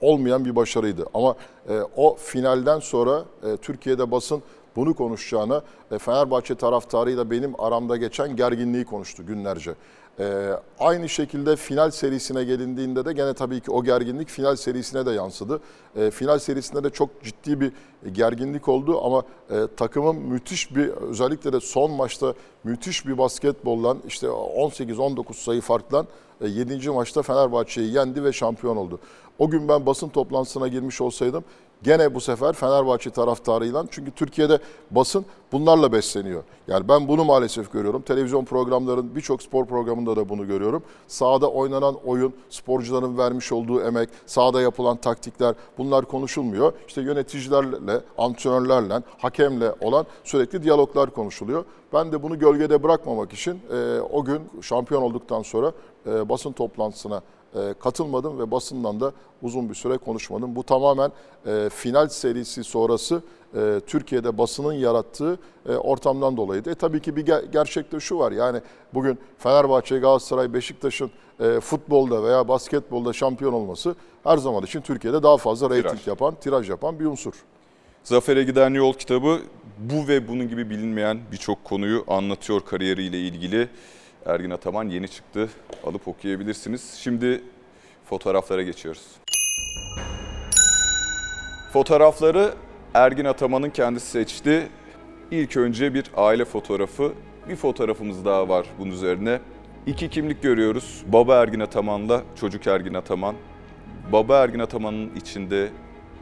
olmayan 0.00 0.44
bir 0.44 0.56
başarıydı. 0.56 1.06
Ama 1.14 1.36
e, 1.68 1.80
o 1.96 2.16
finalden 2.16 2.78
sonra 2.78 3.24
e, 3.42 3.56
Türkiye'de 3.56 4.10
basın 4.10 4.42
bunu 4.76 4.94
konuşacağına 4.94 5.62
Fenerbahçe 5.98 6.54
taraftarıyla 6.54 7.30
benim 7.30 7.60
aramda 7.60 7.96
geçen 7.96 8.36
gerginliği 8.36 8.84
konuştu 8.84 9.26
günlerce. 9.26 9.74
E, 10.20 10.50
aynı 10.78 11.08
şekilde 11.08 11.56
final 11.56 11.90
serisine 11.90 12.44
gelindiğinde 12.44 13.04
de 13.04 13.12
gene 13.12 13.34
tabii 13.34 13.60
ki 13.60 13.70
o 13.70 13.84
gerginlik 13.84 14.28
final 14.28 14.56
serisine 14.56 15.06
de 15.06 15.10
yansıdı. 15.10 15.60
E, 15.96 16.10
final 16.10 16.38
serisinde 16.38 16.84
de 16.84 16.90
çok 16.90 17.22
ciddi 17.22 17.60
bir 17.60 17.72
gerginlik 18.12 18.68
oldu 18.68 19.00
ama 19.04 19.22
e, 19.50 19.66
takımın 19.76 20.16
müthiş 20.16 20.76
bir 20.76 20.88
özellikle 20.88 21.52
de 21.52 21.60
son 21.60 21.90
maçta 21.90 22.34
müthiş 22.64 23.06
bir 23.06 23.18
basketbollan 23.18 23.98
işte 24.06 24.26
18-19 24.26 25.34
sayı 25.34 25.60
farklan 25.60 26.06
7. 26.40 26.90
maçta 26.90 27.22
Fenerbahçe'yi 27.22 27.94
yendi 27.94 28.24
ve 28.24 28.32
şampiyon 28.32 28.76
oldu. 28.76 29.00
O 29.38 29.50
gün 29.50 29.68
ben 29.68 29.86
basın 29.86 30.08
toplantısına 30.08 30.68
girmiş 30.68 31.00
olsaydım 31.00 31.44
gene 31.82 32.14
bu 32.14 32.20
sefer 32.20 32.52
Fenerbahçe 32.52 33.10
taraftarıyla 33.10 33.84
çünkü 33.90 34.10
Türkiye'de 34.10 34.58
basın 34.90 35.24
bunlarla 35.52 35.92
besleniyor. 35.92 36.42
Yani 36.68 36.88
ben 36.88 37.08
bunu 37.08 37.24
maalesef 37.24 37.72
görüyorum. 37.72 38.02
Televizyon 38.02 38.44
programların 38.44 39.14
birçok 39.16 39.42
spor 39.42 39.66
programında 39.66 40.16
da 40.16 40.28
bunu 40.28 40.46
görüyorum. 40.46 40.82
Sahada 41.06 41.50
oynanan 41.50 41.94
oyun, 42.04 42.34
sporcuların 42.50 43.18
vermiş 43.18 43.52
olduğu 43.52 43.80
emek, 43.80 44.08
sahada 44.26 44.60
yapılan 44.60 44.96
taktikler 44.96 45.54
bunlar 45.78 46.04
konuşulmuyor. 46.04 46.72
İşte 46.88 47.00
yöneticilerle, 47.00 48.00
antrenörlerle, 48.18 49.02
hakemle 49.18 49.72
olan 49.80 50.06
sürekli 50.24 50.62
diyaloglar 50.62 51.10
konuşuluyor. 51.10 51.64
Ben 51.92 52.12
de 52.12 52.22
bunu 52.22 52.38
gölgede 52.38 52.82
bırakmamak 52.82 53.32
için 53.32 53.60
e, 53.72 54.00
o 54.00 54.24
gün 54.24 54.40
şampiyon 54.62 55.02
olduktan 55.02 55.42
sonra 55.42 55.72
e, 56.06 56.28
basın 56.28 56.52
toplantısına 56.52 57.22
e, 57.56 57.74
katılmadım 57.80 58.38
ve 58.38 58.50
basından 58.50 59.00
da 59.00 59.12
uzun 59.42 59.68
bir 59.68 59.74
süre 59.74 59.96
konuşmadım. 59.98 60.56
Bu 60.56 60.62
tamamen 60.62 61.12
e, 61.46 61.68
final 61.72 62.08
serisi 62.08 62.64
sonrası 62.64 63.22
e, 63.56 63.80
Türkiye'de 63.86 64.38
basının 64.38 64.72
yarattığı 64.72 65.38
e, 65.68 65.72
ortamdan 65.76 66.36
dolayıydı. 66.36 66.70
E, 66.70 66.74
tabii 66.74 67.00
ki 67.00 67.16
bir 67.16 67.26
ger- 67.26 67.50
gerçekte 67.52 68.00
şu 68.00 68.18
var 68.18 68.32
yani 68.32 68.60
bugün 68.94 69.18
Fenerbahçe, 69.38 69.98
Galatasaray, 69.98 70.52
Beşiktaş'ın 70.54 71.10
e, 71.40 71.60
futbolda 71.60 72.22
veya 72.22 72.48
basketbolda 72.48 73.12
şampiyon 73.12 73.52
olması 73.52 73.94
her 74.24 74.36
zaman 74.36 74.62
için 74.62 74.80
Türkiye'de 74.80 75.22
daha 75.22 75.36
fazla 75.36 75.70
reyting 75.70 75.92
Tiraj. 75.92 76.06
yapan, 76.06 76.34
tiraj 76.40 76.70
yapan 76.70 77.00
bir 77.00 77.04
unsur. 77.04 77.32
Zafer'e 78.04 78.42
giden 78.44 78.74
yol 78.74 78.92
kitabı 78.92 79.40
bu 79.78 80.08
ve 80.08 80.28
bunun 80.28 80.48
gibi 80.48 80.70
bilinmeyen 80.70 81.18
birçok 81.32 81.64
konuyu 81.64 82.04
anlatıyor 82.08 82.60
kariyeriyle 82.60 83.20
ilgili. 83.20 83.68
Ergin 84.26 84.50
Ataman 84.50 84.88
yeni 84.88 85.08
çıktı. 85.08 85.48
Alıp 85.84 86.08
okuyabilirsiniz. 86.08 86.94
Şimdi 86.94 87.42
fotoğraflara 88.04 88.62
geçiyoruz. 88.62 89.06
Fotoğrafları 91.72 92.54
Ergin 92.94 93.24
Ataman'ın 93.24 93.70
kendisi 93.70 94.06
seçti. 94.06 94.68
İlk 95.30 95.56
önce 95.56 95.94
bir 95.94 96.10
aile 96.16 96.44
fotoğrafı. 96.44 97.12
Bir 97.48 97.56
fotoğrafımız 97.56 98.24
daha 98.24 98.48
var 98.48 98.66
bunun 98.78 98.90
üzerine. 98.90 99.40
İki 99.86 100.10
kimlik 100.10 100.42
görüyoruz. 100.42 101.02
Baba 101.06 101.34
Ergin 101.34 101.60
Ataman'la 101.60 102.22
çocuk 102.40 102.66
Ergin 102.66 102.94
Ataman. 102.94 103.34
Baba 104.12 104.36
Ergin 104.36 104.58
Ataman'ın 104.58 105.14
içinde 105.16 105.68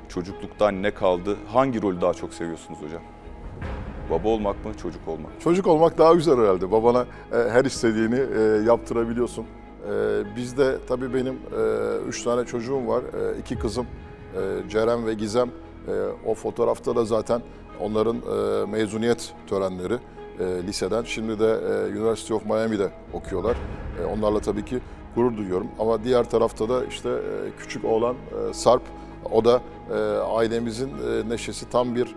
çocukluktan 0.09 0.83
ne 0.83 0.91
kaldı? 0.91 1.37
Hangi 1.53 1.83
rolü 1.83 2.01
daha 2.01 2.15
çok 2.15 2.35
seviyorsunuz 2.35 2.79
hocam? 2.83 3.03
Baba 4.11 4.29
olmak 4.29 4.65
mı, 4.65 4.75
çocuk 4.83 5.09
olmak 5.09 5.27
mı? 5.27 5.41
Çocuk 5.41 5.67
olmak 5.67 5.99
daha 5.99 6.15
güzel 6.15 6.39
herhalde. 6.39 6.73
Babana 6.73 7.07
e, 7.33 7.37
her 7.51 7.65
istediğini 7.65 8.21
e, 8.39 8.41
yaptırabiliyorsun. 8.67 9.45
E, 9.45 10.37
bizde 10.37 10.77
tabii 10.89 11.15
benim 11.15 11.35
e, 11.35 11.97
üç 12.09 12.23
tane 12.23 12.45
çocuğum 12.45 12.87
var. 12.87 13.03
E, 13.03 13.39
iki 13.39 13.59
kızım 13.59 13.87
e, 14.35 14.69
Ceren 14.69 15.07
ve 15.07 15.15
Gizem. 15.15 15.49
E, 15.89 15.93
o 16.27 16.35
fotoğrafta 16.35 16.97
da 16.97 17.05
zaten 17.05 17.43
onların 17.81 18.17
e, 18.17 18.67
mezuniyet 18.71 19.35
törenleri 19.47 19.95
e, 20.41 20.45
liseden. 20.67 21.03
Şimdi 21.03 21.39
de 21.39 21.47
e, 21.47 21.99
University 21.99 22.35
of 22.35 22.47
Miami'de 22.47 22.91
okuyorlar. 23.13 23.57
E, 24.03 24.05
onlarla 24.05 24.41
tabii 24.41 24.65
ki 24.65 24.79
gurur 25.15 25.37
duyuyorum. 25.37 25.67
Ama 25.79 26.05
diğer 26.05 26.31
tarafta 26.31 26.69
da 26.69 26.85
işte 26.85 27.09
e, 27.09 27.59
küçük 27.59 27.85
oğlan 27.85 28.15
e, 28.15 28.55
Sarp. 28.55 28.83
O 29.33 29.45
da 29.45 29.61
e, 29.91 29.95
ailemizin 30.19 30.89
e, 30.89 31.29
neşesi 31.29 31.71
tam 31.71 31.95
bir 31.95 32.15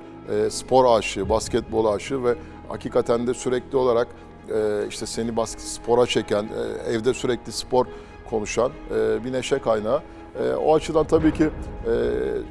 spor 0.49 0.97
aşığı, 0.97 1.29
basketbol 1.29 1.85
aşığı 1.85 2.23
ve 2.23 2.35
hakikaten 2.69 3.27
de 3.27 3.33
sürekli 3.33 3.77
olarak 3.77 4.07
e, 4.53 4.87
işte 4.89 5.05
seni 5.05 5.37
basket 5.37 5.61
spora 5.61 6.05
çeken, 6.05 6.43
e, 6.43 6.91
evde 6.91 7.13
sürekli 7.13 7.51
spor 7.51 7.85
konuşan 8.29 8.71
e, 8.95 9.23
bir 9.23 9.33
neşe 9.33 9.59
kaynağı. 9.59 10.01
E, 10.43 10.53
o 10.53 10.75
açıdan 10.75 11.07
tabii 11.07 11.33
ki 11.33 11.43
e, 11.43 11.49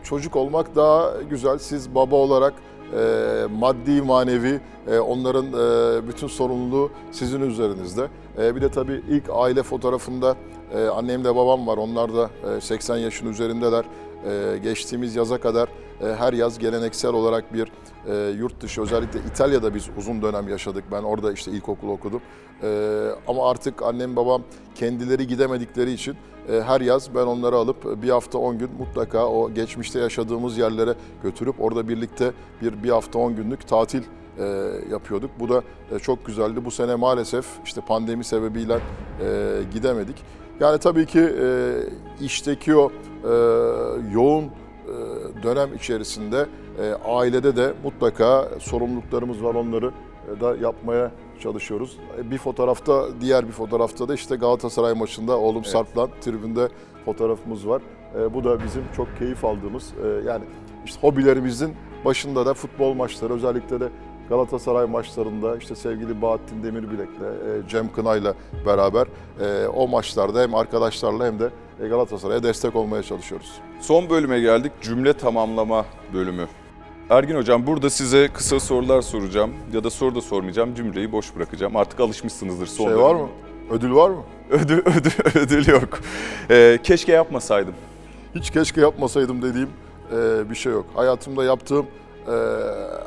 çocuk 0.05 0.37
olmak 0.37 0.77
daha 0.77 1.13
güzel. 1.31 1.59
Siz 1.59 1.95
baba 1.95 2.17
olarak 2.17 2.55
e, 2.99 3.47
maddi 3.59 4.03
manevi 4.03 4.61
e, 4.91 4.99
onların 4.99 5.47
e, 5.47 6.09
bütün 6.09 6.27
sorumluluğu 6.27 6.91
sizin 7.13 7.41
üzerinizde. 7.41 8.09
E, 8.39 8.57
bir 8.57 8.61
de 8.61 8.69
tabii 8.69 9.03
ilk 9.09 9.25
aile 9.33 9.63
fotoğrafında 9.63 10.37
e, 10.75 10.87
annemle 10.87 11.37
babam 11.37 11.67
var. 11.67 11.77
Onlar 11.77 12.15
da 12.15 12.31
e, 12.57 12.61
80 12.61 12.97
yaşın 12.97 13.31
üzerindeler. 13.31 13.85
E, 14.27 14.59
geçtiğimiz 14.59 15.17
yaza 15.17 15.41
kadar 15.41 15.69
e, 16.01 16.15
her 16.15 16.33
yaz 16.33 16.59
geleneksel 16.59 17.13
olarak 17.13 17.55
bir 17.55 17.73
e, 18.09 18.31
yurt 18.31 18.61
dışı 18.61 18.83
özellikle 18.83 19.21
İtalya'da 19.21 19.75
biz 19.75 19.89
uzun 19.99 20.23
dönem 20.23 20.49
yaşadık. 20.49 20.85
Ben 20.93 21.03
orada 21.03 21.33
işte 21.33 21.51
ilkokul 21.51 21.89
okudum. 21.89 22.21
E, 22.63 23.09
ama 23.29 23.51
artık 23.51 23.83
annem 23.83 24.17
babam 24.17 24.43
kendileri 24.75 25.27
gidemedikleri 25.27 25.93
için 25.93 26.17
e, 26.53 26.61
her 26.61 26.81
yaz 26.81 27.15
ben 27.15 27.27
onları 27.27 27.57
alıp 27.57 28.03
bir 28.03 28.11
hafta 28.11 28.39
10 28.39 28.59
gün 28.59 28.71
mutlaka 28.79 29.27
o 29.27 29.55
geçmişte 29.55 29.99
yaşadığımız 29.99 30.59
yerlere 30.59 30.95
götürüp 31.23 31.61
orada 31.61 31.89
birlikte 31.89 32.33
bir 32.63 32.83
bir 32.83 32.91
hafta 32.91 33.19
10 33.19 33.37
günlük 33.37 33.69
tatil 33.69 34.03
yapıyorduk. 34.91 35.31
Bu 35.41 35.49
da 35.49 35.63
çok 36.03 36.27
güzeldi. 36.27 36.65
Bu 36.65 36.71
sene 36.71 36.95
maalesef 36.95 37.47
işte 37.65 37.81
pandemi 37.81 38.25
sebebiyle 38.25 38.79
gidemedik. 39.73 40.17
Yani 40.61 40.79
tabii 40.79 41.07
ki 41.07 41.21
e, 41.21 41.73
işteki 42.21 42.77
o 42.77 42.91
e, 43.25 43.29
yoğun 44.13 44.45
e, 44.45 44.53
dönem 45.43 45.75
içerisinde 45.75 46.47
e, 46.83 46.93
ailede 47.05 47.57
de 47.57 47.73
mutlaka 47.85 48.49
sorumluluklarımız 48.59 49.45
var 49.45 49.55
onları 49.55 49.91
e, 50.37 50.41
da 50.41 50.57
yapmaya 50.57 51.11
çalışıyoruz. 51.41 51.99
E, 52.19 52.31
Bir 52.31 52.39
fotoğrafta, 52.39 53.05
diğer 53.21 53.47
bir 53.47 53.53
fotoğrafta 53.53 54.09
da 54.09 54.15
işte 54.15 54.37
Galatasaray 54.37 54.95
maçında 54.95 55.39
oğlum 55.39 55.65
Sarp'la 55.65 56.09
tribünde 56.21 56.69
fotoğrafımız 57.05 57.69
var. 57.69 57.83
E, 58.21 58.35
Bu 58.35 58.45
da 58.45 58.65
bizim 58.65 58.83
çok 58.97 59.19
keyif 59.19 59.45
aldığımız 59.45 59.93
e, 60.05 60.29
yani 60.29 60.45
işte 60.85 61.01
hobilerimizin 61.01 61.75
başında 62.05 62.47
da 62.47 62.55
futbol 62.55 62.95
maçları 62.95 63.35
özellikle 63.35 63.81
de 63.81 63.89
Galatasaray 64.29 64.87
maçlarında 64.87 65.57
işte 65.57 65.75
sevgili 65.75 66.23
Bahattin 66.23 66.63
Demirbilek'le, 66.63 67.23
e, 67.23 67.69
Cem 67.69 67.93
Kınay'la 67.93 68.35
beraber 68.67 69.07
e, 69.41 69.67
o 69.67 69.89
maçlarda 69.89 70.43
hem 70.43 70.55
arkadaşlarla 70.55 71.27
hem 71.27 71.39
de 71.39 71.51
e, 71.83 71.89
Galatasaray'a 71.89 72.43
destek 72.43 72.77
olmaya 72.77 73.03
çalışıyoruz. 73.03 73.53
Son 73.81 74.11
bölüme 74.11 74.41
geldik. 74.41 74.73
Cümle 74.83 75.13
tamamlama 75.13 75.85
bölümü. 76.15 76.47
Ergin 77.11 77.37
Hocam 77.37 77.67
burada 77.67 77.91
size 77.91 78.29
kısa 78.29 78.61
sorular 78.61 79.03
soracağım 79.03 79.51
ya 79.73 79.85
da 79.85 79.91
soru 79.91 80.15
da 80.15 80.21
sormayacağım. 80.21 80.75
Cümleyi 80.75 81.13
boş 81.13 81.37
bırakacağım. 81.37 81.77
Artık 81.77 82.01
alışmışsınızdır 82.01 82.67
son 82.67 82.85
Şey 82.85 82.97
var 82.97 83.15
bölüme. 83.15 83.23
mı? 83.23 83.29
Ödül 83.71 83.93
var 83.95 84.11
mı? 84.11 84.23
Ödül, 84.51 84.79
ödül, 84.87 85.41
ödül 85.41 85.69
yok. 85.69 86.01
Ee, 86.51 86.79
keşke 86.83 87.13
yapmasaydım. 87.13 87.75
Hiç 88.35 88.51
keşke 88.51 88.81
yapmasaydım 88.81 89.43
dediğim 89.43 89.69
e, 90.13 90.51
bir 90.51 90.55
şey 90.55 90.73
yok. 90.73 90.87
Hayatımda 90.95 91.45
yaptığım 91.45 91.87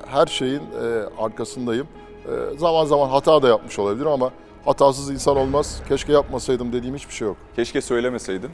her 0.08 0.26
şeyin 0.28 0.62
e, 0.62 1.22
arkasındayım. 1.24 1.88
E, 2.26 2.58
zaman 2.58 2.86
zaman 2.86 3.10
hata 3.10 3.42
da 3.42 3.48
yapmış 3.48 3.80
olabilirim 3.80 4.12
ama 4.12 4.32
hatasız 4.66 5.10
insan 5.10 5.38
olmaz. 5.38 5.82
Keşke 5.88 6.14
yapmasaydım 6.14 6.74
dediğim 6.74 6.96
hiçbir 6.96 7.14
şey 7.14 7.28
yok. 7.28 7.38
Keşke 7.56 7.82
söylemeseydin. 7.82 8.50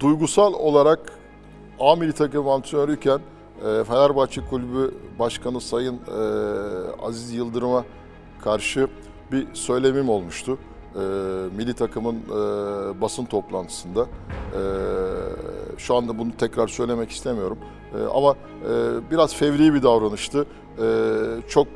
duygusal 0.00 0.54
olarak 0.54 1.12
A 1.80 1.96
milli 1.96 2.12
takım 2.12 2.48
antrenörüyken 2.48 3.20
e, 3.58 3.84
Fenerbahçe 3.84 4.40
Kulübü 4.50 4.94
Başkanı 5.18 5.60
Sayın 5.60 5.94
e, 5.94 6.20
Aziz 7.02 7.32
Yıldırım'a 7.32 7.84
karşı 8.44 8.88
bir 9.32 9.46
söylemim 9.54 10.08
olmuştu. 10.08 10.58
Milli 11.56 11.74
takımın 11.74 12.22
basın 13.00 13.24
toplantısında. 13.24 14.06
Şu 15.78 15.94
anda 15.94 16.18
bunu 16.18 16.36
tekrar 16.38 16.68
söylemek 16.68 17.10
istemiyorum. 17.10 17.58
E, 17.94 18.04
ama 18.14 18.32
e, 18.32 19.10
biraz 19.10 19.34
fevri 19.34 19.74
bir 19.74 19.82
davranıştı. 19.82 20.46
E, 20.78 20.86
çok 21.48 21.66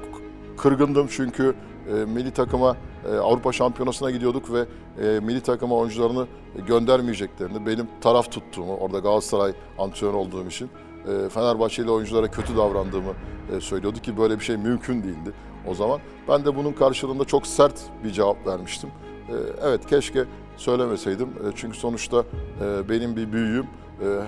kırgındım 0.56 1.06
çünkü 1.10 1.54
e, 1.88 1.92
milli 1.92 2.30
takıma 2.30 2.76
e, 3.12 3.16
Avrupa 3.16 3.52
Şampiyonası'na 3.52 4.10
gidiyorduk 4.10 4.52
ve 4.52 4.66
milli 5.20 5.40
takıma 5.40 5.76
oyuncularını 5.76 6.26
göndermeyeceklerini, 6.66 7.66
benim 7.66 7.88
taraf 8.00 8.32
tuttuğumu, 8.32 8.76
orada 8.76 8.98
Galatasaray 8.98 9.52
antrenör 9.78 10.14
olduğum 10.14 10.46
için 10.46 10.70
e, 11.08 11.28
Fenerbahçeli 11.28 11.90
oyunculara 11.90 12.30
kötü 12.30 12.56
davrandığımı 12.56 13.12
söylüyordu 13.60 13.98
ki 13.98 14.18
böyle 14.18 14.38
bir 14.38 14.44
şey 14.44 14.56
mümkün 14.56 15.02
değildi 15.02 15.32
o 15.68 15.74
zaman. 15.74 16.00
Ben 16.28 16.44
de 16.44 16.56
bunun 16.56 16.72
karşılığında 16.72 17.24
çok 17.24 17.46
sert 17.46 17.80
bir 18.04 18.10
cevap 18.10 18.46
vermiştim. 18.46 18.90
Evet 19.62 19.86
keşke 19.86 20.24
söylemeseydim 20.56 21.28
çünkü 21.56 21.78
sonuçta 21.78 22.24
benim 22.88 23.16
bir 23.16 23.32
büyüğüm. 23.32 23.66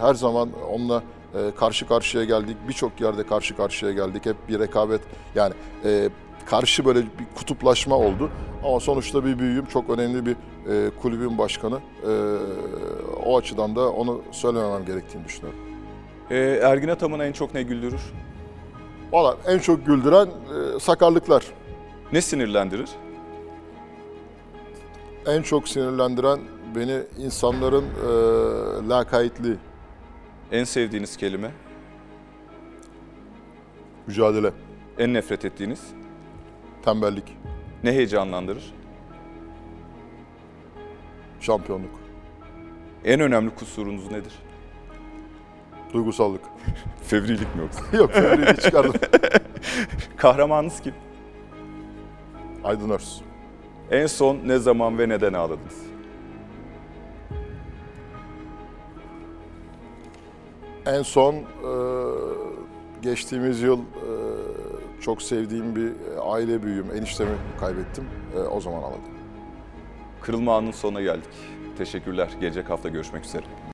Her 0.00 0.14
zaman 0.14 0.48
onunla 0.70 1.02
e, 1.34 1.50
karşı 1.56 1.88
karşıya 1.88 2.24
geldik. 2.24 2.56
Birçok 2.68 3.00
yerde 3.00 3.26
karşı 3.26 3.56
karşıya 3.56 3.92
geldik. 3.92 4.26
Hep 4.26 4.36
bir 4.48 4.58
rekabet 4.58 5.00
yani 5.34 5.54
e, 5.84 6.08
karşı 6.46 6.84
böyle 6.84 7.00
bir 7.00 7.26
kutuplaşma 7.34 7.96
oldu. 7.96 8.30
Ama 8.64 8.80
sonuçta 8.80 9.24
bir 9.24 9.38
büyüğüm, 9.38 9.66
çok 9.66 9.90
önemli 9.90 10.26
bir 10.26 10.36
e, 10.68 10.90
kulübün 11.02 11.38
başkanı. 11.38 11.78
E, 12.08 12.12
o 13.24 13.38
açıdan 13.38 13.76
da 13.76 13.92
onu 13.92 14.22
söylememem 14.30 14.84
gerektiğini 14.84 15.24
düşünüyorum. 15.24 15.60
Ee, 16.30 16.60
Ergin 16.62 16.88
Ataman'ı 16.88 17.24
en 17.24 17.32
çok 17.32 17.54
ne 17.54 17.62
güldürür? 17.62 18.00
Valla 19.12 19.36
en 19.46 19.58
çok 19.58 19.86
güldüren 19.86 20.26
e, 20.26 20.80
sakarlıklar. 20.80 21.44
Ne 22.12 22.20
sinirlendirir? 22.20 22.88
En 25.26 25.42
çok 25.42 25.68
sinirlendiren 25.68 26.40
beni 26.76 26.98
insanların 27.18 27.84
e, 27.84 28.88
lakaytliği, 28.88 29.56
En 30.52 30.64
sevdiğiniz 30.64 31.16
kelime? 31.16 31.50
mücadele, 34.06 34.52
En 34.98 35.14
nefret 35.14 35.44
ettiğiniz? 35.44 35.80
tembellik, 36.84 37.36
Ne 37.84 37.92
heyecanlandırır? 37.92 38.72
şampiyonluk, 41.40 42.00
En 43.04 43.20
önemli 43.20 43.54
kusurunuz 43.54 44.10
nedir? 44.10 44.32
duygusallık. 45.92 46.40
Fevrilik 47.02 47.54
mi 47.56 47.60
yoksa? 47.60 47.96
Yok, 47.96 48.12
Fener'i 48.12 48.60
çıkardım. 48.60 48.92
Kahramanınız 50.16 50.80
kim? 50.80 50.94
Aydın 52.64 52.90
Örs. 52.90 53.20
En 53.90 54.06
son 54.06 54.38
ne 54.46 54.58
zaman 54.58 54.98
ve 54.98 55.08
neden 55.08 55.32
ağladınız? 55.32 55.91
En 60.86 61.02
son 61.02 61.34
e, 61.34 61.42
geçtiğimiz 63.02 63.60
yıl 63.62 63.78
e, 63.78 63.82
çok 65.00 65.22
sevdiğim 65.22 65.76
bir 65.76 65.92
aile 66.20 66.62
büyüğüm, 66.62 66.94
eniştemi 66.94 67.36
kaybettim. 67.60 68.04
E, 68.36 68.38
o 68.38 68.60
zaman 68.60 68.78
ağladım. 68.78 69.12
Kırılma 70.20 70.56
anının 70.56 70.72
sonuna 70.72 71.00
geldik. 71.00 71.30
Teşekkürler. 71.78 72.30
Gelecek 72.40 72.70
hafta 72.70 72.88
görüşmek 72.88 73.24
üzere. 73.24 73.44